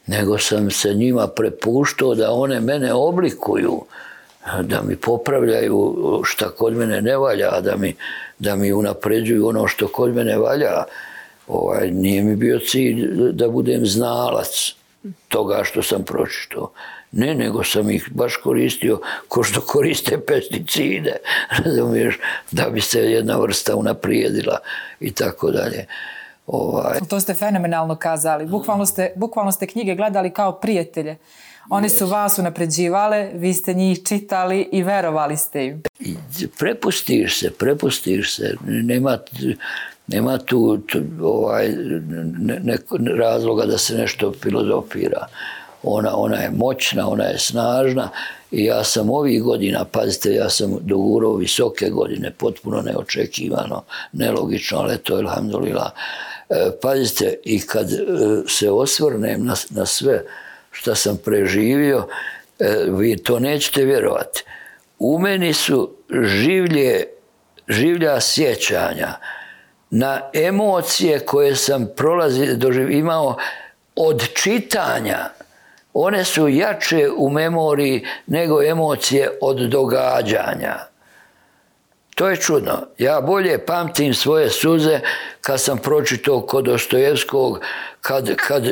nego 0.06 0.38
sam 0.38 0.70
se 0.70 0.94
njima 0.94 1.26
prepuštao 1.26 2.14
da 2.14 2.32
one 2.32 2.60
mene 2.60 2.94
oblikuju, 2.94 3.84
da 4.62 4.82
mi 4.82 4.96
popravljaju 4.96 5.96
šta 6.24 6.48
kod 6.48 6.76
mene 6.76 7.02
ne 7.02 7.16
valja, 7.16 7.60
da 7.60 7.76
mi, 7.76 7.94
da 8.38 8.56
mi 8.56 8.72
unapređuju 8.72 9.48
ono 9.48 9.66
što 9.68 9.88
kod 9.88 10.14
mene 10.14 10.38
valja. 10.38 10.84
Ovaj, 11.48 11.90
nije 11.90 12.22
mi 12.22 12.36
bio 12.36 12.58
cilj 12.58 13.08
da 13.32 13.48
budem 13.48 13.86
znalac 13.86 14.72
toga 15.28 15.64
što 15.64 15.82
sam 15.82 16.04
pročitao. 16.04 16.70
Ne, 17.12 17.34
nego 17.34 17.64
sam 17.64 17.90
ih 17.90 18.08
baš 18.10 18.36
koristio 18.36 19.00
ko 19.28 19.42
što 19.42 19.60
koriste 19.60 20.18
pesticide, 20.18 21.16
razumiješ, 21.64 22.18
da 22.50 22.70
bi 22.70 22.80
se 22.80 23.00
jedna 23.00 23.36
vrsta 23.36 23.76
unaprijedila 23.76 24.58
i 25.00 25.12
tako 25.12 25.50
dalje. 25.50 25.86
Ovaj. 26.46 26.98
To 27.08 27.20
ste 27.20 27.34
fenomenalno 27.34 27.96
kazali. 27.96 28.46
Bukvalno 28.46 28.86
ste, 28.86 29.12
bukvalno 29.16 29.52
ste 29.52 29.66
knjige 29.66 29.94
gledali 29.94 30.30
kao 30.30 30.52
prijatelje. 30.52 31.16
One 31.70 31.88
su 31.88 32.06
vas 32.06 32.38
unapređivale, 32.38 33.30
vi 33.34 33.54
ste 33.54 33.74
njih 33.74 34.02
čitali 34.04 34.68
i 34.72 34.82
verovali 34.82 35.36
ste 35.36 35.66
im. 35.66 35.82
Prepustiš 36.58 37.40
se, 37.40 37.50
prepustiš 37.50 38.36
se. 38.36 38.54
Nema, 38.64 39.18
nema 40.06 40.38
tu, 40.38 40.78
tu 40.78 40.98
ovaj, 41.22 41.68
ne, 42.38 42.60
ne, 42.62 42.76
razloga 43.18 43.66
da 43.66 43.78
se 43.78 43.94
nešto 43.94 44.32
filozofira. 44.42 45.26
Ona, 45.82 46.16
ona 46.16 46.36
je 46.36 46.50
moćna, 46.50 47.08
ona 47.08 47.24
je 47.24 47.38
snažna 47.38 48.08
i 48.50 48.64
ja 48.64 48.84
sam 48.84 49.10
ovih 49.10 49.42
godina, 49.42 49.84
pazite, 49.84 50.34
ja 50.34 50.50
sam 50.50 50.78
dogurao 50.80 51.34
visoke 51.34 51.90
godine, 51.90 52.30
potpuno 52.30 52.82
neočekivano, 52.82 53.82
nelogično, 54.12 54.78
ali 54.78 54.98
to 54.98 55.16
je, 55.16 55.24
alhamdulillah, 55.24 55.90
pazite, 56.82 57.34
i 57.44 57.60
kad 57.60 57.92
e, 57.92 57.96
se 58.48 58.70
osvrnem 58.70 59.44
na, 59.44 59.54
na 59.70 59.86
sve 59.86 60.24
što 60.70 60.94
sam 60.94 61.16
preživio, 61.16 62.06
e, 62.58 62.76
vi 62.88 63.16
to 63.16 63.38
nećete 63.38 63.84
vjerovati. 63.84 64.44
U 64.98 65.18
meni 65.18 65.52
su 65.52 65.96
življe, 66.24 67.04
življa 67.68 68.20
sjećanja 68.20 69.14
na 69.90 70.20
emocije 70.32 71.18
koje 71.18 71.56
sam 71.56 71.86
prolazi, 71.96 72.46
imao 72.90 73.36
od 73.96 74.24
čitanja. 74.34 75.30
One 75.94 76.24
su 76.24 76.48
jače 76.48 77.08
u 77.16 77.30
memoriji 77.30 78.06
nego 78.26 78.62
emocije 78.62 79.30
od 79.40 79.56
događanja. 79.56 80.76
To 82.16 82.28
je 82.28 82.36
čudno. 82.36 82.86
Ja 82.98 83.20
bolje 83.20 83.58
pamtim 83.66 84.14
svoje 84.14 84.50
suze 84.50 85.00
kad 85.40 85.60
sam 85.60 85.78
pročitao 85.78 86.40
kod 86.40 86.64
Dostojevskog, 86.64 87.60
kad, 88.00 88.36
kad 88.36 88.64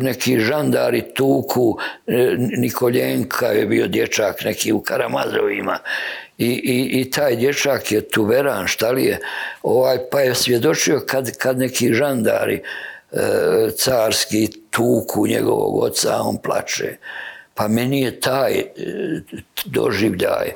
neki 0.00 0.38
žandari 0.38 1.02
tuku, 1.14 1.78
e, 2.06 2.34
Nikoljenka 2.38 3.46
je 3.46 3.66
bio 3.66 3.86
dječak 3.86 4.44
neki 4.44 4.72
u 4.72 4.80
Karamazovima 4.80 5.78
i, 6.38 6.46
i, 6.46 7.00
i 7.00 7.10
taj 7.10 7.36
dječak 7.36 7.92
je 7.92 8.08
tuveran, 8.08 8.66
šta 8.66 8.90
li 8.90 9.04
je, 9.04 9.20
ovaj, 9.62 9.98
pa 10.10 10.20
je 10.20 10.34
svjedočio 10.34 11.02
kad, 11.06 11.36
kad 11.36 11.58
neki 11.58 11.92
žandari 11.92 12.62
e, 13.12 13.20
carski 13.76 14.48
tuku 14.70 15.26
njegovog 15.26 15.82
oca, 15.82 16.20
on 16.20 16.36
plače. 16.36 16.96
Pa 17.54 17.68
meni 17.68 18.02
je 18.02 18.20
taj 18.20 18.52
e, 18.52 18.64
doživljaj 19.64 20.52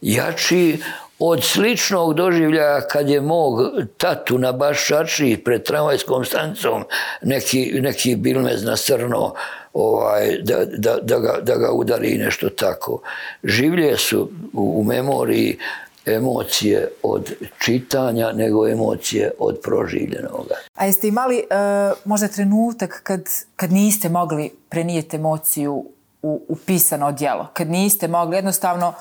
jači 0.00 0.78
od 1.20 1.44
sličnog 1.44 2.14
doživljaja 2.14 2.80
kad 2.80 3.08
je 3.08 3.20
mog 3.20 3.60
tatu 3.96 4.38
na 4.38 4.52
Bašači 4.52 5.42
pred 5.44 5.62
tramvajskom 5.62 6.24
stanicom 6.24 6.84
neki, 7.22 7.80
neki 7.80 8.16
bilmez 8.16 8.64
nasrno 8.64 9.34
ovaj, 9.72 10.38
da, 10.42 10.64
da, 10.64 10.96
da, 11.02 11.18
ga, 11.18 11.38
da 11.42 11.56
ga 11.56 11.72
udari 11.72 12.18
nešto 12.18 12.48
tako. 12.48 13.00
Življe 13.44 13.96
su 13.96 14.28
u, 14.52 14.84
memoriji 14.84 15.58
emocije 16.06 16.88
od 17.02 17.32
čitanja 17.58 18.32
nego 18.32 18.68
emocije 18.68 19.30
od 19.38 19.58
proživljenoga. 19.62 20.54
A 20.74 20.86
jeste 20.86 21.08
imali 21.08 21.36
uh, 21.36 21.98
možda 22.04 22.28
trenutak 22.28 23.00
kad, 23.02 23.24
kad 23.56 23.72
niste 23.72 24.08
mogli 24.08 24.50
prenijeti 24.68 25.16
emociju 25.16 25.84
u, 26.22 26.42
u 26.48 26.56
pisano 26.66 27.12
djelo? 27.12 27.48
Kad 27.54 27.70
niste 27.70 28.08
mogli 28.08 28.36
jednostavno 28.36 28.94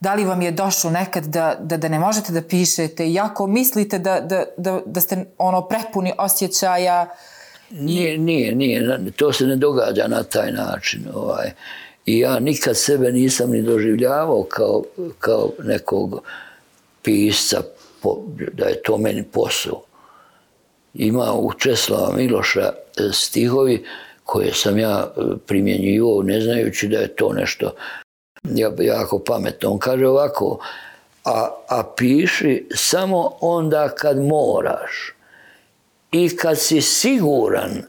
Da 0.00 0.14
li 0.14 0.24
vam 0.24 0.42
je 0.42 0.50
došlo 0.50 0.90
nekad 0.90 1.24
da, 1.24 1.56
da, 1.60 1.76
da 1.76 1.88
ne 1.88 1.98
možete 1.98 2.32
da 2.32 2.42
pišete, 2.42 3.08
iako 3.08 3.46
mislite 3.46 3.98
da, 3.98 4.20
da, 4.56 4.78
da, 4.86 5.00
ste 5.00 5.24
ono 5.38 5.68
prepuni 5.68 6.12
osjećaja? 6.18 7.08
Nije, 7.70 8.18
nije, 8.18 8.54
nije. 8.54 8.98
To 9.16 9.32
se 9.32 9.46
ne 9.46 9.56
događa 9.56 10.08
na 10.08 10.22
taj 10.22 10.52
način. 10.52 11.04
Ovaj. 11.14 11.50
I 12.06 12.18
ja 12.18 12.38
nikad 12.38 12.76
sebe 12.76 13.12
nisam 13.12 13.50
ni 13.50 13.62
doživljavao 13.62 14.42
kao, 14.42 14.82
kao 15.18 15.50
nekog 15.64 16.22
pisca, 17.02 17.62
da 18.52 18.64
je 18.64 18.82
to 18.82 18.98
meni 18.98 19.22
posao. 19.22 19.82
Ima 20.94 21.32
u 21.34 21.52
Česlava 21.52 22.16
Miloša 22.16 22.72
stihovi 23.12 23.84
koje 24.24 24.52
sam 24.52 24.78
ja 24.78 25.12
primjenjivao 25.46 26.22
ne 26.22 26.40
znajući 26.40 26.88
da 26.88 26.98
je 26.98 27.16
to 27.16 27.32
nešto 27.32 27.70
jako 28.78 29.18
pametno. 29.18 29.70
On 29.70 29.78
kaže 29.78 30.06
ovako, 30.06 30.58
a, 31.24 31.50
a 31.68 31.82
piši 31.96 32.68
samo 32.74 33.36
onda 33.40 33.88
kad 33.88 34.18
moraš 34.18 35.14
i 36.12 36.36
kad 36.36 36.58
si 36.58 36.80
siguran 36.82 37.82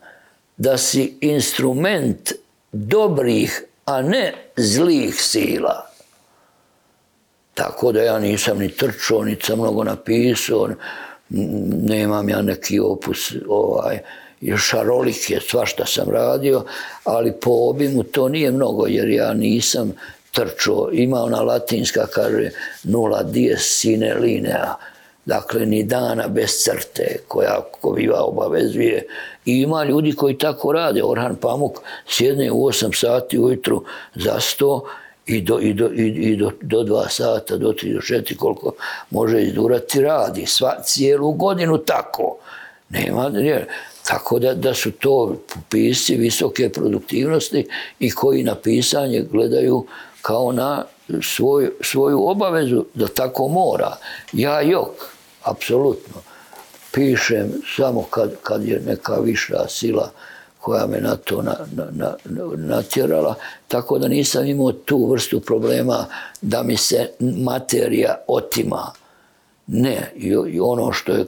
da 0.57 0.77
si 0.77 1.17
instrument 1.21 2.31
dobrih, 2.71 3.63
a 3.85 4.01
ne 4.01 4.33
zlih 4.55 5.21
sila. 5.21 5.87
Tako 7.53 7.91
da 7.91 8.01
ja 8.01 8.19
nisam 8.19 8.59
ni 8.59 8.69
trčao, 8.69 9.23
ni 9.23 9.37
sam 9.43 9.59
mnogo 9.59 9.83
napisao, 9.83 10.69
nemam 11.29 12.29
ja 12.29 12.41
neki 12.41 12.79
opus 12.79 13.33
ovaj, 13.47 13.99
šarolik 14.57 15.29
je 15.29 15.41
svašta 15.41 15.85
sam 15.85 16.09
radio, 16.09 16.63
ali 17.03 17.31
po 17.31 17.51
obimu 17.51 18.03
to 18.03 18.29
nije 18.29 18.51
mnogo 18.51 18.87
jer 18.87 19.09
ja 19.09 19.33
nisam 19.33 19.93
trčao. 20.37 20.89
Ima 20.91 21.23
ona 21.23 21.41
latinska, 21.41 22.07
kaže, 22.07 22.49
nula 22.83 23.23
dies 23.23 23.79
sine 23.79 24.13
linea, 24.13 24.75
dakle 25.25 25.65
ni 25.65 25.83
dana 25.83 26.27
bez 26.27 26.49
crte 26.63 27.17
koja 27.27 27.59
biva 27.95 28.21
obavezuje. 28.21 29.07
I 29.45 29.61
ima 29.61 29.83
ljudi 29.83 30.11
koji 30.11 30.37
tako 30.37 30.71
rade. 30.71 31.03
Orhan 31.03 31.35
Pamuk 31.35 31.79
sjedne 32.07 32.51
u 32.51 32.55
8 32.55 32.99
sati 32.99 33.39
ujutru 33.39 33.83
za 34.15 34.39
sto 34.39 34.83
i 35.25 35.41
do, 35.41 35.59
i 35.59 35.73
do, 35.73 35.89
i 35.93 36.35
do, 36.35 36.51
do 36.61 36.83
dva 36.83 37.09
sata, 37.09 37.57
do 37.57 37.73
tri, 37.73 37.93
do 37.93 38.01
četiri, 38.01 38.37
koliko 38.37 38.71
može 39.09 39.41
izdurati, 39.41 40.01
radi. 40.01 40.45
Sva, 40.45 40.77
cijelu 40.83 41.31
godinu 41.31 41.77
tako. 41.77 42.37
Nema, 42.89 43.31
tako 44.07 44.39
da, 44.39 44.53
da 44.53 44.73
su 44.73 44.91
to 44.91 45.35
pisci 45.69 46.15
visoke 46.15 46.69
produktivnosti 46.69 47.67
i 47.99 48.11
koji 48.11 48.43
na 48.43 48.55
pisanje 48.55 49.25
gledaju 49.31 49.85
kao 50.27 50.51
na 50.51 50.83
svoj, 51.21 51.71
svoju 51.81 52.29
obavezu 52.29 52.85
da 52.93 53.07
tako 53.07 53.47
mora. 53.47 53.97
Ja 54.33 54.61
jok, 54.61 54.91
apsolutno, 55.43 56.21
pišem 56.91 57.51
samo 57.75 58.03
kad, 58.03 58.31
kad 58.43 58.65
je 58.65 58.81
neka 58.87 59.13
viša 59.13 59.67
sila 59.67 60.11
koja 60.59 60.87
me 60.87 61.01
na 61.01 61.15
to 61.15 61.41
na, 61.41 61.55
na, 61.91 62.15
natjerala, 62.55 63.35
tako 63.67 63.99
da 63.99 64.07
nisam 64.07 64.45
imao 64.45 64.71
tu 64.71 65.11
vrstu 65.11 65.39
problema 65.39 66.05
da 66.41 66.63
mi 66.63 66.77
se 66.77 67.09
materija 67.19 68.15
otima. 68.27 68.91
Ne, 69.67 70.11
i 70.15 70.59
ono 70.59 70.91
što 70.91 71.11
je 71.11 71.25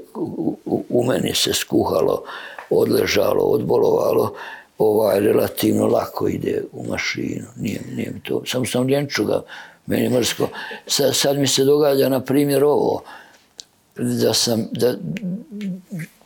u 0.89 1.03
meni 1.03 1.35
se 1.35 1.53
skuhalo, 1.53 2.23
odležalo, 2.69 3.43
odbolovalo, 3.43 4.33
ovaj, 4.79 5.19
relativno 5.19 5.87
lako 5.87 6.27
ide 6.27 6.63
u 6.71 6.87
mašinu. 6.89 7.45
Nije, 7.55 7.81
nije 7.95 8.11
mi 8.13 8.23
to. 8.23 8.41
Samo 8.45 8.65
sam 8.65 8.87
ljenčuga, 8.87 9.41
meni 9.85 10.03
je 10.03 10.09
mrsko. 10.09 10.49
Sad, 10.87 11.15
sad 11.15 11.39
mi 11.39 11.47
se 11.47 11.63
događa, 11.63 12.09
na 12.09 12.19
primjer, 12.19 12.63
ovo, 12.63 13.03
da 13.95 14.33
sam, 14.33 14.67
da, 14.71 14.93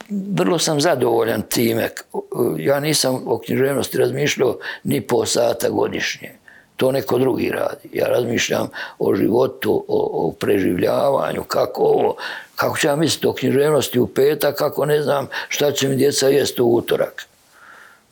vrlo 0.09 0.59
sam 0.59 0.81
zadovoljan 0.81 1.41
time. 1.41 1.89
Ja 2.57 2.79
nisam 2.79 3.23
o 3.25 3.39
književnosti 3.39 3.97
razmišljao 3.97 4.57
ni 4.83 5.01
po 5.01 5.25
sata 5.25 5.69
godišnje. 5.69 6.31
To 6.75 6.91
neko 6.91 7.17
drugi 7.17 7.49
radi. 7.49 7.89
Ja 7.93 8.07
razmišljam 8.07 8.69
o 8.99 9.15
životu, 9.15 9.85
o, 9.87 10.27
o 10.27 10.31
preživljavanju, 10.31 11.43
kako 11.43 11.83
ovo, 11.83 12.15
kako 12.55 12.77
ću 12.77 12.87
ja 12.87 12.95
misliti 12.95 13.27
o 13.27 13.33
književnosti 13.33 13.99
u 13.99 14.07
petak, 14.07 14.55
kako 14.55 14.85
ne 14.85 15.01
znam 15.01 15.27
šta 15.47 15.71
će 15.71 15.87
mi 15.87 15.95
djeca 15.95 16.27
jest 16.27 16.59
u 16.59 16.65
utorak. 16.65 17.27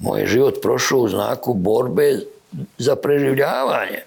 Moj 0.01 0.25
život 0.25 0.55
prošao 0.61 0.99
u 0.99 1.09
znaku 1.09 1.53
borbe 1.53 2.19
za 2.77 2.95
preživljavanje. 2.95 3.99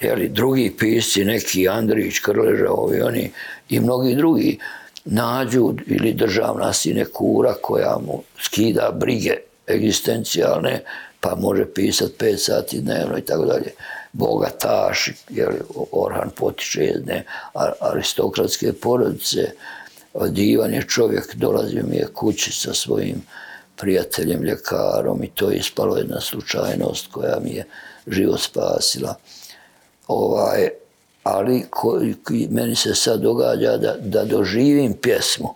Jeli, 0.00 0.28
drugi 0.28 0.74
pisci, 0.78 1.24
neki 1.24 1.68
Andrić, 1.68 2.18
Krleža, 2.18 2.70
ovi 2.70 3.00
oni 3.00 3.30
i 3.68 3.80
mnogi 3.80 4.14
drugi, 4.14 4.58
nađu 5.04 5.74
ili 5.86 6.12
državna 6.12 6.72
sinekura 6.72 7.54
koja 7.62 7.98
mu 8.06 8.22
skida 8.40 8.90
brige 8.94 9.36
egzistencijalne, 9.68 10.82
pa 11.20 11.34
može 11.34 11.64
pisati 11.74 12.14
pet 12.18 12.40
sati 12.40 12.80
dnevno 12.80 13.18
i 13.18 13.22
tako 13.22 13.44
dalje. 13.44 13.70
Bogataši, 14.12 15.14
jer 15.28 15.48
Orhan 15.92 16.30
potiče 16.36 16.84
jedne 16.84 17.24
aristokratske 17.80 18.72
porodice, 18.72 19.50
divan 20.28 20.74
je 20.74 20.82
čovjek, 20.88 21.34
dolazio 21.34 21.84
mi 21.90 21.96
je 21.96 22.06
kući 22.14 22.52
sa 22.52 22.74
svojim 22.74 23.22
prijateljem, 23.78 24.42
ljekarom 24.42 25.24
i 25.24 25.30
to 25.30 25.50
je 25.50 25.56
ispalo 25.56 25.96
jedna 25.96 26.20
slučajnost 26.20 27.12
koja 27.12 27.38
mi 27.42 27.50
je 27.50 27.64
život 28.06 28.40
spasila. 28.40 29.14
Ovaj, 30.06 30.68
ali 31.22 31.66
ko, 31.70 32.00
meni 32.50 32.76
se 32.76 32.94
sad 32.94 33.20
događa 33.20 33.76
da, 33.76 33.96
da 34.00 34.24
doživim 34.24 34.94
pjesmu, 34.94 35.54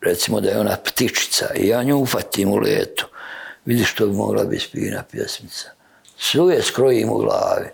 recimo 0.00 0.40
da 0.40 0.50
je 0.50 0.60
ona 0.60 0.76
ptičica 0.84 1.54
i 1.54 1.68
ja 1.68 1.82
nju 1.82 1.98
ufatim 1.98 2.52
u 2.52 2.56
letu. 2.56 3.06
Vidi 3.64 3.84
što 3.84 4.06
bi 4.06 4.12
mogla 4.12 4.44
biti 4.44 4.64
spina 4.64 5.02
pjesmica. 5.10 5.70
Sve 6.18 6.62
skrojim 6.62 7.10
u 7.10 7.18
glavi. 7.18 7.68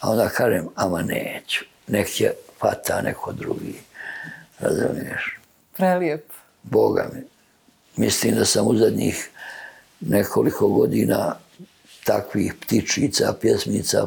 A 0.00 0.10
onda 0.10 0.28
kažem, 0.28 0.68
ama 0.74 1.02
neću. 1.02 1.64
Nek 1.86 2.20
je 2.20 2.34
pata 2.58 3.00
neko 3.02 3.32
drugi. 3.32 3.74
Razumiješ? 4.58 5.38
Prelijep. 5.76 6.24
Boga 6.62 7.08
mi 7.14 7.35
mislim 7.96 8.34
da 8.34 8.44
sam 8.44 8.66
u 8.66 8.76
zadnjih 8.76 9.30
nekoliko 10.00 10.68
godina 10.68 11.36
takvih 12.04 12.54
ptičica, 12.60 13.34
pjesmica 13.40 14.06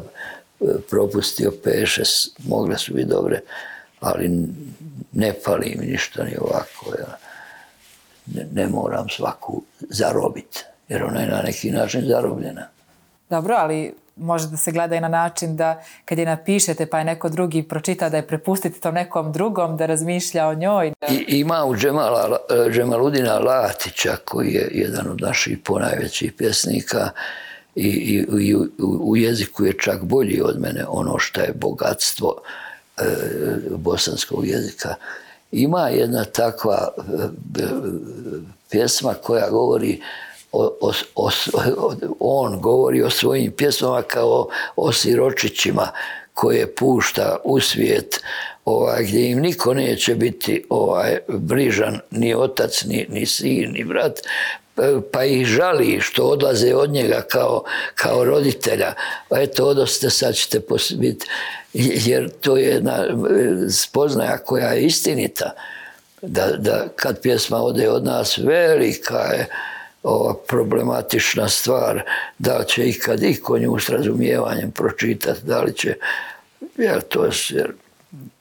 e, 0.60 0.64
propustio 0.90 1.52
peše, 1.64 2.02
mogle 2.38 2.78
su 2.78 2.94
biti 2.94 3.08
dobre, 3.08 3.40
ali 4.00 4.30
ne 5.12 5.34
pali 5.44 5.76
mi 5.78 5.86
ništa 5.86 6.24
ni 6.24 6.36
ovako. 6.40 6.94
Ja. 6.98 7.18
Ne, 8.26 8.46
ne 8.52 8.66
moram 8.66 9.08
svaku 9.08 9.62
zarobiti, 9.80 10.64
jer 10.88 11.04
ona 11.04 11.20
je 11.20 11.28
na 11.28 11.42
neki 11.42 11.70
način 11.70 12.06
zarobljena. 12.06 12.68
Dobro, 13.30 13.54
ali 13.58 13.94
može 14.20 14.48
da 14.48 14.56
se 14.56 14.72
gleda 14.72 14.96
i 14.96 15.00
na 15.00 15.08
način 15.08 15.56
da 15.56 15.82
kad 16.04 16.18
je 16.18 16.26
napišete 16.26 16.86
pa 16.86 16.98
je 16.98 17.04
neko 17.04 17.28
drugi 17.28 17.62
pročita 17.62 18.08
da 18.08 18.16
je 18.16 18.26
prepustite 18.26 18.80
tom 18.80 18.94
nekom 18.94 19.32
drugom 19.32 19.76
da 19.76 19.86
razmišlja 19.86 20.48
o 20.48 20.54
njoj. 20.54 20.92
I, 21.10 21.24
ima 21.28 21.64
u 21.64 21.76
Džemala, 21.76 22.36
Džemaludina 22.70 23.38
Latića 23.38 24.16
koji 24.24 24.52
je 24.52 24.70
jedan 24.72 25.06
od 25.10 25.20
naših 25.20 25.58
ponajvećih 25.64 26.32
pjesnika 26.32 27.10
i, 27.74 27.88
i, 27.88 28.26
i 28.40 28.54
u, 28.54 28.68
u 29.00 29.16
jeziku 29.16 29.64
je 29.64 29.78
čak 29.78 30.02
bolji 30.02 30.40
od 30.44 30.60
mene 30.60 30.84
ono 30.88 31.18
što 31.18 31.40
je 31.40 31.52
bogatstvo 31.54 32.36
e, 32.96 33.02
bosanskog 33.70 34.46
jezika. 34.46 34.94
Ima 35.52 35.88
jedna 35.88 36.24
takva 36.24 36.88
e, 37.58 37.62
pjesma 38.70 39.14
koja 39.14 39.50
govori 39.50 40.00
o, 40.52 40.92
o, 41.14 41.30
on 42.20 42.60
govori 42.60 43.02
o 43.02 43.10
svojim 43.10 43.52
pjesmama 43.52 44.02
kao 44.02 44.48
o 44.76 44.92
siročićima 44.92 45.88
koje 46.34 46.74
pušta 46.74 47.36
u 47.44 47.60
svijet 47.60 48.20
ovaj, 48.64 49.04
gdje 49.04 49.30
im 49.30 49.40
niko 49.40 49.74
neće 49.74 50.14
biti 50.14 50.64
ovaj, 50.68 51.18
brižan, 51.28 52.00
ni 52.10 52.34
otac, 52.34 52.84
ni, 52.84 53.06
ni 53.08 53.26
sin, 53.26 53.72
ni 53.72 53.84
brat, 53.84 54.20
pa 55.12 55.24
ih 55.24 55.46
žali 55.46 56.00
što 56.00 56.24
odlaze 56.24 56.74
od 56.74 56.90
njega 56.90 57.22
kao, 57.28 57.64
kao 57.94 58.24
roditelja. 58.24 58.94
Eto, 59.30 59.66
odoste, 59.66 60.10
sad 60.10 60.34
ćete 60.34 60.60
biti, 60.96 61.26
jer 61.74 62.30
to 62.40 62.56
je 62.56 62.66
jedna 62.66 63.06
spoznaja 63.70 64.38
koja 64.38 64.68
je 64.68 64.82
istinita. 64.82 65.54
Da, 66.22 66.46
da 66.46 66.88
kad 66.96 67.22
pjesma 67.22 67.62
ode 67.62 67.90
od 67.90 68.04
nas, 68.04 68.38
velika 68.38 69.18
je, 69.18 69.46
ova 70.02 70.34
problematična 70.46 71.48
stvar, 71.48 72.02
da 72.38 72.58
li 72.58 72.66
će 72.68 72.88
ikad 72.88 73.22
iko 73.22 73.58
nju 73.58 73.78
s 73.78 73.88
razumijevanjem 73.88 74.70
pročitati, 74.70 75.40
da 75.42 75.60
li 75.60 75.76
će, 75.76 75.96
jer 76.76 77.00
to 77.00 77.24
je 77.24 77.30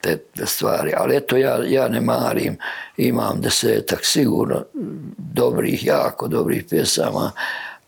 te, 0.02 0.18
te 0.18 0.46
stvari, 0.46 0.94
ali 0.98 1.16
eto 1.16 1.38
ja, 1.38 1.60
ja 1.68 1.88
ne 1.88 2.02
marim, 2.02 2.58
imam 2.98 3.42
desetak 3.42 4.00
sigurno 4.06 4.66
dobrih, 5.18 5.86
jako 5.86 6.28
dobrih 6.28 6.66
pjesama, 6.70 7.32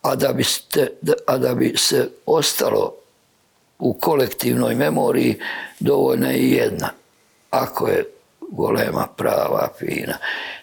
a 0.02 0.16
da 0.16 0.32
bi, 0.32 0.44
ste, 0.44 0.88
a 1.26 1.38
da 1.38 1.54
bi 1.54 1.74
se 1.76 2.08
ostalo 2.26 2.94
u 3.78 3.92
kolektivnoj 3.92 4.74
memoriji 4.74 5.38
dovoljna 5.80 6.30
je 6.30 6.50
jedna. 6.50 6.88
Ako 7.50 7.88
je 7.88 8.04
golema, 8.50 9.06
prava, 9.16 9.68
fina. 9.78 10.18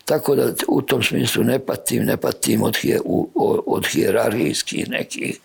Tako 0.09 0.35
da 0.35 0.53
u 0.67 0.81
tom 0.81 1.03
smislu 1.03 1.43
ne 1.43 1.59
patim, 1.59 2.03
ne 2.03 2.17
patim 2.17 2.63
od, 2.63 2.77
hije, 2.77 2.99
od 3.65 3.87
hijerarhijskih 3.87 4.89
nekih, 4.89 5.39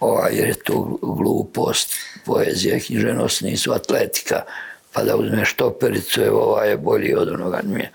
ovaj, 0.00 0.32
jer 0.34 0.48
je 0.48 0.54
to 0.54 0.98
glupost, 1.02 1.94
poezija, 2.26 2.80
knjiženost 2.86 3.40
nisu 3.40 3.72
atletika, 3.72 4.42
pa 4.92 5.02
da 5.02 5.16
uzmeš 5.16 5.52
topericu, 5.56 6.20
evo 6.20 6.40
ovaj 6.40 6.70
je 6.70 6.76
bolji 6.76 7.14
od 7.14 7.28
onoga 7.28 7.60
nije. 7.64 7.90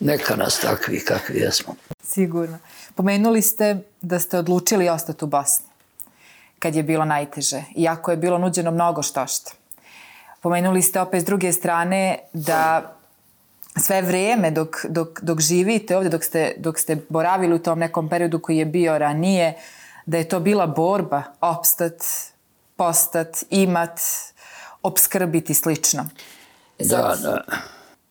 Neka 0.00 0.36
nas 0.36 0.60
takvi 0.60 1.00
kakvi 1.00 1.38
jesmo. 1.38 1.74
Sigurno. 2.02 2.58
Pomenuli 2.94 3.42
ste 3.42 3.76
da 4.02 4.18
ste 4.18 4.38
odlučili 4.38 4.88
ostati 4.88 5.24
u 5.24 5.28
Bosni 5.28 5.66
kad 6.58 6.74
je 6.74 6.82
bilo 6.82 7.04
najteže, 7.04 7.62
iako 7.76 8.10
je 8.10 8.16
bilo 8.16 8.38
nuđeno 8.38 8.70
mnogo 8.70 9.02
što. 9.02 9.50
Pomenuli 10.40 10.82
ste 10.82 11.00
opet 11.00 11.22
s 11.22 11.24
druge 11.24 11.52
strane 11.52 12.18
da 12.32 12.94
sve 13.78 14.02
vrijeme 14.02 14.50
dok, 14.50 14.76
dok, 14.88 15.20
dok 15.22 15.40
živite 15.40 15.96
ovdje, 15.96 16.10
dok 16.10 16.24
ste, 16.24 16.54
dok 16.58 16.78
ste 16.78 16.96
boravili 17.08 17.54
u 17.54 17.62
tom 17.62 17.78
nekom 17.78 18.08
periodu 18.08 18.38
koji 18.38 18.56
je 18.56 18.64
bio 18.64 18.98
ranije, 18.98 19.54
da 20.06 20.18
je 20.18 20.28
to 20.28 20.40
bila 20.40 20.66
borba, 20.66 21.22
opstat, 21.40 22.02
postat, 22.76 23.44
imat, 23.50 24.00
obskrbiti 24.82 25.54
slično. 25.54 26.08
Da, 26.78 27.16
da. 27.22 27.44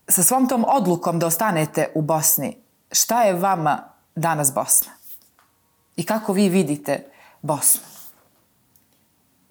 Sa 0.07 0.23
svom 0.23 0.49
tom 0.49 0.65
odlukom 0.67 1.19
da 1.19 1.27
ostanete 1.27 1.91
u 1.95 2.01
Bosni, 2.01 2.57
šta 2.91 3.23
je 3.23 3.33
vama 3.33 3.83
danas 4.15 4.53
Bosna? 4.53 4.91
I 5.95 6.05
kako 6.05 6.33
vi 6.33 6.49
vidite 6.49 7.03
Bosnu? 7.41 7.81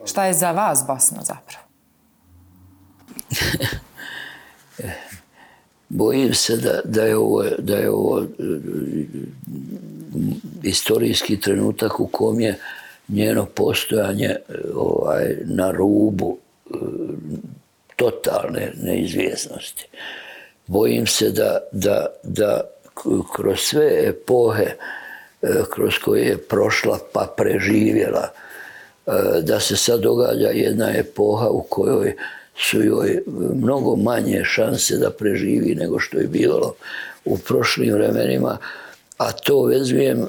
Šta 0.05 0.25
je 0.25 0.35
za 0.35 0.51
vas 0.51 0.85
Bosna 0.87 1.23
zapravo? 1.23 1.65
Bojim 5.89 6.35
se 6.35 6.57
da, 6.57 6.81
da 6.85 7.03
je 7.03 7.17
ovo, 7.17 7.45
da 7.59 7.77
je 7.77 7.91
ovo 7.91 8.23
e, 10.65 11.37
trenutak 11.41 12.01
u 12.01 12.07
kom 12.07 12.41
je 12.41 12.59
njeno 13.09 13.47
postojanje 13.55 14.27
e, 14.27 14.41
ovaj, 14.75 15.37
na 15.45 15.71
rubu 15.71 16.39
e, 16.39 16.75
totalne 17.97 18.73
neizvjesnosti. 18.83 19.89
Bojim 20.67 21.07
se 21.07 21.31
da, 21.31 21.59
da, 21.73 22.07
da 22.23 22.61
kroz 23.37 23.59
sve 23.59 24.09
epohe 24.09 24.75
kroz 25.71 25.95
koje 26.05 26.23
je 26.23 26.39
prošla 26.39 26.99
pa 27.13 27.35
preživjela, 27.37 28.29
da 29.43 29.61
se 29.61 29.77
sad 29.77 30.01
događa 30.01 30.49
jedna 30.49 30.91
epoha 30.97 31.49
u 31.49 31.63
kojoj 31.63 32.17
su 32.59 32.83
joj 32.83 33.23
mnogo 33.55 33.97
manje 33.97 34.45
šanse 34.45 34.97
da 34.97 35.11
preživi 35.11 35.75
nego 35.75 35.99
što 35.99 36.19
je 36.19 36.27
bilo 36.27 36.75
u 37.25 37.39
prošlim 37.39 37.95
vremenima, 37.95 38.59
a 39.19 39.33
to 39.33 39.65
vezujem 39.65 40.27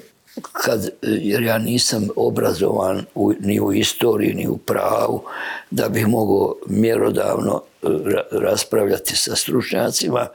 kad, 0.52 0.90
jer 1.02 1.44
ja 1.44 1.58
nisam 1.58 2.08
obrazovan 2.16 3.06
u, 3.16 3.34
ni 3.40 3.60
u 3.60 3.74
istoriji, 3.74 4.34
ni 4.34 4.48
u 4.48 4.58
pravu, 4.58 5.24
da 5.72 5.90
bih 5.90 6.08
mogao 6.08 6.56
mjerodavno 6.68 7.62
e, 7.84 7.88
raspravljati 8.32 9.16
sa 9.16 9.36
stručnjacima, 9.36 10.28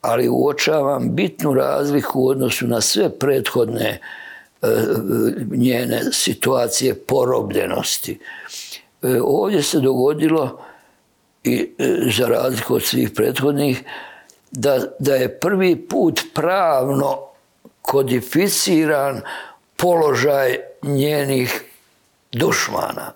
ali 0.00 0.28
uočavam 0.28 1.14
bitnu 1.14 1.54
razliku 1.54 2.20
u 2.20 2.28
odnosu 2.28 2.66
na 2.66 2.80
sve 2.80 3.18
prethodne 3.18 4.00
e, 4.62 4.68
njene 5.50 6.00
situacije 6.12 6.94
porobljenosti. 6.94 8.18
E, 9.02 9.20
ovdje 9.22 9.62
se 9.62 9.80
dogodilo 9.80 10.65
i 11.46 11.74
za 12.16 12.26
razliku 12.28 12.74
od 12.74 12.82
svih 12.82 13.10
prethodnih, 13.10 13.84
da, 14.50 14.80
da 14.98 15.14
je 15.14 15.40
prvi 15.40 15.76
put 15.76 16.20
pravno 16.34 17.18
kodificiran 17.82 19.20
položaj 19.76 20.58
njenih 20.82 21.64
dušmana. 22.32 23.12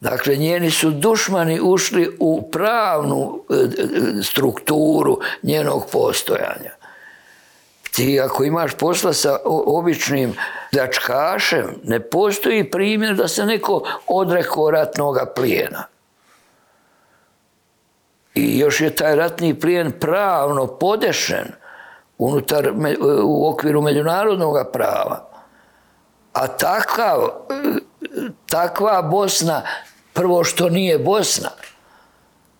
Dakle, 0.00 0.36
njeni 0.36 0.70
su 0.70 0.90
dušmani 0.90 1.60
ušli 1.62 2.16
u 2.20 2.50
pravnu 2.50 3.44
e, 3.50 3.54
e, 3.54 4.22
strukturu 4.22 5.18
njenog 5.42 5.86
postojanja. 5.92 6.70
Ti 7.94 8.20
ako 8.20 8.44
imaš 8.44 8.74
posla 8.74 9.12
sa 9.12 9.38
običnim 9.44 10.36
dačkašem, 10.72 11.80
ne 11.84 12.00
postoji 12.00 12.70
primjer 12.70 13.14
da 13.14 13.28
se 13.28 13.46
neko 13.46 13.88
odrekao 14.06 14.70
ratnog 14.70 15.18
plijena. 15.36 15.84
I 18.36 18.58
još 18.58 18.80
je 18.80 18.96
taj 18.96 19.16
ratni 19.16 19.60
plijen 19.60 19.92
pravno 20.00 20.66
podešen 20.66 21.46
unutar, 22.18 22.72
u 23.24 23.48
okviru 23.48 23.82
međunarodnog 23.82 24.56
prava. 24.72 25.28
A 26.32 26.46
takav, 26.46 27.28
takva 28.46 29.02
Bosna, 29.02 29.62
prvo 30.12 30.44
što 30.44 30.68
nije 30.68 30.98
Bosna, 30.98 31.50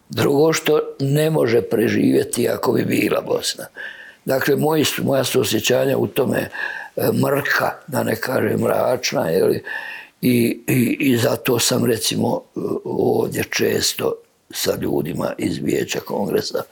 drugo 0.08 0.52
što 0.52 0.80
ne 1.00 1.30
može 1.30 1.62
preživjeti 1.62 2.48
ako 2.48 2.72
bi 2.72 2.84
bila 2.84 3.20
Bosna. 3.20 3.64
Dakle, 4.24 4.56
moji, 4.56 4.84
moja 5.02 5.24
su 5.24 5.40
osjećanja 5.40 5.98
u 5.98 6.06
tome 6.06 6.38
e, 6.38 6.48
mrka, 7.12 7.70
da 7.86 8.02
ne 8.02 8.16
kažem 8.16 8.60
mračna, 8.60 9.28
jeli? 9.28 9.64
I, 10.20 10.64
i, 10.66 10.96
i 11.00 11.16
zato 11.16 11.58
sam 11.58 11.84
recimo 11.84 12.42
ovdje 12.84 13.44
često 13.50 14.12
sa 14.50 14.76
ljudima 14.80 15.32
iz 15.38 15.58
vijeća 15.62 16.00
kongresa 16.00 16.62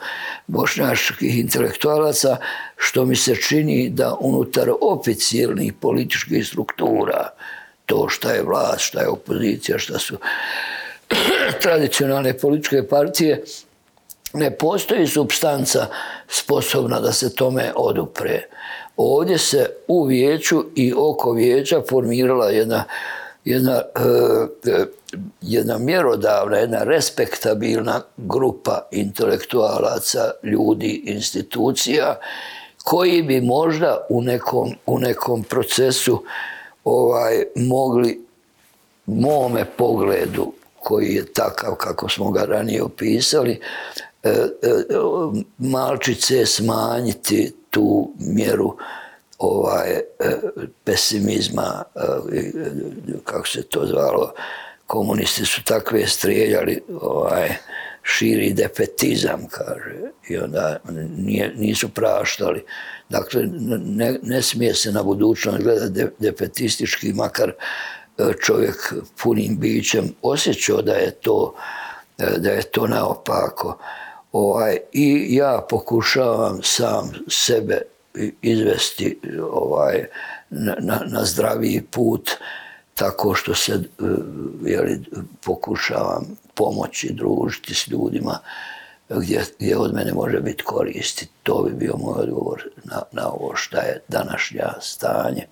bošnjačkih 0.46 1.38
intelektualaca, 1.38 2.36
što 2.76 3.04
mi 3.04 3.16
se 3.16 3.36
čini 3.36 3.88
da 3.88 4.16
unutar 4.20 4.70
oficijelnih 4.80 5.72
političkih 5.72 6.46
struktura, 6.46 7.30
to 7.86 8.08
šta 8.08 8.32
je 8.32 8.42
vlast, 8.42 8.80
šta 8.80 9.00
je 9.00 9.08
opozicija, 9.08 9.78
šta 9.78 9.98
su 9.98 10.16
tradicionalne 11.62 12.38
političke 12.38 12.88
partije, 12.88 13.44
ne 14.32 14.50
postoji 14.50 15.06
substanca 15.06 15.86
sposobna 16.28 17.00
da 17.00 17.12
se 17.12 17.34
tome 17.34 17.72
odupre. 17.76 18.42
Ovdje 18.96 19.38
se 19.38 19.70
u 19.88 20.04
vijeću 20.04 20.64
i 20.74 20.92
oko 20.96 21.32
vijeća 21.32 21.82
formirala 21.88 22.50
jedna 22.50 22.84
jedna, 23.44 23.82
e, 24.66 24.84
jedna 25.40 25.78
mjerodavna, 25.78 26.56
jedna 26.56 26.84
respektabilna 26.84 28.00
grupa 28.16 28.88
intelektualaca, 28.92 30.30
ljudi, 30.42 31.02
institucija, 31.06 32.16
koji 32.84 33.22
bi 33.22 33.40
možda 33.40 34.06
u 34.08 34.22
nekom, 34.22 34.70
u 34.86 34.98
nekom 34.98 35.42
procesu 35.42 36.24
ovaj, 36.84 37.44
mogli 37.56 38.24
mome 39.06 39.64
pogledu, 39.76 40.52
koji 40.80 41.14
je 41.14 41.32
takav 41.32 41.74
kako 41.74 42.08
smo 42.08 42.30
ga 42.30 42.44
ranije 42.44 42.82
opisali, 42.82 43.60
e, 44.22 44.28
e, 44.28 44.46
malčice 45.58 46.46
smanjiti 46.46 47.52
tu 47.70 48.10
mjeru 48.18 48.76
ovaj, 49.44 49.90
e, 49.90 50.02
pesimizma, 50.84 51.84
e, 51.94 52.50
kako 53.24 53.48
se 53.48 53.62
to 53.62 53.86
zvalo, 53.86 54.32
komunisti 54.86 55.44
su 55.44 55.64
takve 55.64 56.06
strijeljali, 56.06 56.82
ovaj, 57.00 57.54
širi 58.02 58.52
defetizam, 58.52 59.46
kaže, 59.50 59.94
i 60.28 60.36
onda 60.36 60.76
nije, 61.16 61.52
nisu 61.56 61.88
praštali. 61.88 62.64
Dakle, 63.08 63.42
ne, 63.84 64.18
ne 64.22 64.42
smije 64.42 64.74
se 64.74 64.92
na 64.92 65.02
budućnost 65.02 65.58
gledati 65.62 66.06
defetistički, 66.18 67.12
makar 67.12 67.50
e, 67.50 67.54
čovjek 68.42 68.94
punim 69.22 69.58
bićem 69.58 70.14
osjećao 70.22 70.82
da 70.82 70.92
je 70.92 71.10
to, 71.10 71.54
da 72.18 72.50
je 72.50 72.62
to 72.62 72.86
naopako. 72.86 73.78
Ovaj, 74.32 74.78
I 74.92 75.26
ja 75.34 75.66
pokušavam 75.70 76.60
sam 76.62 77.12
sebe 77.28 77.93
izvesti 78.42 79.20
ovaj, 79.52 80.04
na, 80.50 80.76
na, 80.78 81.00
na 81.06 81.24
zdraviji 81.24 81.82
put 81.90 82.30
tako 82.94 83.34
što 83.34 83.54
se 83.54 83.72
e, 83.72 84.04
jeli, 84.64 85.04
pokušavam 85.44 86.26
pomoći, 86.54 87.12
družiti 87.12 87.74
s 87.74 87.88
ljudima 87.88 88.38
gdje, 89.08 89.44
gdje 89.58 89.76
od 89.76 89.94
mene 89.94 90.12
može 90.12 90.40
biti 90.40 90.62
koristi. 90.62 91.28
To 91.42 91.62
bi 91.62 91.72
bio 91.72 91.96
moj 91.96 92.14
odgovor 92.16 92.62
na, 92.84 93.02
na 93.12 93.28
ovo 93.28 93.56
šta 93.56 93.78
je 93.78 94.00
današnja 94.08 94.72
stanje, 94.80 95.46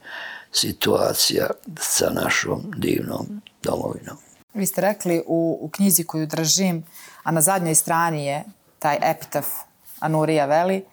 situacija 0.53 1.47
sa 1.81 2.11
našom 2.11 2.73
divnom 2.77 3.43
domovinom. 3.63 4.17
Vi 4.55 4.67
ste 4.67 4.81
rekli 4.81 5.23
u, 5.27 5.59
u 5.61 5.69
knjizi 5.69 6.05
koju 6.05 6.27
držim, 6.27 6.85
a 7.23 7.31
na 7.31 7.41
zadnjoj 7.41 7.75
strani 7.75 8.27
je 8.27 8.45
taj 8.79 8.99
epitaf 9.03 9.47
Anurija 10.01 10.47
Veli, 10.47 10.85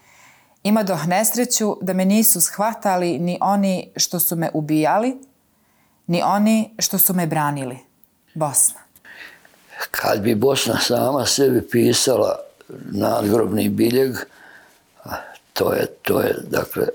ima 0.63 0.83
doh 0.83 1.07
nesreću 1.07 1.77
da 1.81 1.93
me 1.93 2.05
nisu 2.05 2.41
shvatali 2.41 3.19
ni 3.19 3.37
oni 3.41 3.91
što 3.95 4.19
su 4.19 4.35
me 4.35 4.49
ubijali, 4.53 5.17
ni 6.07 6.21
oni 6.25 6.69
što 6.79 6.97
su 6.97 7.13
me 7.13 7.27
branili. 7.27 7.77
Bosna. 8.33 8.79
kad 9.91 10.21
bi 10.21 10.35
Bosna 10.35 10.79
sama 10.79 11.25
sebi 11.25 11.61
pisala 11.61 12.35
nadgrobni 12.91 13.69
biljeg, 13.69 14.15
to 15.53 15.73
je, 15.73 15.85
to 16.01 16.21
je, 16.21 16.35
dakle, 16.49 16.87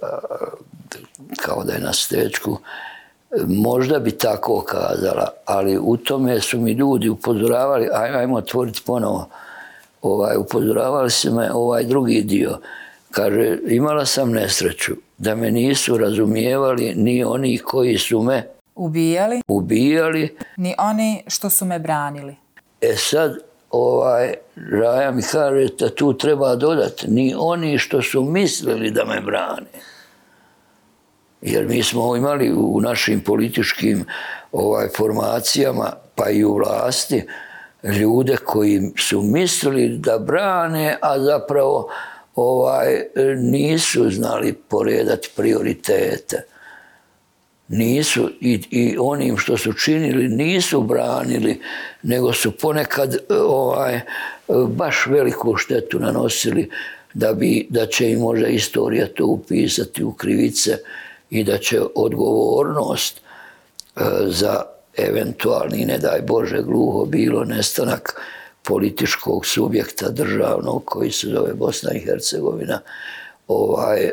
kao 1.42 1.64
da 1.64 1.72
je 1.72 1.80
na 1.80 1.92
stečku, 1.92 2.58
možda 3.46 3.98
bi 3.98 4.10
tako 4.10 4.60
kazala, 4.60 5.28
ali 5.44 5.78
u 5.78 5.96
tome 5.96 6.40
su 6.40 6.60
mi 6.60 6.72
ljudi 6.72 7.08
upozoravali, 7.08 7.88
ajmo, 7.92 8.18
ajmo 8.18 8.36
otvoriti 8.36 8.82
ponovo, 8.86 9.28
ovaj, 10.02 10.36
upozoravali 10.36 11.10
su 11.10 11.34
me 11.34 11.52
ovaj 11.52 11.84
drugi 11.84 12.22
dio. 12.22 12.58
Kaže, 13.14 13.58
imala 13.68 14.06
sam 14.06 14.30
nesreću 14.32 14.92
da 15.18 15.34
me 15.34 15.50
nisu 15.50 15.98
razumijevali 15.98 16.94
ni 16.94 17.24
oni 17.24 17.58
koji 17.58 17.98
su 17.98 18.22
me 18.22 18.48
Ubijali, 18.74 19.42
ubijali. 19.48 20.36
ni 20.56 20.74
oni 20.78 21.22
što 21.26 21.50
su 21.50 21.64
me 21.64 21.78
branili. 21.78 22.36
E 22.80 22.94
sad, 22.96 23.38
ovaj, 23.70 24.34
Raja 24.70 25.10
mi 25.10 25.22
kaže 25.22 25.66
da 25.78 25.94
tu 25.94 26.18
treba 26.18 26.56
dodati, 26.56 27.10
ni 27.10 27.34
oni 27.38 27.78
što 27.78 28.02
su 28.02 28.22
mislili 28.22 28.90
da 28.90 29.04
me 29.04 29.20
brane. 29.20 29.66
Jer 31.42 31.68
mi 31.68 31.82
smo 31.82 32.16
imali 32.16 32.52
u 32.52 32.80
našim 32.80 33.20
političkim 33.20 34.04
ovaj, 34.52 34.88
formacijama, 34.96 35.92
pa 36.14 36.30
i 36.30 36.44
u 36.44 36.56
vlasti, 36.56 37.26
ljude 37.82 38.36
koji 38.36 38.92
su 38.98 39.22
mislili 39.22 39.88
da 39.98 40.18
brane, 40.18 40.96
a 41.02 41.20
zapravo 41.20 41.90
ovaj, 42.34 43.02
nisu 43.36 44.10
znali 44.10 44.52
poredati 44.52 45.28
prioritete. 45.36 46.44
Nisu 47.68 48.30
i, 48.40 48.62
i 48.70 48.96
onim 49.00 49.36
što 49.36 49.56
su 49.56 49.72
činili 49.72 50.28
nisu 50.28 50.82
branili, 50.82 51.60
nego 52.02 52.32
su 52.32 52.50
ponekad 52.50 53.16
ovaj, 53.28 54.00
baš 54.68 55.06
veliku 55.06 55.56
štetu 55.56 55.98
nanosili 55.98 56.70
da, 57.14 57.32
bi, 57.32 57.66
da 57.70 57.86
će 57.86 58.10
im 58.10 58.20
možda 58.20 58.46
istorija 58.46 59.06
to 59.06 59.26
upisati 59.26 60.04
u 60.04 60.12
krivice 60.12 60.78
i 61.30 61.44
da 61.44 61.58
će 61.58 61.80
odgovornost 61.94 63.20
e, 63.20 64.00
za 64.26 64.62
eventualni, 64.96 65.84
ne 65.84 65.98
daj 65.98 66.20
Bože, 66.20 66.62
gluho 66.62 67.04
bilo 67.04 67.44
nestanak 67.44 68.20
političkog 68.64 69.46
subjekta 69.46 70.10
državnog 70.10 70.82
koji 70.84 71.10
se 71.10 71.26
zove 71.26 71.54
Bosna 71.54 71.92
i 71.92 72.00
Hercegovina, 72.00 72.80
ovaj, 73.48 74.04
e, 74.04 74.12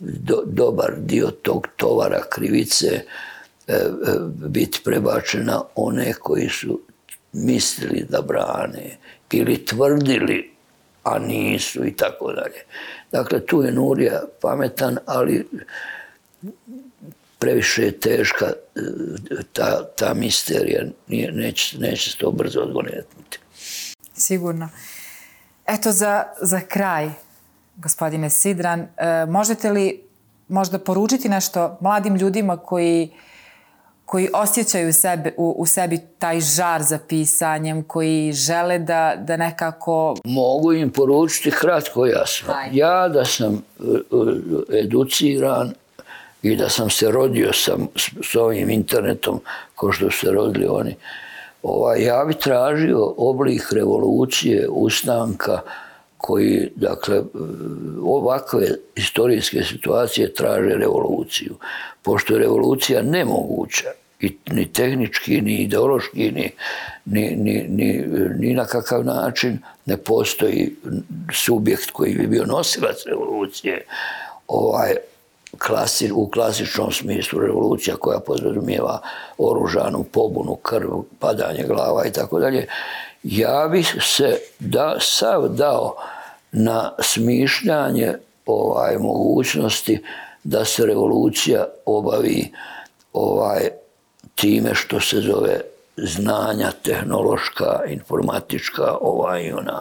do, 0.00 0.42
dobar 0.46 0.92
dio 0.98 1.30
tog 1.42 1.66
tovara 1.76 2.22
krivice 2.30 2.86
e, 3.66 3.84
biti 4.48 4.80
prebačen 4.84 5.44
na 5.44 5.62
one 5.74 6.12
koji 6.12 6.48
su 6.48 6.80
mislili 7.32 8.06
da 8.08 8.22
brane 8.22 8.96
ili 9.32 9.64
tvrdili, 9.64 10.50
a 11.04 11.18
nisu 11.18 11.86
i 11.86 11.96
tako 11.96 12.32
dalje. 12.32 12.64
Dakle, 13.12 13.46
tu 13.46 13.62
je 13.62 13.72
Nurija 13.72 14.22
pametan, 14.40 14.98
ali 15.06 15.48
previše 17.38 17.82
je 17.82 18.00
teška 18.00 18.46
e, 18.46 18.80
ta, 19.52 19.84
ta 19.96 20.14
misterija, 20.14 20.84
Nije, 21.08 21.32
neće, 21.32 21.78
neće 21.78 22.10
se 22.10 22.16
to 22.16 22.30
brzo 22.30 22.60
odgonetnuti. 22.60 23.38
Sigurno. 24.20 24.68
Eto 25.66 25.92
za, 25.92 26.24
za 26.40 26.60
kraj, 26.60 27.10
gospodine 27.76 28.30
Sidran, 28.30 28.80
e, 28.80 29.26
možete 29.26 29.70
li 29.70 30.02
možda 30.48 30.78
poručiti 30.78 31.28
nešto 31.28 31.78
mladim 31.80 32.16
ljudima 32.16 32.56
koji, 32.56 33.10
koji 34.04 34.28
osjećaju 34.34 34.92
sebe, 34.92 35.34
u, 35.36 35.54
u 35.58 35.66
sebi 35.66 35.98
taj 36.18 36.40
žar 36.40 36.82
za 36.82 36.98
pisanjem, 37.08 37.82
koji 37.82 38.32
žele 38.32 38.78
da, 38.78 39.14
da 39.18 39.36
nekako... 39.36 40.16
Mogu 40.24 40.72
im 40.72 40.90
poručiti 40.90 41.50
kratko 41.50 42.06
jasno. 42.06 42.54
Ajde. 42.54 42.76
Ja 42.76 43.08
da 43.08 43.24
sam 43.24 43.54
e, 43.54 43.82
e, 44.72 44.78
educiran 44.78 45.72
i 46.42 46.56
da 46.56 46.68
sam 46.68 46.90
se 46.90 47.10
rodio 47.10 47.52
sa, 47.52 47.76
s 48.22 48.34
ovim 48.34 48.70
internetom, 48.70 49.40
ko 49.74 49.92
što 49.92 50.10
su 50.10 50.18
se 50.18 50.30
rodili 50.32 50.66
oni, 50.66 50.96
ovaj, 51.62 52.04
ja 52.04 52.24
bi 52.24 52.34
tražio 52.34 53.14
oblik 53.16 53.72
revolucije, 53.72 54.68
ustanka, 54.68 55.60
koji, 56.16 56.68
dakle, 56.76 57.22
ovakve 58.02 58.68
historijske 58.96 59.62
situacije 59.62 60.34
traže 60.34 60.74
revoluciju. 60.74 61.54
Pošto 62.02 62.34
je 62.34 62.40
revolucija 62.40 63.02
nemoguća, 63.02 63.90
i 64.20 64.36
ni 64.50 64.72
tehnički, 64.72 65.40
ni 65.40 65.54
ideološki, 65.62 66.30
ni, 66.32 66.50
ni, 67.04 67.36
ni, 67.68 68.04
ni, 68.38 68.54
na 68.54 68.64
kakav 68.64 69.04
način 69.04 69.58
ne 69.86 69.96
postoji 69.96 70.76
subjekt 71.32 71.90
koji 71.90 72.14
bi 72.14 72.26
bio 72.26 72.44
nosilac 72.46 72.96
revolucije, 73.06 73.84
ovaj, 74.48 74.94
klasi, 75.66 76.12
u 76.12 76.28
klasičnom 76.28 76.92
smislu 76.92 77.40
revolucija 77.40 77.96
koja 77.96 78.20
podrazumijeva 78.20 79.00
oružanu 79.38 80.02
pobunu, 80.02 80.54
krv, 80.54 80.88
padanje 81.18 81.64
glava 81.68 82.06
i 82.06 82.12
tako 82.12 82.40
dalje, 82.40 82.66
ja 83.22 83.68
bih 83.72 83.96
se 84.00 84.38
da, 84.58 84.96
sav 85.00 85.48
dao 85.48 85.96
na 86.52 86.92
smišljanje 86.98 88.14
ovaj, 88.46 88.98
mogućnosti 88.98 90.02
da 90.44 90.64
se 90.64 90.86
revolucija 90.86 91.66
obavi 91.86 92.52
ovaj, 93.12 93.68
time 94.34 94.74
što 94.74 95.00
se 95.00 95.20
zove 95.20 95.60
znanja 95.96 96.70
tehnološka, 96.82 97.80
informatička, 97.88 98.96
ovaj 99.00 99.42
i 99.42 99.52
ona. 99.52 99.80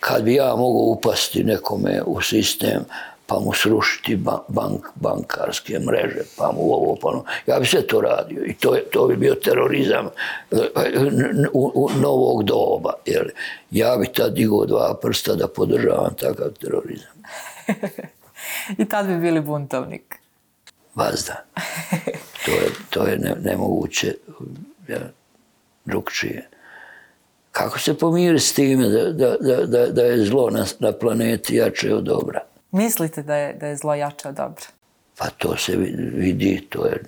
Kad 0.00 0.22
bi 0.22 0.34
ja 0.34 0.56
mogao 0.56 0.82
upasti 0.82 1.44
nekome 1.44 2.02
u 2.06 2.20
sistem, 2.20 2.84
pa 3.28 3.40
mu 3.40 3.52
srušiti 3.52 4.16
bank, 4.48 4.86
bankarske 4.94 5.78
mreže, 5.78 6.22
pa 6.36 6.52
mu 6.52 6.60
ovo, 6.60 6.96
pa 7.02 7.08
ono. 7.08 7.24
Ja 7.46 7.60
bi 7.60 7.66
sve 7.66 7.86
to 7.86 8.00
radio 8.00 8.44
i 8.44 8.54
to, 8.54 8.76
to 8.92 9.06
bi 9.06 9.16
bio 9.16 9.34
terorizam 9.34 10.06
e, 10.50 10.56
u, 11.52 11.72
u 11.74 11.88
novog 12.00 12.44
doba. 12.44 12.92
Jer 13.06 13.32
ja 13.70 13.96
bi 13.96 14.12
tad 14.12 14.34
digao 14.34 14.66
dva 14.66 14.98
prsta 15.02 15.34
da 15.34 15.48
podržavam 15.48 16.14
takav 16.14 16.48
terorizam. 16.60 17.22
I 18.78 18.88
tad 18.88 19.06
bi 19.06 19.16
bili 19.16 19.40
buntovnik. 19.40 20.18
Vazda. 20.94 21.44
To 22.44 22.50
je, 22.50 22.70
to 22.90 23.06
je 23.06 23.18
ne, 23.18 23.34
nemoguće 23.42 24.14
ja, 24.88 25.00
drugčije. 25.84 26.48
Kako 27.52 27.78
se 27.78 27.98
pomiri 27.98 28.40
s 28.40 28.52
time 28.52 28.88
da, 28.88 29.12
da, 29.12 29.36
da, 29.66 29.86
da 29.86 30.02
je 30.02 30.24
zlo 30.24 30.50
na, 30.50 30.64
na 30.78 30.92
planeti 30.92 31.56
jače 31.56 31.94
od 31.94 32.04
dobra? 32.04 32.47
Mislite 32.72 33.22
da 33.22 33.36
je, 33.36 33.52
da 33.52 33.66
je 33.66 33.76
zlo 33.76 33.94
jače 33.94 34.28
od 34.28 34.34
dobra? 34.34 34.66
Pa 35.18 35.30
to 35.30 35.56
se 35.56 35.76
vidi, 36.14 36.66
to 36.68 36.86
je, 36.86 37.02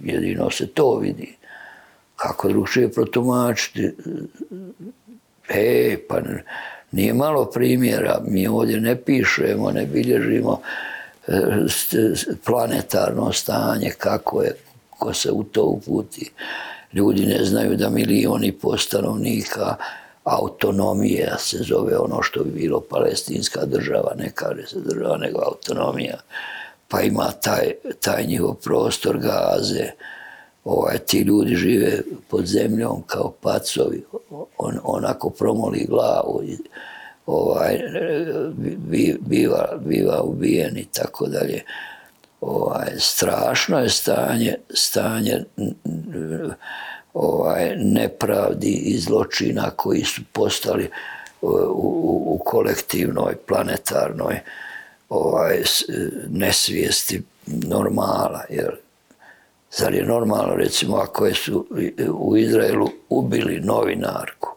jedino 0.00 0.50
se 0.50 0.66
to 0.66 0.98
vidi. 0.98 1.36
Kako 2.16 2.48
drugčije 2.48 2.92
protumačiti? 2.92 3.90
E, 5.48 5.96
pa 6.08 6.20
nije 6.92 7.14
malo 7.14 7.50
primjera, 7.50 8.20
mi 8.26 8.46
ovdje 8.46 8.80
ne 8.80 8.96
pišemo, 8.96 9.70
ne 9.70 9.86
bilježimo 9.86 10.60
e, 11.26 11.32
planetarno 12.44 13.32
stanje, 13.32 13.90
kako 13.98 14.42
je, 14.42 14.54
ko 14.90 15.14
se 15.14 15.30
u 15.32 15.44
to 15.44 15.64
uputi. 15.64 16.30
Ljudi 16.92 17.26
ne 17.26 17.44
znaju 17.44 17.76
da 17.76 17.90
milioni 17.90 18.52
postanovnika 18.52 19.76
autonomija 20.24 21.38
se 21.38 21.58
zove 21.58 21.98
ono 21.98 22.22
što 22.22 22.44
bi 22.44 22.50
bilo 22.50 22.80
palestinska 22.80 23.64
država, 23.64 24.12
ne 24.16 24.30
kaže 24.34 24.66
se 24.66 24.80
država, 24.80 25.16
nego 25.16 25.40
autonomija. 25.46 26.18
Pa 26.88 27.00
ima 27.00 27.30
taj, 27.42 27.72
taj 28.00 28.24
njihov 28.26 28.54
prostor 28.54 29.18
gaze, 29.18 29.90
ovaj, 30.64 30.98
ti 30.98 31.20
ljudi 31.20 31.54
žive 31.54 32.00
pod 32.28 32.46
zemljom 32.46 33.02
kao 33.06 33.32
pacovi, 33.42 34.04
on, 34.58 34.78
onako 34.84 35.30
promoli 35.30 35.86
glavu 35.88 36.42
ovaj, 37.26 37.80
biva, 39.18 39.78
biva 39.84 40.22
ubijen 40.22 40.76
i 40.76 40.84
tako 40.84 41.26
dalje. 41.26 41.62
Ovaj, 42.40 42.92
strašno 42.98 43.78
je 43.78 43.88
stanje, 43.88 44.54
stanje 44.74 45.44
ovaj, 47.14 47.76
nepravdi 47.76 48.72
i 48.72 48.98
zločina 48.98 49.70
koji 49.70 50.04
su 50.04 50.22
postali 50.32 50.90
u, 51.40 51.48
u, 51.48 52.34
u 52.34 52.40
kolektivnoj, 52.44 53.36
planetarnoj 53.36 54.40
ovaj, 55.08 55.62
nesvijesti 56.28 57.22
normala. 57.46 58.44
Jer, 58.50 58.76
zar 59.70 59.94
je 59.94 60.04
normalno, 60.04 60.54
recimo, 60.54 60.96
ako 60.96 61.34
su 61.34 61.66
u 62.14 62.36
Izraelu 62.36 62.88
ubili 63.08 63.60
novinarku, 63.60 64.56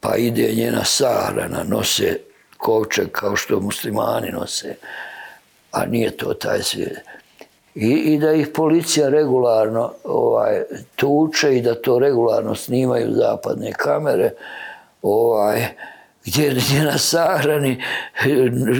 pa 0.00 0.16
ide 0.16 0.52
njena 0.52 0.84
sahrana, 0.84 1.64
nose 1.64 2.18
kovčeg 2.56 3.10
kao 3.12 3.36
što 3.36 3.60
muslimani 3.60 4.30
nose, 4.30 4.76
a 5.70 5.86
nije 5.86 6.16
to 6.16 6.34
taj 6.34 6.62
svijet. 6.62 6.98
I, 7.74 7.90
i 7.90 8.18
da 8.18 8.32
ih 8.32 8.48
policija 8.54 9.08
regularno 9.08 9.92
ovaj, 10.04 10.62
tuče 10.96 11.56
i 11.56 11.62
da 11.62 11.74
to 11.74 11.98
regularno 11.98 12.54
snimaju 12.54 13.12
zapadne 13.12 13.72
kamere, 13.72 14.30
ovaj, 15.02 15.66
gdje, 16.24 16.50
gdje 16.50 16.84
na 16.84 16.98
sahrani 16.98 17.82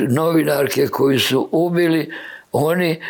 novinarke 0.09 0.87
koji 0.87 1.19
su 1.19 1.49
ubili, 1.53 2.13
oni 2.53 3.01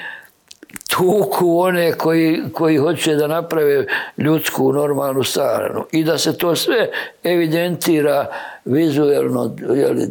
tuku 0.97 1.59
one 1.59 1.92
koji, 1.92 2.42
koji 2.53 2.76
hoće 2.76 3.14
da 3.14 3.26
naprave 3.26 3.86
ljudsku 4.16 4.72
normalnu 4.72 5.24
sahranu 5.24 5.84
i 5.92 6.05
da 6.05 6.18
se 6.18 6.38
to 6.38 6.57
sve 6.57 6.88
evidentira 7.24 8.26
vizuelno 8.64 9.57
jeli, 9.74 10.09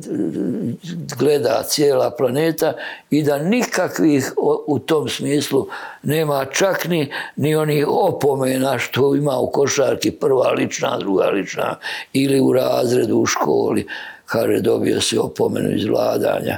gleda 1.20 1.64
cijela 1.64 2.12
planeta 2.18 2.74
i 3.10 3.24
da 3.24 3.38
nikakvih 3.38 4.34
u 4.68 4.80
tom 4.80 5.10
smislu 5.10 5.68
nema 6.04 6.46
čak 6.46 6.88
ni, 6.88 7.12
ni 7.36 7.56
onih 7.56 7.86
opomena 7.88 8.80
što 8.80 9.16
ima 9.16 9.38
u 9.38 9.52
košarki 9.52 10.12
prva 10.12 10.52
lična, 10.52 10.98
druga 10.98 11.26
lična 11.26 11.76
ili 12.14 12.40
u 12.40 12.54
razredu 12.54 13.18
u 13.18 13.26
školi. 13.26 13.88
Kaže 14.26 14.60
dobio 14.60 15.02
se 15.02 15.20
opomenu 15.20 15.72
iz 15.72 15.86
vladanja 15.86 16.58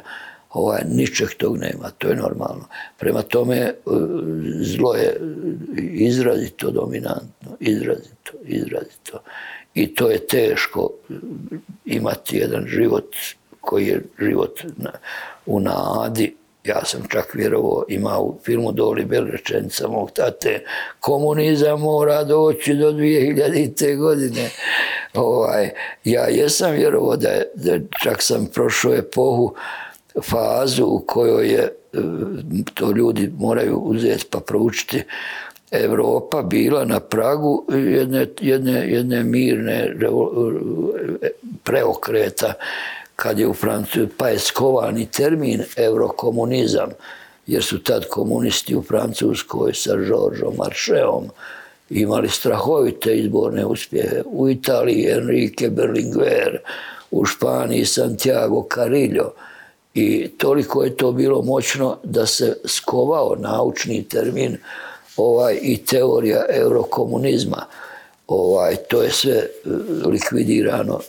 ovaj, 0.56 0.82
ničeg 0.90 1.30
tog 1.38 1.58
nema, 1.58 1.90
to 1.98 2.08
je 2.08 2.16
normalno. 2.16 2.66
Prema 2.98 3.22
tome, 3.22 3.58
e, 3.58 3.74
zlo 4.62 4.94
je 4.94 5.20
izrazito 5.78 6.72
dominantno, 6.72 7.58
izrazito, 7.60 8.32
izrazito. 8.44 9.20
I 9.74 9.96
to 9.96 10.10
je 10.10 10.28
teško 10.28 10.90
imati 11.86 12.38
jedan 12.38 12.66
život 12.68 13.16
koji 13.62 13.88
je 13.88 14.02
život 14.20 14.60
na, 14.78 14.92
u 15.46 15.60
nadi. 15.60 16.36
Ja 16.64 16.86
sam 16.86 17.02
čak 17.10 17.34
vjerovo 17.34 17.86
imao 17.88 18.22
u 18.22 18.40
filmu 18.46 18.72
Doli 18.72 19.06
Bel 19.06 19.26
rečenica 19.26 19.88
mog 19.88 20.12
tate, 20.12 20.64
komunizam 21.00 21.80
mora 21.82 22.24
doći 22.24 22.74
do 22.74 22.92
2000. 22.92 23.98
godine. 23.98 24.50
Ovaj, 25.14 25.70
ja 26.04 26.28
jesam 26.28 26.72
vjerovo 26.72 27.16
da, 27.16 27.30
da 27.56 27.80
čak 28.04 28.22
sam 28.22 28.48
prošao 28.54 28.94
epohu 28.94 29.56
fazu 30.24 30.86
u 30.86 31.00
kojoj 31.00 31.48
je, 31.48 31.74
e, 31.94 32.00
to 32.74 32.92
ljudi 32.92 33.32
moraju 33.38 33.78
uzeti 33.78 34.26
pa 34.30 34.40
proučiti, 34.40 35.04
Evropa 35.72 36.42
bila 36.42 36.86
na 36.86 37.00
pragu 37.00 37.66
jedne, 37.70 38.28
jedne, 38.42 38.92
jedne 38.92 39.24
mirne 39.24 39.96
preokreta 41.64 42.54
kad 43.16 43.40
je 43.40 43.48
u 43.48 43.54
Francusku, 43.54 44.08
pa 44.18 44.28
je 44.28 44.40
skovani 44.40 45.06
termin 45.06 45.64
eurokomunizam, 45.78 46.90
jer 47.48 47.64
su 47.64 47.84
tad 47.84 48.08
komunisti 48.10 48.76
u 48.76 48.82
Francuskoj 48.82 49.74
sa 49.74 49.96
Georgeom 49.96 50.56
Marcheom 50.58 51.30
imali 51.90 52.30
strahovite 52.30 53.16
izborne 53.16 53.66
uspjehe. 53.66 54.22
U 54.26 54.50
Italiji 54.50 55.10
Enrique 55.10 55.70
Berlinguer, 55.70 56.60
u 57.12 57.26
Španiji 57.26 57.86
Santiago 57.86 58.68
Carillo, 58.76 59.34
i 59.96 60.28
toliko 60.38 60.84
je 60.84 60.98
to 60.98 61.12
bilo 61.12 61.42
moćno 61.42 61.98
da 62.04 62.26
se 62.26 62.58
skovao 62.66 63.36
naučni 63.40 64.04
termin 64.04 64.58
ovaj, 65.18 65.60
i 65.62 65.78
teorija 65.78 66.46
eurokomunizma. 66.50 67.66
Ovaj, 68.28 68.76
to 68.76 69.02
je 69.02 69.12
sve 69.12 69.34
e, 69.36 69.48
likvidirano 70.06 71.00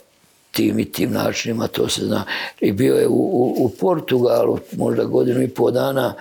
tim 0.51 0.78
i 0.78 0.93
tim 0.93 1.12
načinima, 1.12 1.66
to 1.66 1.89
se 1.89 2.05
zna. 2.05 2.24
I 2.61 2.72
bio 2.72 2.95
je 2.95 3.09
u, 3.09 3.12
u, 3.12 3.55
u 3.64 3.68
Portugalu 3.68 4.59
možda 4.76 5.05
godinu 5.05 5.43
i 5.43 5.49
pol 5.49 5.70
dana 5.70 6.14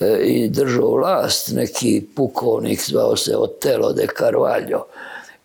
e, 0.00 0.18
i 0.24 0.48
držao 0.48 0.96
vlast 0.96 1.52
neki 1.54 2.06
pukovnik, 2.16 2.80
zvao 2.86 3.16
se 3.16 3.36
Otelo 3.36 3.92
de 3.92 4.06
Carvalho. 4.18 4.84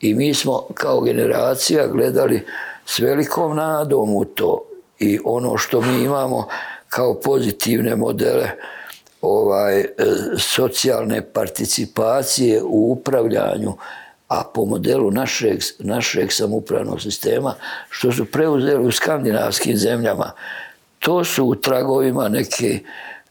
I 0.02 0.14
mi 0.14 0.34
smo 0.34 0.68
kao 0.74 1.02
generacija 1.02 1.88
gledali 1.88 2.46
s 2.86 3.00
velikom 3.00 3.56
nadom 3.56 4.16
u 4.16 4.26
to 4.26 4.69
i 5.00 5.20
ono 5.26 5.58
što 5.58 5.82
mi 5.82 6.04
imamo 6.04 6.48
kao 6.90 7.20
pozitivne 7.20 7.96
modele 7.96 8.50
ovaj, 9.22 9.80
e, 9.80 9.88
socijalne 10.38 11.22
participacije 11.22 12.64
u 12.64 12.92
upravljanju, 12.92 13.74
a 14.28 14.44
po 14.54 14.66
modelu 14.66 15.12
našeg, 15.12 15.60
našeg 15.80 16.34
samupravnog 16.34 17.02
sistema, 17.02 17.56
što 17.90 18.12
su 18.12 18.26
preuzeli 18.26 18.88
u 18.88 18.92
skandinavskim 18.92 19.78
zemljama, 19.78 20.32
to 21.00 21.24
su 21.24 21.46
u 21.46 21.56
tragovima 21.56 22.30
neke, 22.30 22.80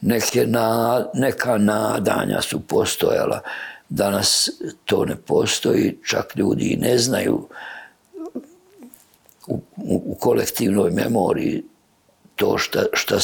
neke 0.00 0.46
na, 0.46 1.04
neka 1.14 1.58
nadanja 1.58 2.40
su 2.40 2.60
postojala. 2.60 3.40
Danas 3.88 4.50
to 4.84 5.04
ne 5.04 5.16
postoji, 5.16 5.98
čak 6.06 6.36
ljudi 6.36 6.78
ne 6.80 6.98
znaju 6.98 7.48
u, 9.48 9.60
u 9.76 10.16
kolektivnoj 10.20 10.90
memoriji 10.90 11.64
to 12.38 12.58
šta, 12.58 12.80
šta, 12.92 13.16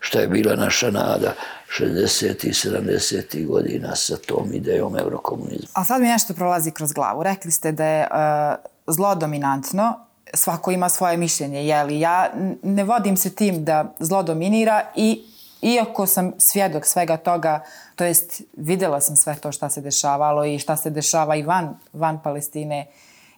šta 0.00 0.20
je 0.20 0.28
bila 0.28 0.56
naša 0.56 0.90
nada 0.90 1.34
60. 1.78 2.46
i 2.46 2.52
70. 2.52 3.46
godina 3.46 3.96
sa 3.96 4.16
tom 4.16 4.54
idejom 4.54 4.96
eurokomunizma. 4.98 5.68
A 5.72 5.84
sad 5.84 6.00
mi 6.00 6.08
nešto 6.08 6.34
prolazi 6.34 6.70
kroz 6.70 6.92
glavu. 6.92 7.22
Rekli 7.22 7.50
ste 7.50 7.72
da 7.72 7.84
je 7.84 8.06
uh, 8.10 8.94
zlo 8.94 9.14
dominantno, 9.14 10.06
svako 10.34 10.70
ima 10.70 10.88
svoje 10.88 11.16
mišljenje, 11.16 11.66
jeli? 11.66 12.00
Ja 12.00 12.30
ne 12.62 12.84
vodim 12.84 13.16
se 13.16 13.34
tim 13.34 13.64
da 13.64 13.94
zlo 13.98 14.22
dominira 14.22 14.82
i 14.96 15.24
iako 15.62 16.06
sam 16.06 16.32
svjedok 16.38 16.86
svega 16.86 17.16
toga, 17.16 17.64
to 17.96 18.04
jest 18.04 18.42
videla 18.56 19.00
sam 19.00 19.16
sve 19.16 19.36
to 19.36 19.52
šta 19.52 19.70
se 19.70 19.80
dešavalo 19.80 20.44
i 20.44 20.58
šta 20.58 20.76
se 20.76 20.90
dešava 20.90 21.36
i 21.36 21.42
van, 21.42 21.78
van 21.92 22.22
Palestine, 22.22 22.86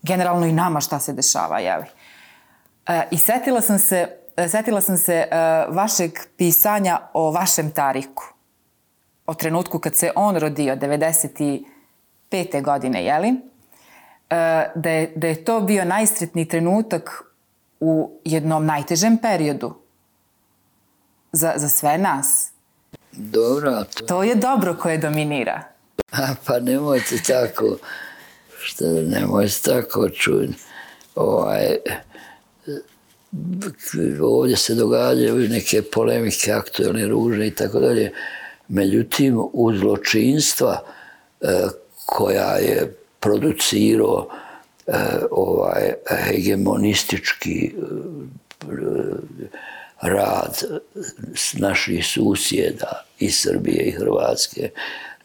generalno 0.03 0.47
i 0.47 0.53
nama 0.53 0.81
šta 0.81 0.99
se 0.99 1.13
dešava, 1.13 1.59
jeli? 1.59 1.87
E, 2.87 3.03
I 3.11 3.19
setila 3.19 3.61
sam 3.61 3.79
se, 3.79 4.09
e, 4.37 4.49
setila 4.49 4.81
sam 4.81 4.97
se 4.97 5.15
e, 5.15 5.27
vašeg 5.69 6.11
pisanja 6.37 6.99
o 7.15 7.31
vašem 7.31 7.71
Tariku. 7.71 8.25
O 9.27 9.35
trenutku 9.35 9.79
kad 9.79 9.97
se 9.97 10.11
on 10.15 10.37
rodio, 10.37 10.77
95. 10.77 11.65
godine, 12.63 13.05
jeli? 13.05 13.35
Da 14.75 14.91
je, 14.91 15.13
da 15.17 15.27
je 15.27 15.45
to 15.45 15.61
bio 15.61 15.85
najsretniji 15.85 16.49
trenutak 16.49 17.25
u 17.81 18.21
jednom 18.25 18.67
najtežem 18.67 19.19
periodu 19.19 19.75
za, 21.33 21.53
za 21.57 21.69
sve 21.69 21.99
nas. 21.99 22.53
Dobro. 23.13 23.85
To... 23.85 24.07
to 24.07 24.23
je 24.23 24.35
dobro 24.35 24.77
koje 24.77 24.99
dominira. 24.99 25.63
A, 26.13 26.35
pa 26.47 26.61
nemojte 26.61 27.17
tako, 27.27 27.77
što 28.59 28.85
nemojte 28.85 29.55
tako 29.65 30.09
čuti. 30.09 30.55
Ovaj, 31.15 31.77
ovdje 34.23 34.57
se 34.57 34.75
događaju 34.75 35.49
neke 35.49 35.83
polemike, 35.83 36.53
aktualne 36.53 37.07
ružne 37.07 37.47
i 37.47 37.51
tako 37.51 37.81
dalje. 37.81 38.13
Međutim, 38.69 39.39
u 39.53 39.73
zločinstva 39.77 40.83
e, 41.41 41.47
koja 42.07 42.57
je 42.57 42.97
producirao 43.21 44.29
e, 44.87 44.93
ovaj 45.31 45.93
hegemonistički 46.25 47.65
e, 47.65 47.83
rad 50.01 50.63
naših 51.53 52.07
susjeda 52.07 53.05
i 53.19 53.31
Srbije 53.31 53.85
i 53.85 53.91
Hrvatske 53.91 54.71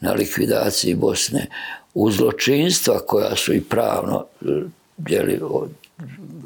na 0.00 0.12
likvidaciji 0.12 0.94
Bosne, 0.94 1.46
u 1.94 2.10
zločinstva 2.10 2.98
koja 2.98 3.36
su 3.36 3.54
i 3.54 3.60
pravno 3.60 4.26
jeli, 5.08 5.40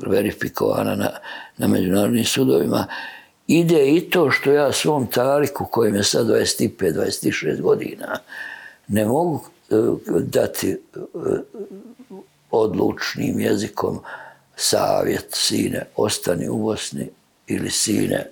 verifikovana 0.06 0.94
na, 0.94 1.10
na 1.58 1.66
međunarodnim 1.66 2.24
sudovima, 2.24 2.86
ide 3.46 3.90
i 3.90 4.10
to 4.10 4.30
što 4.30 4.52
ja 4.52 4.72
svom 4.72 5.06
tariku, 5.06 5.64
kojem 5.64 5.94
je 5.94 6.04
sad 6.04 6.26
25-26 6.26 7.60
godina, 7.60 8.18
ne 8.88 9.06
mogu 9.06 9.44
e, 9.70 9.74
dati 10.20 10.70
e, 10.70 10.76
odlučnim 12.50 13.40
jezikom 13.40 14.00
savjet 14.56 15.26
sine, 15.30 15.86
ostani 15.96 16.48
u 16.48 16.58
Bosni 16.58 17.10
ili 17.46 17.70
sine, 17.70 18.26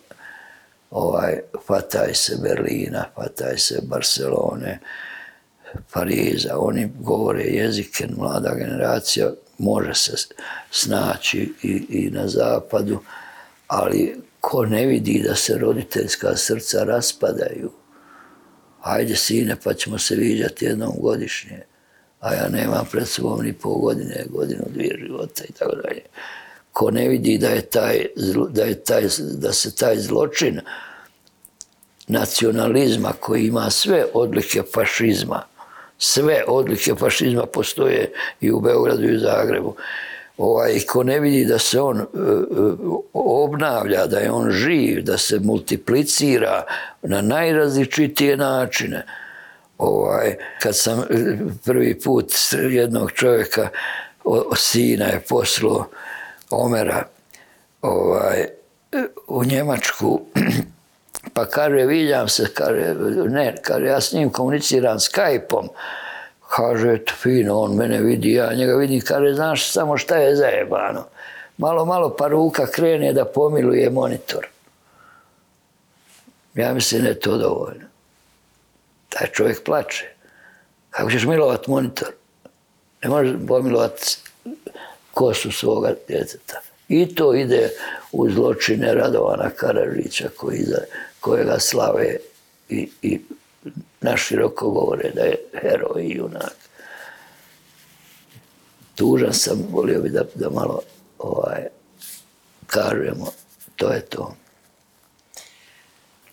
ovaj, 0.90 1.40
fataj 1.66 2.14
se 2.14 2.36
Berlina, 2.42 3.04
fataj 3.14 3.58
se 3.58 3.80
Barcelone, 3.82 4.78
Pariza. 5.92 6.58
Oni 6.58 6.90
govore 7.00 7.42
jezike, 7.42 8.08
mlada 8.16 8.54
generacija, 8.54 9.30
može 9.60 9.94
se 9.94 10.12
snaći 10.70 11.52
i, 11.62 11.86
i 11.88 12.10
na 12.10 12.28
zapadu, 12.28 12.98
ali 13.66 14.16
ko 14.40 14.66
ne 14.66 14.86
vidi 14.86 15.24
da 15.28 15.34
se 15.34 15.58
roditeljska 15.58 16.36
srca 16.36 16.84
raspadaju, 16.84 17.70
hajde 18.80 19.16
sine 19.16 19.56
pa 19.64 19.74
ćemo 19.74 19.98
se 19.98 20.14
viđati 20.14 20.64
jednom 20.64 20.92
godišnje, 20.98 21.62
a 22.20 22.34
ja 22.34 22.48
nemam 22.48 22.88
pred 22.90 23.08
sobom 23.08 23.44
ni 23.44 23.52
pol 23.52 23.74
godine, 23.74 24.24
godinu, 24.28 24.64
dvije 24.74 24.98
života 25.06 25.44
i 25.48 25.52
tako 25.52 25.76
dalje. 25.76 26.02
Ko 26.72 26.90
ne 26.90 27.08
vidi 27.08 27.38
da 27.38 27.48
je 27.48 27.60
taj, 27.60 28.06
da 28.50 28.62
je 28.62 28.84
taj, 28.84 29.02
da 29.20 29.52
se 29.52 29.74
taj 29.74 29.98
zločin 29.98 30.60
nacionalizma 32.08 33.12
koji 33.20 33.46
ima 33.46 33.70
sve 33.70 34.06
odlike 34.14 34.62
fašizma, 34.74 35.42
sve 36.02 36.44
odlike 36.46 36.94
fašizma 36.94 37.46
postoje 37.46 38.12
i 38.40 38.52
u 38.52 38.60
Beogradu 38.60 39.02
i 39.02 39.16
u 39.16 39.18
Zagrebu. 39.18 39.74
Ovaj, 40.38 40.80
ko 40.88 41.02
ne 41.02 41.20
vidi 41.20 41.44
da 41.44 41.58
se 41.58 41.80
on 41.80 41.98
e, 41.98 42.02
e, 42.02 42.06
obnavlja, 43.12 44.06
da 44.06 44.18
je 44.18 44.30
on 44.30 44.50
živ, 44.50 45.02
da 45.04 45.18
se 45.18 45.38
multiplicira 45.38 46.64
na 47.02 47.20
najrazličitije 47.20 48.36
načine. 48.36 49.06
Ovaj, 49.78 50.36
kad 50.62 50.76
sam 50.76 51.00
e, 51.00 51.04
prvi 51.64 52.00
put 52.00 52.32
jednog 52.70 53.12
čovjeka, 53.12 53.68
o, 54.24 54.56
sina 54.56 55.04
je 55.04 55.20
poslao 55.28 55.86
Omera 56.50 57.06
ovaj, 57.82 58.46
u 59.26 59.44
Njemačku 59.44 60.20
Pa 61.34 61.46
kaže, 61.46 61.86
viđam 61.86 62.28
se, 62.28 62.46
kaže, 62.54 62.94
ne, 63.28 63.56
kaže, 63.62 63.86
ja 63.86 64.00
s 64.00 64.12
njim 64.12 64.30
komuniciram 64.30 64.98
Skype-om. 64.98 65.68
Kaže, 66.48 66.92
eto, 66.92 67.12
fino, 67.22 67.60
on 67.60 67.76
mene 67.76 68.00
vidi, 68.00 68.32
ja 68.32 68.54
njega 68.54 68.74
vidim, 68.74 69.00
kaže, 69.00 69.34
znaš 69.34 69.70
samo 69.70 69.98
šta 69.98 70.16
je 70.16 70.36
zajebano. 70.36 71.04
Malo, 71.56 71.84
malo 71.84 72.16
pa 72.18 72.28
ruka 72.28 72.66
krene 72.66 73.12
da 73.12 73.24
pomiluje 73.24 73.90
monitor. 73.90 74.46
Ja 76.54 76.74
mislim, 76.74 77.02
ne 77.02 77.14
to 77.14 77.36
dovoljno. 77.36 77.84
Taj 79.08 79.26
čovjek 79.32 79.64
plače. 79.64 80.06
Kako 80.90 81.10
ćeš 81.10 81.24
milovat 81.24 81.66
monitor? 81.66 82.08
Ne 83.02 83.10
možeš 83.10 83.36
pomilovat 83.48 84.18
kosu 85.12 85.52
svoga 85.52 85.94
djeteta. 86.08 86.60
I 86.88 87.14
to 87.14 87.34
ide 87.34 87.70
u 88.12 88.30
zločine 88.30 88.94
Radovana 88.94 89.50
Karadžića 89.50 90.28
koji 90.36 90.64
kojega 91.20 91.58
slave 91.58 92.16
i, 92.68 92.90
i 93.02 93.20
naširoko 94.00 94.70
govore 94.70 95.10
da 95.14 95.20
je 95.20 95.36
heroj 95.60 96.02
i 96.02 96.16
junak. 96.16 96.56
Tužan 98.94 99.32
sam, 99.32 99.58
volio 99.70 100.00
bi 100.00 100.08
da, 100.08 100.22
da 100.34 100.50
malo 100.50 100.80
ovaj, 101.18 101.66
kažemo, 102.66 103.26
to 103.76 103.92
je 103.92 104.00
to. 104.00 104.34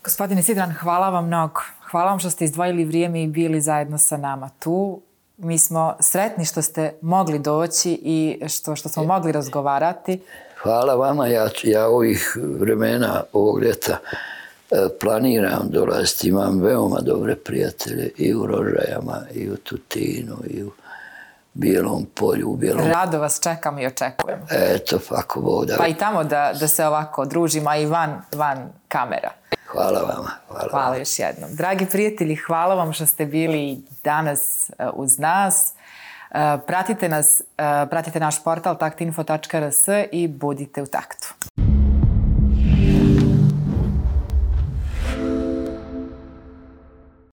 Gospodine 0.04 0.44
Sidran, 0.44 0.74
hvala 0.74 1.10
vam 1.10 1.28
mnogo. 1.28 1.62
Hvala 1.92 2.10
vam 2.10 2.20
što 2.20 2.30
ste 2.30 2.46
izdvojili 2.46 2.86
vrijeme 2.86 3.24
i 3.24 3.28
bili 3.28 3.62
zajedno 3.62 3.98
sa 3.98 4.18
nama 4.18 4.50
tu. 4.60 5.02
Mi 5.38 5.60
smo 5.60 5.96
sretni 6.00 6.46
što 6.46 6.62
ste 6.62 6.94
mogli 7.02 7.40
doći 7.40 8.00
i 8.04 8.40
što, 8.48 8.76
što 8.76 8.90
smo 8.90 9.04
mogli 9.04 9.32
razgovarati. 9.32 10.22
Hvala 10.62 10.96
vama, 10.96 11.28
ja, 11.28 11.50
ja 11.64 11.88
ovih 11.88 12.38
vremena, 12.60 13.24
ovog 13.34 13.64
ljeta, 13.64 13.94
e, 13.94 14.37
planiram 15.00 15.68
dolaziti, 15.70 16.28
imam 16.28 16.62
veoma 16.62 17.00
dobre 17.02 17.36
prijatelje 17.36 18.12
i 18.18 18.34
u 18.36 18.46
Rožajama, 18.46 19.22
i 19.34 19.50
u 19.50 19.58
Tutinu, 19.58 20.38
i 20.48 20.64
u 20.64 20.72
Bijelom 21.54 22.08
polju, 22.16 22.50
u 22.50 22.56
Bijelom... 22.56 22.88
Rado 22.88 23.20
vas 23.20 23.40
čekam 23.44 23.80
i 23.80 23.88
očekujem. 23.88 24.40
Eto, 24.52 25.00
ako 25.10 25.42
Bog 25.42 25.66
da... 25.66 25.76
Pa 25.78 25.88
i 25.88 25.94
tamo 25.94 26.24
da, 26.24 26.54
da 26.60 26.68
se 26.68 26.86
ovako 26.86 27.26
družimo, 27.26 27.70
a 27.70 27.78
i 27.78 27.86
van, 27.86 28.22
van 28.36 28.70
kamera. 28.88 29.32
Hvala 29.66 30.00
vama. 30.00 30.32
Hvala, 30.48 30.70
hvala 30.72 30.96
još 30.96 31.20
jednom. 31.20 31.56
Dragi 31.56 31.86
prijatelji, 31.86 32.36
hvala 32.36 32.76
vam 32.76 32.94
što 32.94 33.06
ste 33.06 33.26
bili 33.26 33.82
danas 34.04 34.70
e, 34.70 34.74
uz 34.94 35.20
nas. 35.20 35.74
E, 36.32 36.58
pratite 36.68 37.10
nas, 37.10 37.42
pratite 37.90 38.20
naš 38.20 38.44
portal 38.44 38.78
taktinfo.rs 38.78 39.88
i 40.12 40.28
budite 40.28 40.82
u 40.82 40.86
taktu. 40.86 41.34